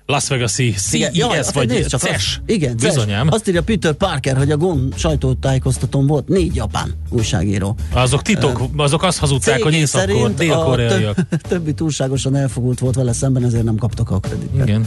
Las 0.06 0.28
Vegas-i 0.28 0.70
CES, 0.70 1.52
vagy 1.52 1.68
nézd, 1.68 1.98
CES. 1.98 2.40
Igen, 2.46 2.76
Bizonyám. 2.76 3.28
Azt 3.30 3.48
írja 3.48 3.62
Peter 3.62 3.92
Parker, 3.92 4.36
hogy 4.36 4.50
a 4.50 4.56
GON 4.56 4.92
sajtótájékoztatón 4.96 6.06
volt 6.06 6.28
négy 6.28 6.54
japán 6.54 6.94
újságíró. 7.10 7.76
Azok 7.92 8.22
titok, 8.22 8.60
uh, 8.60 8.68
azok 8.76 9.02
azt 9.02 9.18
hazudták, 9.18 9.62
hogy 9.62 9.74
észak 9.74 10.06
dél-koreaiak. 10.36 11.14
Több, 11.14 11.40
többi 11.40 11.74
túlságosan 11.74 12.36
elfogult 12.36 12.78
volt 12.78 12.94
vele 12.94 13.12
szemben, 13.12 13.44
ezért 13.44 13.64
nem 13.64 13.76
kaptak 13.76 14.10
a 14.10 14.18
kreditet. 14.18 14.68
Igen. 14.68 14.86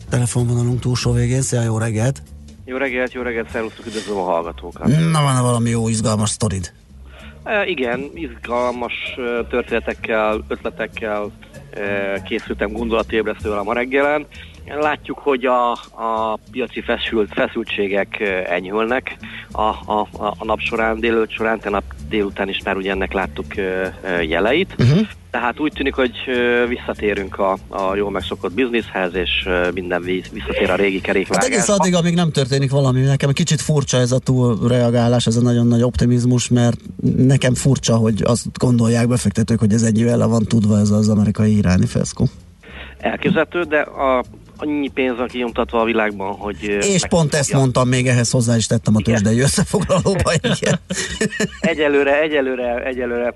telefonvonalunk 0.11 0.79
túlsó 0.79 1.11
végén. 1.11 1.41
Szia, 1.41 1.61
jó 1.61 1.77
reggelt! 1.77 2.21
Jó 2.65 2.77
reggelt, 2.77 3.13
jó 3.13 3.21
reggelt, 3.21 3.49
szervusztok, 3.49 3.85
üdvözlöm 3.85 4.17
a 4.17 4.23
hallgatókat. 4.23 4.87
Na, 4.87 5.21
van 5.21 5.41
valami 5.41 5.69
jó, 5.69 5.87
izgalmas 5.87 6.29
sztorid? 6.29 6.71
E, 7.43 7.65
igen, 7.65 8.09
izgalmas 8.13 8.93
történetekkel, 9.49 10.43
ötletekkel 10.47 11.31
e, 11.73 12.21
készültem 12.21 12.71
gondolatébresztővel 12.71 13.63
ma 13.63 13.73
reggelen. 13.73 14.25
Látjuk, 14.65 15.17
hogy 15.17 15.45
a, 15.45 15.71
a 15.71 16.39
piaci 16.51 16.81
feszült, 16.81 17.33
feszültségek 17.33 18.19
enyhülnek 18.49 19.17
a, 19.51 19.61
a, 19.61 20.07
a 20.37 20.45
nap 20.45 20.59
során, 20.59 20.99
délőtt 20.99 21.31
során, 21.31 21.59
nap 21.63 21.83
délután 22.09 22.49
is 22.49 22.61
már 22.63 22.75
ugye 22.75 22.91
ennek 22.91 23.13
láttuk 23.13 23.55
jeleit. 24.21 24.75
Uh-huh. 24.79 25.07
Tehát 25.31 25.59
úgy 25.59 25.73
tűnik, 25.73 25.93
hogy 25.93 26.11
visszatérünk 26.67 27.39
a, 27.39 27.57
a 27.67 27.95
jól 27.95 28.11
megszokott 28.11 28.53
bizniszhez, 28.53 29.13
és 29.13 29.49
minden 29.73 30.01
visszatér 30.01 30.69
a 30.69 30.75
régi 30.75 31.01
kerékvágásba. 31.01 31.53
Hát 31.53 31.53
egész 31.53 31.79
addig, 31.79 31.95
amíg 31.95 32.13
nem 32.13 32.31
történik 32.31 32.71
valami, 32.71 33.01
nekem 33.01 33.29
egy 33.29 33.35
kicsit 33.35 33.61
furcsa 33.61 33.97
ez 33.97 34.11
a 34.11 34.19
túlreagálás, 34.19 35.27
ez 35.27 35.35
a 35.35 35.41
nagyon 35.41 35.67
nagy 35.67 35.81
optimizmus, 35.83 36.49
mert 36.49 36.77
nekem 37.17 37.53
furcsa, 37.53 37.95
hogy 37.95 38.21
azt 38.23 38.57
gondolják 38.57 39.07
befektetők, 39.07 39.59
hogy 39.59 39.73
ez 39.73 39.81
ennyivel 39.81 40.17
le 40.17 40.25
van 40.25 40.43
tudva 40.43 40.79
ez 40.79 40.89
az 40.89 41.09
amerikai 41.09 41.57
iráni 41.57 41.85
feszkó. 41.85 42.27
Elképzelhető, 42.97 43.63
de 43.63 43.79
a 43.79 44.23
annyi 44.61 44.87
pénz 44.87 45.17
van 45.17 45.27
kinyomtatva 45.27 45.81
a 45.81 45.83
világban, 45.83 46.33
hogy... 46.33 46.63
És 46.63 47.07
pont 47.09 47.33
ezt 47.33 47.53
mondtam, 47.53 47.87
még 47.87 48.07
ehhez 48.07 48.31
hozzá 48.31 48.55
is 48.55 48.65
tettem 48.67 48.95
a 48.95 49.01
tőzsdei 49.01 49.39
összefoglalóba, 49.39 50.31
igen. 50.59 50.79
egyelőre, 51.59 52.21
egyelőre, 52.21 52.83
egyelőre 52.83 53.33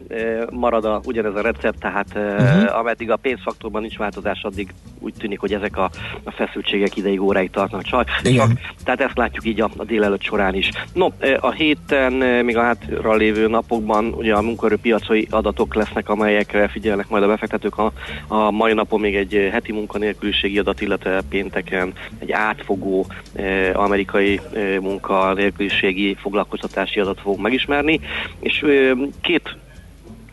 marad 0.52 0.86
a, 0.86 1.02
ugyanez 1.06 1.36
a 1.36 1.42
recept, 1.42 1.80
tehát 1.80 2.08
uh-huh. 2.16 2.78
ameddig 2.78 3.12
a 3.12 3.16
pénzfaktorban 3.16 3.82
nincs 3.82 3.98
változás, 3.98 4.42
addig 4.42 4.74
úgy 5.00 5.14
tűnik, 5.14 5.40
hogy 5.40 5.54
ezek 5.54 5.78
a, 5.78 5.90
a 6.24 6.32
feszültségek 6.32 6.96
ideig 6.96 7.22
óráig 7.22 7.50
tartnak 7.50 7.84
csak. 7.84 8.10
Igen. 8.24 8.48
csak 8.48 8.60
tehát 8.84 9.02
ezt 9.02 9.18
látjuk 9.18 9.46
így 9.46 9.62
a, 9.62 9.70
a 9.78 9.84
délelőtt 9.84 10.22
során 10.22 10.56
is. 10.56 10.70
No, 10.94 11.08
a 11.40 11.52
héten, 11.52 12.14
még 12.44 12.58
a 12.58 12.62
hátra 12.62 13.16
lévő 13.16 13.48
napokban 13.48 14.14
ugye 14.14 14.34
a 14.34 14.42
munkaerőpiacai 14.42 15.28
adatok 15.30 15.76
lesznek, 15.76 16.10
amelyekre 16.10 16.68
figyelnek 16.68 17.10
majd 17.10 17.24
a 17.24 17.28
befektetők. 17.28 17.78
A, 17.78 17.92
a 18.28 18.52
mai 18.52 18.74
napon 18.74 19.00
még 19.00 19.16
egy 19.16 19.50
heti 19.52 19.72
munkanélküliségi 19.72 20.60
adat, 20.60 20.82
illetve 20.82 21.15
pénteken 21.30 21.94
egy 22.20 22.32
átfogó 22.32 23.06
eh, 23.34 23.72
amerikai 23.74 24.40
eh, 24.54 24.80
munkanélküliségi 24.80 26.16
foglalkoztatási 26.20 27.00
adat 27.00 27.20
fogunk 27.22 27.42
megismerni, 27.42 28.00
és 28.40 28.62
eh, 28.62 28.92
két 29.22 29.58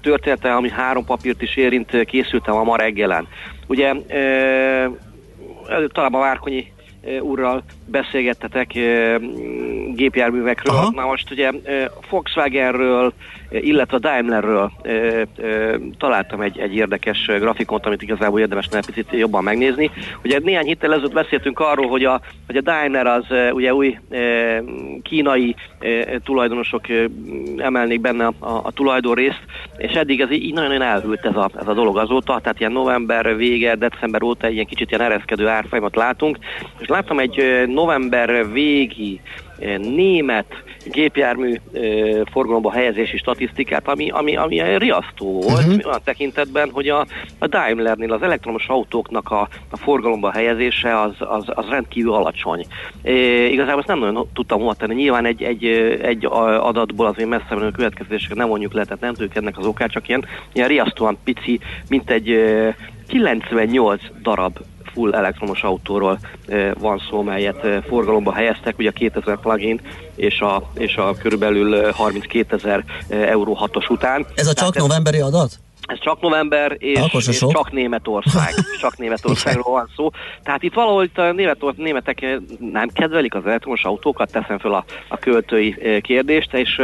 története, 0.00 0.54
ami 0.54 0.70
három 0.70 1.04
papírt 1.04 1.42
is 1.42 1.56
érint, 1.56 2.04
készültem 2.04 2.54
a 2.54 2.64
ma 2.64 2.76
reggelen. 2.76 3.28
Ugye 3.66 3.92
eh, 4.06 4.90
talán 5.92 6.14
a 6.14 6.18
Várkonyi 6.18 6.72
úrral 7.20 7.62
beszélgettetek 7.86 8.72
gépjárművekről. 9.94 10.76
Aha. 10.76 10.90
Na 10.94 11.06
most 11.06 11.30
ugye 11.30 11.50
Volkswagenről, 12.10 13.12
illetve 13.60 13.96
a 13.96 14.00
Daimlerről 14.00 14.72
találtam 15.98 16.40
egy, 16.40 16.58
egy 16.58 16.74
érdekes 16.74 17.26
grafikont, 17.26 17.86
amit 17.86 18.02
igazából 18.02 18.40
érdemes 18.40 18.68
egy 18.72 18.86
picit 18.86 19.06
jobban 19.10 19.42
megnézni. 19.42 19.90
Ugye 20.24 20.38
néhány 20.42 20.66
héttel 20.66 20.92
ezelőtt 20.92 21.12
beszéltünk 21.12 21.58
arról, 21.60 21.88
hogy 21.88 22.04
a, 22.04 22.20
hogy 22.46 22.56
a 22.56 22.60
Daimler 22.60 23.06
az 23.06 23.24
ugye 23.52 23.74
új 23.74 23.98
kínai 25.02 25.54
tulajdonosok 26.24 26.84
emelnék 27.56 28.00
benne 28.00 28.26
a, 28.26 28.34
a, 28.38 28.60
a 28.64 28.72
tulajdonrészt, 28.72 29.40
és 29.76 29.92
eddig 29.92 30.20
ez 30.20 30.30
így 30.30 30.52
nagyon-nagyon 30.52 30.86
elhűlt 30.86 31.26
ez 31.26 31.36
a, 31.36 31.50
ez 31.60 31.68
a 31.68 31.74
dolog 31.74 31.98
azóta, 31.98 32.40
tehát 32.40 32.60
ilyen 32.60 32.72
november 32.72 33.36
vége, 33.36 33.74
december 33.74 34.22
óta 34.22 34.48
ilyen 34.48 34.66
kicsit 34.66 34.90
ilyen 34.90 35.02
ereszkedő 35.02 35.48
árfolyamat 35.48 35.96
látunk, 35.96 36.38
és 36.78 36.88
láttam 36.88 37.18
egy 37.18 37.64
november 37.66 38.52
végi 38.52 39.20
német 39.78 40.46
gépjármű 40.84 41.54
forgalomba 42.32 42.72
helyezési 42.72 43.16
statisztikát, 43.16 43.88
ami, 43.88 44.10
ami, 44.10 44.36
ami 44.36 44.78
riasztó 44.78 45.40
volt 45.40 45.66
uh-huh. 45.66 45.86
olyan 45.86 46.00
tekintetben, 46.04 46.70
hogy 46.72 46.88
a, 46.88 47.06
a 47.38 47.46
Daimlernél 47.46 48.12
az 48.12 48.22
elektromos 48.22 48.66
autóknak 48.66 49.30
a, 49.30 49.48
a 49.70 49.76
forgalomba 49.76 50.30
helyezése 50.30 51.00
az, 51.00 51.14
az, 51.18 51.44
az 51.46 51.68
rendkívül 51.68 52.12
alacsony. 52.12 52.66
É, 53.02 53.48
igazából 53.52 53.78
ezt 53.78 53.88
nem 53.88 53.98
nagyon 53.98 54.28
tudtam 54.34 54.60
hova 54.60 54.74
tenni. 54.74 54.94
Nyilván 54.94 55.24
egy, 55.24 55.42
egy, 55.42 55.64
egy 56.02 56.26
adatból 56.60 57.06
azért 57.06 57.28
messze 57.28 57.54
menő 57.54 57.70
következéseket 57.70 58.36
nem 58.36 58.48
mondjuk 58.48 58.72
le, 58.72 58.84
tehát 58.84 59.00
nem 59.00 59.14
tudjuk 59.14 59.36
ennek 59.36 59.58
az 59.58 59.66
okát, 59.66 59.90
csak 59.90 60.08
ilyen, 60.08 60.24
ilyen 60.52 60.68
riasztóan 60.68 61.18
pici, 61.24 61.60
mint 61.88 62.10
egy 62.10 62.38
98 63.06 64.02
darab 64.22 64.58
full 64.92 65.14
elektromos 65.14 65.62
autóról 65.62 66.18
van 66.78 67.02
szó, 67.10 67.22
melyet 67.22 67.66
forgalomba 67.86 68.32
helyeztek, 68.32 68.78
ugye 68.78 68.88
a 68.88 68.92
2000 68.92 69.38
plugin 69.40 69.80
és 70.14 70.40
a, 70.40 70.70
és 70.74 70.96
a 70.96 71.14
körülbelül 71.14 71.90
32 71.92 72.56
ezer 72.56 72.84
euró 73.08 73.52
hatos 73.52 73.88
után. 73.88 74.26
Ez 74.34 74.46
a 74.46 74.52
csak 74.52 74.72
Tehát 74.72 74.88
novemberi 74.88 75.20
adat? 75.20 75.58
Ez 75.86 75.98
csak 76.00 76.20
november, 76.20 76.76
és, 76.78 77.28
és 77.28 77.38
csak 77.38 77.72
Németország. 77.72 78.54
csak 78.80 78.98
Németországról 78.98 79.72
van 79.72 79.90
szó. 79.96 80.10
Tehát 80.42 80.62
itt 80.62 80.74
valahol 80.74 81.04
itt 81.04 81.18
a 81.18 81.32
német, 81.32 81.58
németek 81.76 82.40
nem 82.58 82.88
kedvelik 82.88 83.34
az 83.34 83.46
elektromos 83.46 83.84
autókat, 83.84 84.32
teszem 84.32 84.58
fel 84.58 84.72
a, 84.72 84.84
a 85.08 85.18
költői 85.18 86.00
kérdést, 86.00 86.54
és 86.54 86.80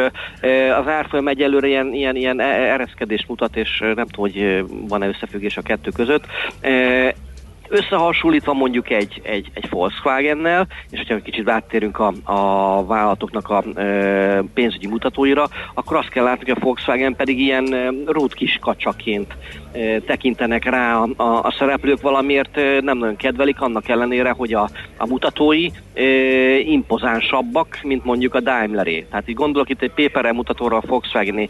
az 0.80 0.86
árfolyam 0.86 1.28
egyelőre 1.28 1.66
ilyen, 1.66 1.92
ilyen, 1.92 2.16
ilyen 2.16 2.40
e-, 2.40 2.72
ereszkedést 2.72 3.28
mutat, 3.28 3.56
és 3.56 3.78
nem 3.78 4.06
tudom, 4.06 4.30
hogy 4.32 4.64
van-e 4.88 5.08
összefüggés 5.08 5.56
a 5.56 5.62
kettő 5.62 5.90
között. 5.90 6.24
Összehasonlítva 7.68 8.52
mondjuk 8.52 8.90
egy, 8.90 9.20
egy, 9.24 9.50
egy 9.54 9.68
Volkswagen-nel, 9.70 10.66
és 10.90 10.98
hogyha 10.98 11.22
kicsit 11.22 11.48
áttérünk 11.48 11.98
a, 11.98 12.12
a 12.24 12.86
vállalatoknak 12.86 13.48
a 13.48 13.80
e, 13.80 14.42
pénzügyi 14.54 14.86
mutatóira, 14.86 15.48
akkor 15.74 15.96
azt 15.96 16.08
kell 16.08 16.24
látni, 16.24 16.44
hogy 16.48 16.56
a 16.60 16.64
Volkswagen 16.64 17.16
pedig 17.16 17.40
ilyen 17.40 17.94
rót 18.06 18.34
kis 18.34 18.58
kacsaként 18.60 19.36
tekintenek 20.06 20.64
rá 20.64 20.96
a, 20.96 21.08
a, 21.16 21.42
a 21.42 21.54
szereplők 21.58 22.00
valamiért 22.00 22.54
nem 22.80 22.98
nagyon 22.98 23.16
kedvelik, 23.16 23.60
annak 23.60 23.88
ellenére, 23.88 24.30
hogy 24.30 24.54
a, 24.54 24.68
a 24.96 25.06
mutatói 25.06 25.66
e, 25.94 26.02
impozánsabbak, 26.58 27.78
mint 27.82 28.04
mondjuk 28.04 28.34
a 28.34 28.40
Daimleré. 28.40 29.06
Tehát 29.10 29.28
így 29.28 29.34
gondolok 29.34 29.68
itt 29.70 29.82
egy 29.82 29.92
PPR 29.94 30.32
mutatóra 30.32 30.76
a 30.76 30.82
Volkswagen 30.86 31.48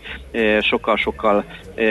sokkal-sokkal 0.61 1.45
e, 1.75 1.83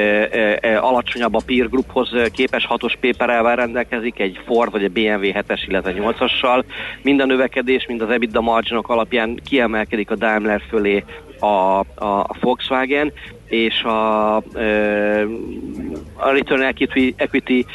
e, 0.61 0.77
alacsonyabb 0.79 1.35
a 1.35 1.41
peer 1.45 1.69
grouphoz 1.69 2.09
képes 2.31 2.65
hatos 2.65 2.95
PPR-vel 2.99 3.55
rendelkezik, 3.55 4.19
egy 4.19 4.39
Ford 4.45 4.71
vagy 4.71 4.83
a 4.83 4.89
BMW 4.89 5.31
7-es, 5.33 5.63
illetve 5.67 5.93
8-assal. 5.95 6.63
Mind 7.01 7.19
a 7.19 7.25
növekedés, 7.25 7.85
mind 7.87 8.01
az 8.01 8.09
EBITDA 8.09 8.41
marginok 8.41 8.89
alapján 8.89 9.39
kiemelkedik 9.43 10.11
a 10.11 10.15
Daimler 10.15 10.61
fölé 10.69 11.03
a, 11.39 11.79
a 11.79 12.35
Volkswagen, 12.39 13.13
és 13.47 13.83
a, 13.83 14.35
a 14.35 16.29
return 16.31 16.61
equity, 16.61 17.13
equity 17.17 17.65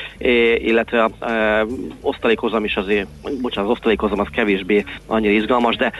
illetve 0.58 1.04
a, 1.04 1.24
a 1.24 1.66
osztalékozam 2.00 2.64
is 2.64 2.76
azért, 2.76 3.06
bocsánat, 3.40 3.70
az 3.70 3.76
osztalékozam 3.76 4.18
az 4.20 4.28
kevésbé 4.32 4.84
annyira 5.06 5.32
izgalmas, 5.32 5.76
de 5.76 5.92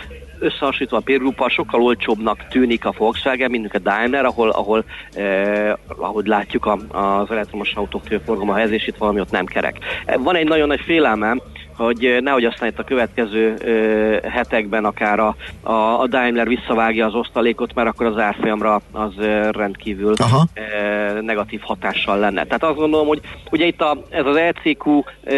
összehasonlítva 0.43 0.97
a 0.97 1.01
peer 1.01 1.20
sokkal 1.49 1.83
olcsóbbnak 1.83 2.49
tűnik 2.49 2.85
a 2.85 2.95
Volkswagen, 2.99 3.51
mint 3.51 3.75
a 3.75 3.79
Daimler, 3.79 4.25
ahol, 4.25 4.51
ahol 4.51 4.85
eh, 5.14 5.73
ahogy 5.87 6.27
látjuk 6.27 6.66
a, 6.66 6.79
az 6.91 7.31
elektromos 7.31 7.73
autók 7.75 8.03
forgalma 8.25 8.55
helyezését, 8.55 8.97
valami 8.97 9.20
ott 9.20 9.31
nem 9.31 9.45
kerek. 9.45 9.79
Van 10.18 10.37
egy 10.37 10.49
nagyon 10.49 10.66
nagy 10.66 10.81
félelmem, 10.81 11.41
hogy 11.77 12.18
nehogy 12.20 12.45
aztán 12.45 12.68
itt 12.68 12.79
a 12.79 12.85
következő 12.85 13.55
ö, 13.59 14.29
hetekben 14.29 14.85
akár 14.85 15.18
a, 15.18 15.37
a, 15.62 16.01
a 16.01 16.07
Daimler 16.07 16.49
visszavágja 16.49 17.07
az 17.07 17.14
osztalékot, 17.14 17.75
mert 17.75 17.89
akkor 17.89 18.07
az 18.07 18.18
árfolyamra 18.18 18.81
az 18.93 19.12
ö, 19.18 19.51
rendkívül 19.51 20.14
ö, 20.55 21.20
negatív 21.20 21.61
hatással 21.61 22.18
lenne. 22.18 22.45
Tehát 22.45 22.62
azt 22.64 22.79
gondolom, 22.79 23.07
hogy 23.07 23.20
ugye 23.51 23.66
itt 23.66 23.81
a, 23.81 23.97
ez 24.09 24.27
az 24.27 24.37
LCQ 24.37 25.03
ö, 25.25 25.35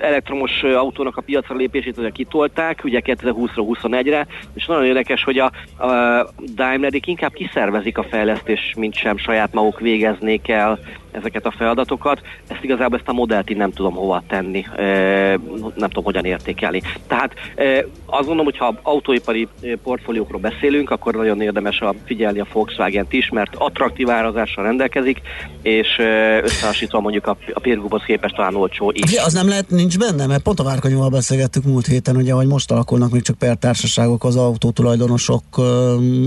elektromos 0.00 0.62
autónak 0.62 1.16
a 1.16 1.22
piacra 1.22 1.56
lépését 1.56 1.98
ugye 1.98 2.10
kitolták, 2.10 2.80
ugye 2.84 3.00
2020-ra, 3.04 3.76
21-re, 3.82 4.26
és 4.54 4.66
nagyon 4.66 4.84
érdekes, 4.84 5.24
hogy 5.24 5.38
a, 5.38 5.44
a 5.86 6.26
Daimlerik 6.54 7.06
inkább 7.06 7.32
kiszervezik 7.32 7.98
a 7.98 8.02
fejlesztés, 8.02 8.74
mint 8.76 8.94
sem 8.94 9.16
saját 9.16 9.52
maguk 9.52 9.80
végeznék 9.80 10.48
el 10.48 10.78
ezeket 11.12 11.46
a 11.46 11.54
feladatokat, 11.58 12.20
ezt 12.48 12.64
igazából 12.64 12.98
ezt 12.98 13.08
a 13.08 13.12
modellt 13.12 13.50
én 13.50 13.56
nem 13.56 13.72
tudom 13.72 13.94
hova 13.94 14.22
tenni, 14.28 14.66
nem 15.74 15.88
tudom 15.88 16.04
hogyan 16.04 16.24
értékelni. 16.24 16.82
Tehát 17.06 17.34
azt 18.06 18.26
gondolom, 18.26 18.44
hogy 18.44 18.56
ha 18.56 18.78
autóipari 18.82 19.48
portfóliókról 19.82 20.40
beszélünk, 20.40 20.90
akkor 20.90 21.14
nagyon 21.14 21.40
érdemes 21.40 21.80
a 21.80 21.94
figyelni 22.04 22.40
a 22.40 22.46
Volkswagen-t 22.52 23.12
is, 23.12 23.28
mert 23.28 23.54
attraktív 23.54 24.10
árazással 24.10 24.64
rendelkezik, 24.64 25.20
és 25.62 25.88
összehasonlítva 26.42 27.00
mondjuk 27.00 27.26
a, 27.26 27.36
a 27.52 27.60
peer 27.60 27.78
képest 28.06 28.34
talán 28.34 28.54
olcsó 28.54 28.90
is. 28.94 29.16
Az 29.16 29.32
nem 29.32 29.48
lehet, 29.48 29.70
nincs 29.70 29.98
benne, 29.98 30.26
mert 30.26 30.42
pont 30.42 30.60
a 30.60 30.64
Várkanyúval 30.64 31.08
beszélgettük 31.08 31.64
múlt 31.64 31.86
héten, 31.86 32.16
ugye, 32.16 32.32
hogy 32.32 32.46
most 32.46 32.70
alakulnak 32.70 33.10
még 33.10 33.22
csak 33.22 33.38
per 33.38 33.56
társaságok 33.56 34.24
az 34.24 34.36
autótulajdonosok 34.36 35.42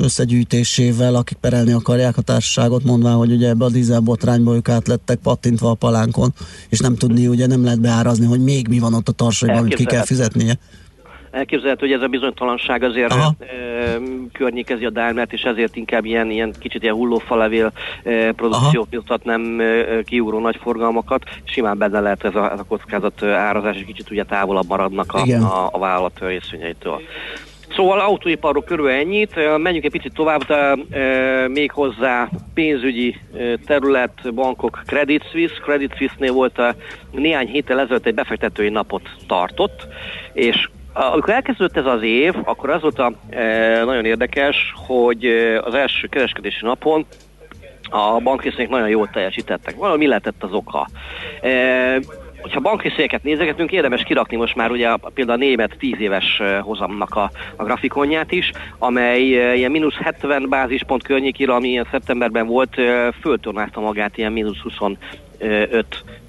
összegyűjtésével, 0.01 1.15
akik 1.15 1.37
perelni 1.37 1.71
akarják 1.71 2.17
a 2.17 2.21
társaságot, 2.21 2.83
mondván, 2.83 3.15
hogy 3.15 3.31
ugye 3.31 3.49
ebbe 3.49 3.65
a 3.65 3.69
dízelbotrányba 3.69 4.55
ők 4.55 4.67
át 4.75 4.87
lettek 4.87 5.19
pattintva 5.23 5.69
a 5.69 5.73
palánkon, 5.73 6.33
és 6.69 6.79
nem 6.79 6.95
tudni, 6.95 7.27
ugye 7.27 7.47
nem 7.47 7.63
lehet 7.63 7.81
beárazni, 7.81 8.25
hogy 8.25 8.43
még 8.43 8.67
mi 8.67 8.79
van 8.79 8.93
ott 8.93 9.07
a 9.07 9.11
tarsaiban, 9.11 9.57
amit 9.57 9.73
ki 9.73 9.85
kell 9.85 10.03
fizetnie. 10.03 10.53
Elképzelhető, 11.31 11.85
hogy 11.85 11.95
ez 11.95 12.01
a 12.01 12.07
bizonytalanság 12.07 12.83
azért 12.83 13.11
Aha. 13.11 13.35
e, 13.39 13.45
környékezi 14.31 14.85
a 14.85 14.89
Daimlert, 14.89 15.33
és 15.33 15.41
ezért 15.41 15.75
inkább 15.75 16.05
ilyen, 16.05 16.31
ilyen 16.31 16.53
kicsit 16.59 16.83
ilyen 16.83 16.95
hullófalevél 16.95 17.71
e, 18.03 18.31
produkciót 18.31 18.87
mutat, 18.91 19.23
nem 19.23 19.59
e, 19.59 20.03
kiugró 20.03 20.39
nagy 20.39 20.57
forgalmakat. 20.61 21.23
Simán 21.43 21.77
benne 21.77 21.99
lehet 21.99 22.23
ez 22.23 22.35
a, 22.35 22.51
ez 22.51 22.59
a 22.59 22.63
kockázat 22.63 23.23
árazás, 23.23 23.75
és 23.75 23.85
kicsit 23.85 24.11
ugye 24.11 24.23
távolabb 24.23 24.67
maradnak 24.67 25.13
a, 25.13 25.19
a, 25.19 25.69
a 25.71 25.79
vállalat 25.79 26.19
részvényeitől. 26.19 27.01
Szóval 27.75 27.99
autóiparról 27.99 28.63
körül 28.63 28.89
ennyit, 28.89 29.57
menjünk 29.57 29.85
egy 29.85 29.91
picit 29.91 30.13
tovább, 30.13 30.43
de 30.43 30.75
e, 30.89 31.47
még 31.47 31.71
hozzá 31.71 32.29
pénzügyi 32.53 33.19
terület, 33.65 34.33
bankok, 34.33 34.81
Credit 34.85 35.23
Suisse. 35.31 35.55
Credit 35.63 35.95
Suisse-nél 35.97 36.33
volt 36.33 36.57
a, 36.57 36.75
néhány 37.11 37.47
héttel 37.47 37.79
ezelőtt 37.79 38.05
egy 38.05 38.13
befektetői 38.13 38.69
napot 38.69 39.09
tartott, 39.27 39.87
és 40.33 40.69
amikor 40.93 41.33
elkezdődött 41.33 41.77
ez 41.77 41.85
az 41.85 42.01
év, 42.01 42.33
akkor 42.43 42.69
az 42.69 42.81
volt 42.81 42.99
a, 42.99 43.11
e, 43.29 43.83
nagyon 43.83 44.05
érdekes, 44.05 44.73
hogy 44.87 45.25
az 45.61 45.73
első 45.73 46.07
kereskedési 46.07 46.65
napon 46.65 47.05
a 47.89 48.19
bankrészek 48.19 48.69
nagyon 48.69 48.89
jól 48.89 49.09
teljesítettek. 49.09 49.75
Valami 49.75 50.07
lehetett 50.07 50.43
az 50.43 50.51
oka. 50.51 50.87
E, 51.41 51.99
hogyha 52.45 52.59
bankrészeket 52.59 53.23
nézegetünk, 53.23 53.71
érdemes 53.71 54.03
kirakni 54.03 54.37
most 54.37 54.55
már 54.55 54.71
ugye 54.71 54.95
például 55.13 55.41
a 55.41 55.45
német 55.45 55.75
10 55.79 55.99
éves 55.99 56.41
hozamnak 56.61 57.15
a, 57.15 57.31
a 57.55 57.63
grafikonját 57.63 58.31
is, 58.31 58.51
amely 58.77 59.21
ilyen 59.55 59.71
mínusz 59.71 59.95
70 59.95 60.49
bázispont 60.49 61.03
környékére, 61.03 61.53
ami 61.53 61.67
ilyen 61.67 61.87
szeptemberben 61.91 62.47
volt, 62.47 62.75
föltornázta 63.21 63.79
magát 63.79 64.17
ilyen 64.17 64.31
mínusz 64.31 64.57
25 64.57 64.97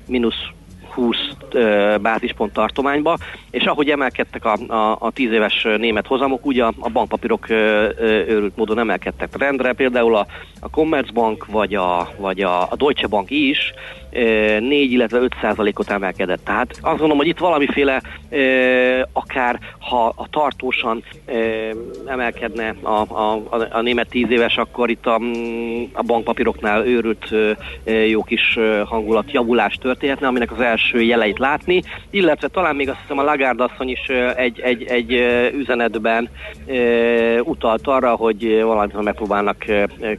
mínusz 0.06 0.48
20 0.88 1.16
bázispont 2.00 2.52
tartományba, 2.52 3.18
és 3.50 3.64
ahogy 3.64 3.90
emelkedtek 3.90 4.44
a, 4.44 4.56
a, 4.74 4.96
a 5.00 5.10
10 5.10 5.32
éves 5.32 5.66
német 5.78 6.06
hozamok, 6.06 6.46
ugye 6.46 6.64
a, 6.64 6.72
a 6.78 6.88
bankpapírok 6.88 7.50
őrült 7.50 8.56
módon 8.56 8.78
emelkedtek 8.78 9.36
rendre, 9.38 9.72
például 9.72 10.16
a, 10.16 10.26
a 10.60 10.70
Commerzbank 10.70 11.46
vagy 11.46 11.74
a, 11.74 12.08
vagy 12.18 12.40
a 12.40 12.68
Deutsche 12.76 13.06
Bank 13.06 13.30
is 13.30 13.74
4, 14.16 14.92
illetve 14.92 15.18
5 15.18 15.34
százalékot 15.40 15.90
emelkedett. 15.90 16.44
Tehát 16.44 16.70
azt 16.70 16.82
gondolom, 16.82 17.16
hogy 17.16 17.26
itt 17.26 17.38
valamiféle 17.38 18.02
akár 19.12 19.58
ha 19.78 20.12
a 20.16 20.26
tartósan 20.30 21.02
emelkedne 22.06 22.74
a, 22.82 22.90
a, 22.90 23.42
a 23.70 23.80
német 23.80 24.08
10 24.08 24.30
éves, 24.30 24.56
akkor 24.56 24.90
itt 24.90 25.06
a, 25.06 25.20
a 25.92 26.02
bankpapíroknál 26.02 26.86
őrült 26.86 27.28
jó 28.08 28.22
kis 28.22 28.58
hangulat 28.84 29.32
javulás 29.32 29.74
történhetne, 29.74 30.26
aminek 30.26 30.52
az 30.52 30.60
első 30.60 31.02
jeleit 31.02 31.38
látni, 31.38 31.82
illetve 32.10 32.48
talán 32.48 32.76
még 32.76 32.88
azt 32.88 33.00
hiszem 33.00 33.18
a 33.18 33.22
Lagarde 33.22 33.64
asszony 33.64 33.88
is 33.88 34.08
egy, 34.36 34.60
egy, 34.60 34.82
egy 34.82 35.12
üzenetben 35.54 36.28
utalt 37.42 37.86
arra, 37.86 38.14
hogy 38.14 38.62
valamit 38.62 39.02
megpróbálnak 39.02 39.64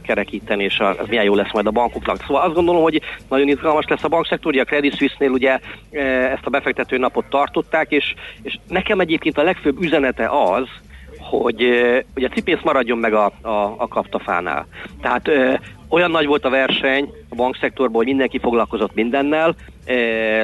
kerekíteni, 0.02 0.64
és 0.64 0.78
az 0.80 1.08
milyen 1.08 1.24
jó 1.24 1.34
lesz 1.34 1.52
majd 1.52 1.66
a 1.66 1.70
bankoknak. 1.70 2.22
Szóval 2.26 2.42
azt 2.42 2.54
gondolom, 2.54 2.82
hogy 2.82 3.00
nagyon 3.28 3.48
izgalmas 3.48 3.84
lesz 3.88 4.04
a 4.04 4.08
bankszektor, 4.08 4.52
ugye 4.52 4.62
a 4.62 4.64
Credit 4.64 4.96
Suisse-nél 4.96 5.30
ugye 5.30 5.58
ezt 6.30 6.46
a 6.46 6.50
befektető 6.50 6.98
napot 6.98 7.26
tartották, 7.28 7.90
és, 7.90 8.14
és 8.42 8.58
nekem 8.68 9.00
egyébként 9.00 9.38
a 9.38 9.42
legfőbb 9.42 9.82
üzenete 9.82 10.28
az, 10.28 10.68
hogy, 11.18 11.62
hogy 12.14 12.24
a 12.24 12.28
cipész 12.28 12.60
maradjon 12.62 12.98
meg 12.98 13.14
a, 13.14 13.24
a, 13.40 13.74
a 13.78 13.88
kaptafánál. 13.88 14.66
Tehát 15.00 15.28
ö, 15.28 15.54
olyan 15.88 16.10
nagy 16.10 16.26
volt 16.26 16.44
a 16.44 16.50
verseny 16.50 17.12
a 17.28 17.34
bankszektorban, 17.34 17.96
hogy 17.96 18.06
mindenki 18.06 18.38
foglalkozott 18.38 18.94
mindennel. 18.94 19.54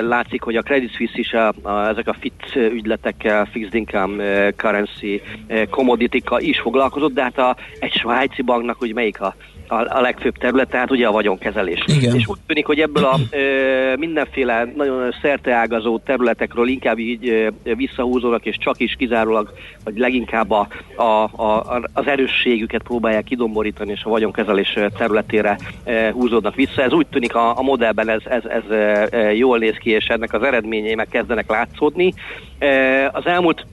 Látszik, 0.01 0.43
hogy 0.43 0.57
a 0.57 0.63
Credit 0.63 0.95
Suisse 0.95 1.19
is 1.19 1.33
a, 1.33 1.53
a, 1.63 1.89
ezek 1.89 2.09
a 2.09 2.17
fit 2.21 2.55
ügyletekkel, 2.55 3.45
fixed 3.45 3.75
income, 3.75 4.51
currency, 4.51 5.23
commodity 5.71 6.23
is 6.39 6.61
foglalkozott, 6.61 7.15
de 7.15 7.23
hát 7.23 7.39
a, 7.39 7.57
egy 7.79 7.93
svájci 7.93 8.43
banknak, 8.43 8.79
hogy 8.79 8.95
melyik 8.95 9.21
a 9.21 9.35
a, 9.69 9.97
a 9.97 10.01
legfőbb 10.01 10.37
terület, 10.37 10.69
tehát 10.69 10.91
ugye 10.91 11.07
a 11.07 11.13
vagyonkezelés. 11.13 11.85
Igen. 11.87 12.15
És 12.15 12.27
úgy 12.27 12.39
tűnik, 12.47 12.67
hogy 12.67 12.81
ebből 12.81 13.05
a 13.05 13.19
ö, 13.31 13.97
mindenféle 13.97 14.73
nagyon 14.77 15.15
szerteágazó 15.23 15.99
területekről 15.99 16.69
inkább 16.69 16.99
így 16.99 17.29
ö, 17.29 17.75
visszahúzódnak, 17.75 18.47
és 18.47 18.57
csak 18.59 18.81
is 18.81 18.95
kizárólag, 18.99 19.53
vagy 19.85 19.99
leginkább 19.99 20.51
a, 20.51 20.69
a, 20.97 21.23
a, 21.23 21.83
az 21.93 22.07
erősségüket 22.07 22.83
próbálják 22.83 23.25
kidomborítani, 23.25 23.91
és 23.91 24.03
a 24.05 24.11
vagyonkezelés 24.11 24.79
területére 24.97 25.59
ö, 25.85 26.09
húzódnak 26.11 26.55
vissza. 26.55 26.83
Ez 26.83 26.93
úgy 26.93 27.07
tűnik 27.07 27.35
a, 27.35 27.59
a 27.59 27.63
modellben, 27.63 28.09
ez, 28.09 28.23
ez, 28.25 28.45
ez 28.45 28.63
ö, 28.69 29.31
jól 29.31 29.59
néz 29.59 29.77
ki, 29.77 29.91
és 29.91 30.07
ennek 30.07 30.33
az 30.33 30.43
eredményei 30.43 30.95
meg 30.95 31.09
kezdenek 31.09 31.51
látszódni. 31.51 32.13
Ö, 32.59 33.05
az 33.13 33.27
elmúlt 33.27 33.67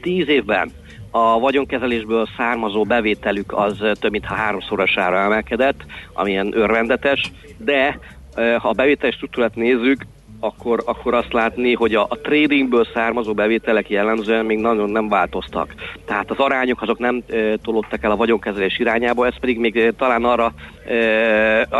tíz 0.00 0.28
évben 0.28 0.70
a 1.10 1.38
vagyonkezelésből 1.38 2.28
származó 2.36 2.84
bevételük 2.84 3.52
az 3.52 3.76
több 4.00 4.10
mint 4.10 4.24
háromszorosára 4.24 5.18
emelkedett, 5.18 5.80
amilyen 6.12 6.56
örvendetes, 6.56 7.32
de 7.56 7.98
ha 8.34 8.68
a 8.68 8.72
bevétel 8.72 9.10
struktúrát 9.10 9.54
nézzük, 9.54 10.06
akkor, 10.40 10.82
akkor 10.86 11.14
azt 11.14 11.32
látni, 11.32 11.74
hogy 11.74 11.94
a, 11.94 12.06
a 12.08 12.20
tradingből 12.20 12.86
származó 12.94 13.34
bevételek 13.34 13.90
jellemzően 13.90 14.44
még 14.44 14.58
nagyon 14.58 14.90
nem 14.90 15.08
változtak. 15.08 15.74
Tehát 16.04 16.30
az 16.30 16.38
arányok 16.38 16.82
azok 16.82 16.98
nem 16.98 17.22
e, 17.28 17.56
tolódtak 17.56 18.02
el 18.02 18.10
a 18.10 18.16
vagyonkezelés 18.16 18.78
irányába, 18.78 19.26
ez 19.26 19.38
pedig 19.40 19.58
még 19.58 19.76
e, 19.76 19.90
talán 19.90 20.24
arra 20.24 20.52
e, 20.86 20.94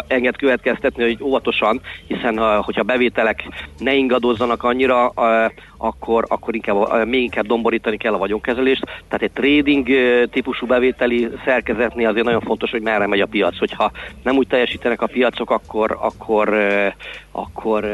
enged 0.07 0.37
következtetni, 0.37 1.03
hogy 1.03 1.22
óvatosan, 1.22 1.81
hiszen 2.07 2.39
ha, 2.39 2.62
hogyha 2.62 2.83
bevételek 2.83 3.43
ne 3.78 3.95
ingadozzanak 3.95 4.62
annyira, 4.62 5.12
e, 5.16 5.53
akkor, 5.83 6.24
akkor 6.28 6.55
inkább, 6.55 7.07
még 7.07 7.22
inkább 7.22 7.47
domborítani 7.47 7.97
kell 7.97 8.14
a 8.14 8.18
vagyonkezelést. 8.18 8.85
Tehát 8.85 9.22
egy 9.22 9.31
trading 9.31 9.89
típusú 10.31 10.66
bevételi 10.66 11.28
szerkezetnél 11.45 12.09
azért 12.09 12.24
nagyon 12.24 12.41
fontos, 12.41 12.70
hogy 12.70 12.83
merre 12.83 13.07
megy 13.07 13.20
a 13.20 13.26
piac. 13.26 13.59
Hogyha 13.59 13.91
nem 14.22 14.37
úgy 14.37 14.47
teljesítenek 14.47 15.03
a 15.03 15.07
piacok, 15.07 15.51
akkor, 15.51 15.99
akkor, 16.01 16.55
akkor 17.33 17.85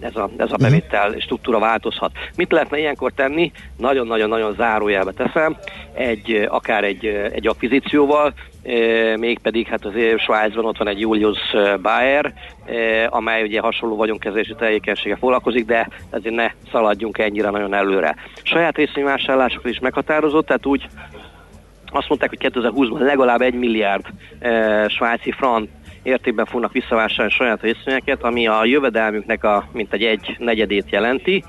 ez 0.00 0.16
a, 0.16 0.30
ez 0.36 0.50
a 0.50 0.56
mhm. 0.58 0.62
bevétel 0.62 1.14
struktúra 1.18 1.58
változhat. 1.58 2.12
Mit 2.36 2.52
lehetne 2.52 2.78
ilyenkor 2.78 3.12
tenni? 3.12 3.52
Nagyon-nagyon-nagyon 3.76 4.54
zárójelbe 4.54 5.12
teszem, 5.12 5.56
egy, 5.94 6.46
akár 6.48 6.84
egy, 6.84 7.06
egy 7.32 7.46
akvizícióval, 7.46 8.32
mégpedig 9.16 9.66
hát 9.66 9.84
azért 9.84 10.20
Svájcban 10.20 10.64
ott 10.64 10.76
van 10.76 10.88
egy 10.88 11.00
Julius 11.00 11.38
Bayer, 11.82 12.32
amely 13.08 13.42
ugye 13.42 13.60
hasonló 13.60 13.96
vagyonkezelési 13.96 14.54
tevékenysége 14.54 15.16
foglalkozik, 15.16 15.64
de 15.64 15.88
ezért 16.10 16.34
ne 16.34 16.50
szaladjunk 16.72 17.18
ennyire 17.18 17.50
nagyon 17.50 17.74
előre. 17.74 18.16
Saját 18.42 18.76
részvényvásárlásokat 18.76 19.70
is 19.70 19.78
meghatározott, 19.78 20.46
tehát 20.46 20.66
úgy 20.66 20.88
azt 21.90 22.08
mondták, 22.08 22.28
hogy 22.28 22.52
2020-ban 22.52 22.98
legalább 22.98 23.40
egy 23.40 23.54
milliárd 23.54 24.04
svájci 24.88 25.32
frank 25.32 25.68
értékben 26.02 26.44
fognak 26.44 26.72
visszavásárolni 26.72 27.32
saját 27.32 27.62
részvényeket, 27.62 28.22
ami 28.22 28.46
a 28.46 28.64
jövedelmüknek 28.64 29.44
a 29.44 29.68
mintegy 29.72 30.04
egy 30.04 30.36
negyedét 30.38 30.90
jelenti. 30.90 31.44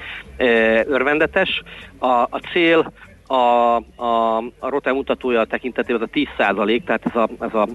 Örvendetes. 0.85 1.61
A, 1.97 2.07
a 2.07 2.39
cél 2.51 2.91
a, 3.31 3.75
a, 3.95 4.37
a 4.59 4.69
Rotem 4.69 4.95
mutatója 4.95 5.45
tekintetében 5.45 6.01
az 6.01 6.07
a 6.07 6.11
10 6.11 6.27
százalék, 6.37 6.83
tehát 6.83 7.05
ez, 7.05 7.15
a, 7.15 7.29
ez, 7.39 7.53
a, 7.53 7.67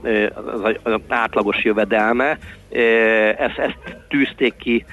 ez 0.85 0.93
a, 0.93 1.01
átlagos 1.09 1.65
jövedelme, 1.65 2.39
ezt, 3.39 3.59
ezt 3.59 3.79
tűzték 4.09 4.57
ki 4.57 4.85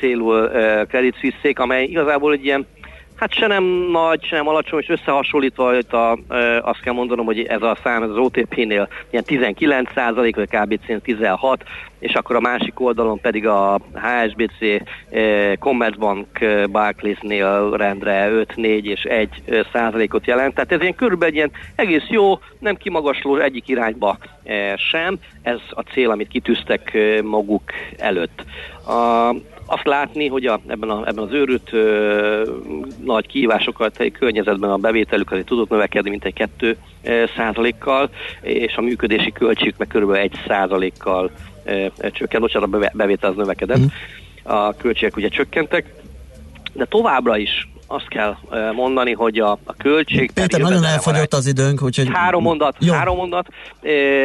célul 0.00 0.48
Credit 0.88 1.18
suisse 1.18 1.52
amely 1.54 1.84
igazából 1.84 2.32
egy 2.32 2.44
ilyen 2.44 2.66
Hát 3.14 3.32
se 3.32 3.46
nem 3.46 3.64
nagy, 3.90 4.24
se 4.24 4.36
nem 4.36 4.48
alacsony, 4.48 4.80
és 4.80 4.88
összehasonlítva 4.88 5.76
itt 5.76 5.92
a, 5.92 6.18
e, 6.28 6.60
azt 6.60 6.80
kell 6.80 6.92
mondanom, 6.92 7.24
hogy 7.24 7.42
ez 7.42 7.62
a 7.62 7.78
szám 7.82 8.02
ez 8.02 8.10
az 8.10 8.16
OTP-nél 8.16 8.88
ilyen 9.10 9.24
19 9.24 9.92
százalék, 9.94 10.36
vagy 10.36 10.48
KBC-nél 10.48 11.00
16, 11.00 11.64
és 11.98 12.14
akkor 12.14 12.36
a 12.36 12.40
másik 12.40 12.80
oldalon 12.80 13.20
pedig 13.20 13.46
a 13.46 13.80
HSBC, 13.94 14.82
Commerzbank, 15.58 16.26
Barclays-nél 16.70 17.70
rendre 17.70 18.30
5, 18.30 18.56
4 18.56 18.86
és 18.86 19.02
1 19.02 19.28
százalékot 19.72 20.26
jelent. 20.26 20.54
Tehát 20.54 20.72
ez 20.72 20.80
ilyen 20.80 20.94
körülbelül 20.94 21.34
ilyen 21.34 21.50
egész 21.74 22.06
jó, 22.08 22.38
nem 22.58 22.76
kimagasló 22.76 23.36
egyik 23.36 23.68
irányba 23.68 24.18
sem. 24.76 25.18
Ez 25.42 25.58
a 25.70 25.80
cél, 25.80 26.10
amit 26.10 26.28
kitűztek 26.28 26.98
maguk 27.22 27.72
előtt. 27.96 28.44
A, 28.86 29.34
azt 29.66 29.86
látni, 29.86 30.28
hogy 30.28 30.46
a, 30.46 30.60
ebben, 30.66 30.90
a, 30.90 31.06
ebben 31.06 31.24
az 31.24 31.32
őrült 31.32 31.72
ö, 31.72 32.50
nagy 33.04 33.26
kihívásokat 33.26 34.00
egy 34.00 34.12
környezetben 34.12 34.70
a 34.70 34.76
bevételük 34.76 35.30
azért 35.30 35.46
tudott 35.46 35.70
növekedni, 35.70 36.10
mint 36.10 36.24
egy 36.24 36.32
2 36.32 36.76
százalékkal, 37.36 38.10
és 38.40 38.76
a 38.76 38.80
működési 38.80 39.32
költségük 39.32 39.76
meg 39.76 39.88
kb. 39.88 40.10
1 40.10 40.32
százalékkal 40.46 41.30
csökkent, 42.12 42.42
bocsánat, 42.42 42.74
a 42.74 42.90
bevétel 42.92 43.30
az 43.30 43.36
növekedett, 43.36 43.78
mm. 43.78 43.86
a 44.42 44.74
költségek 44.74 45.16
ugye 45.16 45.28
csökkentek, 45.28 46.03
de 46.74 46.84
továbbra 46.84 47.36
is 47.36 47.68
azt 47.86 48.08
kell 48.08 48.36
mondani, 48.72 49.12
hogy 49.12 49.38
a, 49.38 49.50
a 49.50 49.74
költség 49.78 50.32
Péter, 50.32 50.60
nagyon 50.60 50.84
elfogyott 50.84 51.32
az 51.32 51.46
időnk, 51.46 51.82
úgyhogy... 51.82 52.08
Három 52.12 52.42
mondat, 52.42 52.76
Jó. 52.78 52.92
három 52.92 53.16
mondat, 53.16 53.46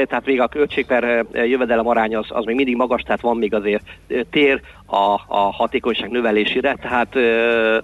tehát 0.05 0.25
még 0.25 0.41
a 0.41 0.47
költség 0.47 0.85
per 0.85 1.25
jövedelem 1.33 1.87
arány 1.87 2.15
az, 2.15 2.25
az 2.29 2.45
még 2.45 2.55
mindig 2.55 2.75
magas, 2.75 3.01
tehát 3.01 3.21
van 3.21 3.37
még 3.37 3.53
azért 3.53 3.83
tér 4.29 4.61
a, 4.85 5.13
a 5.27 5.51
hatékonyság 5.51 6.09
növelésére, 6.09 6.75
tehát 6.81 7.13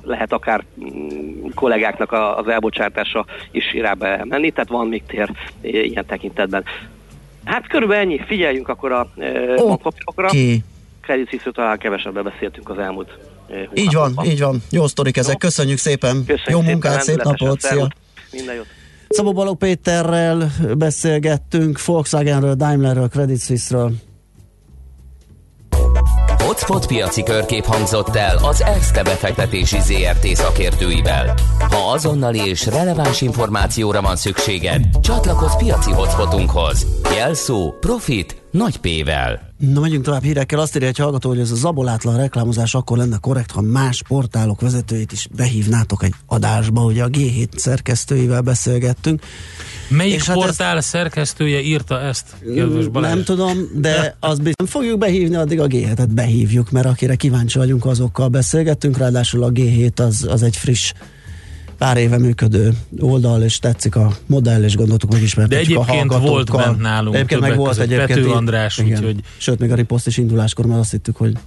lehet 0.03 0.34
akár 0.34 0.63
mm, 0.80 1.45
kollégáknak 1.55 2.11
az 2.11 2.47
elbocsátása 2.47 3.26
is 3.51 3.74
irába 3.74 4.26
menni, 4.26 4.51
tehát 4.51 4.70
van 4.70 4.88
még 4.88 5.03
tér 5.07 5.30
ilyen 5.61 6.05
tekintetben. 6.05 6.63
Hát 7.43 7.68
körülbelül 7.68 8.03
ennyi, 8.03 8.20
figyeljünk 8.26 8.68
akkor 8.68 8.91
a 8.91 9.07
okay. 9.16 9.55
bankpapírokra. 9.55 10.30
Credit 11.01 11.49
talán 11.53 11.78
kevesebben 11.78 12.24
beszéltünk 12.24 12.70
az 12.70 12.78
elmúlt 12.78 13.18
így 13.74 13.93
van, 13.93 14.20
így 14.26 14.39
van. 14.39 14.64
Jó 14.70 14.88
sztorik 14.88 15.18
ezek. 15.18 15.38
Köszönjük 15.38 15.78
szépen. 15.78 16.24
Köszönjük 16.26 16.50
Jó 16.50 16.62
munkát, 16.62 17.02
szép 17.02 17.24
napot. 17.24 17.62
Szia. 17.62 17.88
Minden 18.32 18.56
jót. 18.56 18.66
Szabó 19.10 19.34
Balogh 19.34 19.58
Péterrel 19.58 20.52
beszélgettünk, 20.78 21.86
Volkswagenről, 21.86 22.54
Daimlerről, 22.56 23.08
Credit 23.08 23.41
Suisse-ről. 23.41 23.91
Hotspot 26.43 26.88
piaci 26.88 27.24
körkép 27.24 27.64
hangzott 27.64 28.16
el 28.16 28.38
az 28.38 28.62
ESZTE 28.62 29.04
befektetési 29.04 29.78
ZRT 29.80 30.36
szakértőivel. 30.36 31.34
Ha 31.60 31.91
azonnali 31.91 32.39
és 32.48 32.66
releváns 32.66 33.22
információra 33.22 34.02
van 34.02 34.16
szükséged, 34.16 34.84
csatlakozz 35.02 35.56
piaci 35.56 35.91
hotspotunkhoz. 35.91 36.86
Jelszó 37.16 37.74
Profit 37.80 38.41
nagy 38.56 38.78
P-vel. 38.78 39.53
Na, 39.58 39.80
megyünk 39.80 40.03
tovább 40.03 40.24
hírekkel. 40.24 40.60
Azt 40.60 40.76
írja 40.76 40.88
egy 40.88 40.97
hallgató, 40.97 41.30
hogy 41.30 41.39
ez 41.39 41.51
a 41.51 41.56
zabolátlan 41.56 42.18
reklámozás 42.18 42.76
akkor 42.76 42.97
lenne 42.97 43.18
korrekt, 43.22 43.51
ha 43.51 43.62
más 43.62 44.03
portálok 44.08 44.62
vezetőit 44.62 45.12
is 45.12 45.28
behívnátok 45.36 46.03
egy 46.03 46.14
adásba. 46.26 46.84
Ugye 46.84 47.03
a 47.03 47.10
G7 47.10 47.58
szerkesztőivel 47.58 48.41
beszélgettünk. 48.41 49.22
Melyik 49.88 50.14
és 50.14 50.24
portál 50.24 50.68
hát 50.68 50.78
ezt, 50.78 50.88
szerkesztője 50.88 51.62
írta 51.62 52.01
ezt? 52.01 52.36
Nem 52.93 53.24
tudom, 53.24 53.58
de 53.76 54.16
az 54.20 54.39
biztos 54.39 54.70
fogjuk 54.70 54.97
behívni, 54.97 55.36
addig 55.36 55.60
a 55.60 55.68
G7-et 55.68 56.10
behívjuk, 56.10 56.72
mert 56.72 56.86
akire 56.86 57.16
kíváncsi 57.16 57.58
vagyunk, 57.58 57.86
azokkal 57.86 58.28
beszélgettünk. 58.28 58.97
Ráadásul 58.97 59.43
a 59.43 59.51
G7 59.51 59.99
az, 59.99 60.28
az 60.30 60.43
egy 60.43 60.58
friss 60.58 60.93
pár 61.78 61.97
éve 61.97 62.17
működő 62.17 62.73
oldal, 62.99 63.41
és 63.41 63.59
tetszik 63.59 63.95
a 63.95 64.11
modell, 64.26 64.63
és 64.63 64.76
gondoltuk 64.76 65.11
megismertük 65.11 65.53
De 65.53 65.63
egyébként 65.63 66.13
a 66.13 66.19
volt 66.19 66.51
bent 66.51 66.82
nálunk 66.82 67.15
egyébként 67.15 67.41
meg 67.41 67.55
volt 67.55 67.78
egyébként 67.78 68.07
Pető 68.07 68.32
András, 68.32 68.78
igen. 68.78 68.97
úgyhogy... 68.97 69.19
Sőt, 69.38 69.59
még 69.59 69.71
a 69.71 69.76
riposzt 69.76 70.07
is 70.07 70.17
induláskor 70.17 70.65
már 70.65 70.80
azt 70.80 70.91
hittük, 70.91 71.15
hogy 71.15 71.38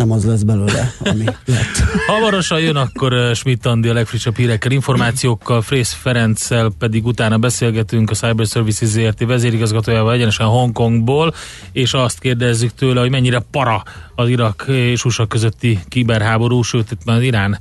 nem 0.00 0.12
az 0.12 0.24
lesz 0.24 0.42
belőle, 0.42 0.92
ami 0.98 1.24
lett. 1.54 1.78
Hamarosan 2.06 2.60
jön 2.60 2.76
akkor 2.76 3.12
uh, 3.12 3.32
Schmidt 3.32 3.66
Andi 3.66 3.88
a 3.88 3.92
legfrissebb 3.92 4.36
hírekkel, 4.36 4.70
információkkal, 4.70 5.62
Frész 5.62 5.92
Ferenccel 5.92 6.70
pedig 6.78 7.06
utána 7.06 7.38
beszélgetünk 7.38 8.10
a 8.10 8.14
Cyber 8.14 8.46
Services 8.46 8.88
ZRT 8.88 9.24
vezérigazgatójával 9.24 10.12
egyenesen 10.12 10.46
Hongkongból, 10.46 11.34
és 11.72 11.94
azt 11.94 12.18
kérdezzük 12.18 12.74
tőle, 12.74 13.00
hogy 13.00 13.10
mennyire 13.10 13.42
para 13.50 13.82
az 14.14 14.28
Irak 14.28 14.64
és 14.68 15.04
USA 15.04 15.26
közötti 15.26 15.78
kiberháború, 15.88 16.62
sőt, 16.62 16.90
itt 16.90 17.04
már 17.04 17.22
Irán 17.22 17.58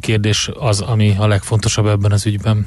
kérdés 0.00 0.50
az, 0.58 0.80
ami 0.80 1.14
a 1.18 1.26
legfontosabb 1.26 1.86
ebben 1.86 2.12
az 2.12 2.26
ügyben. 2.26 2.66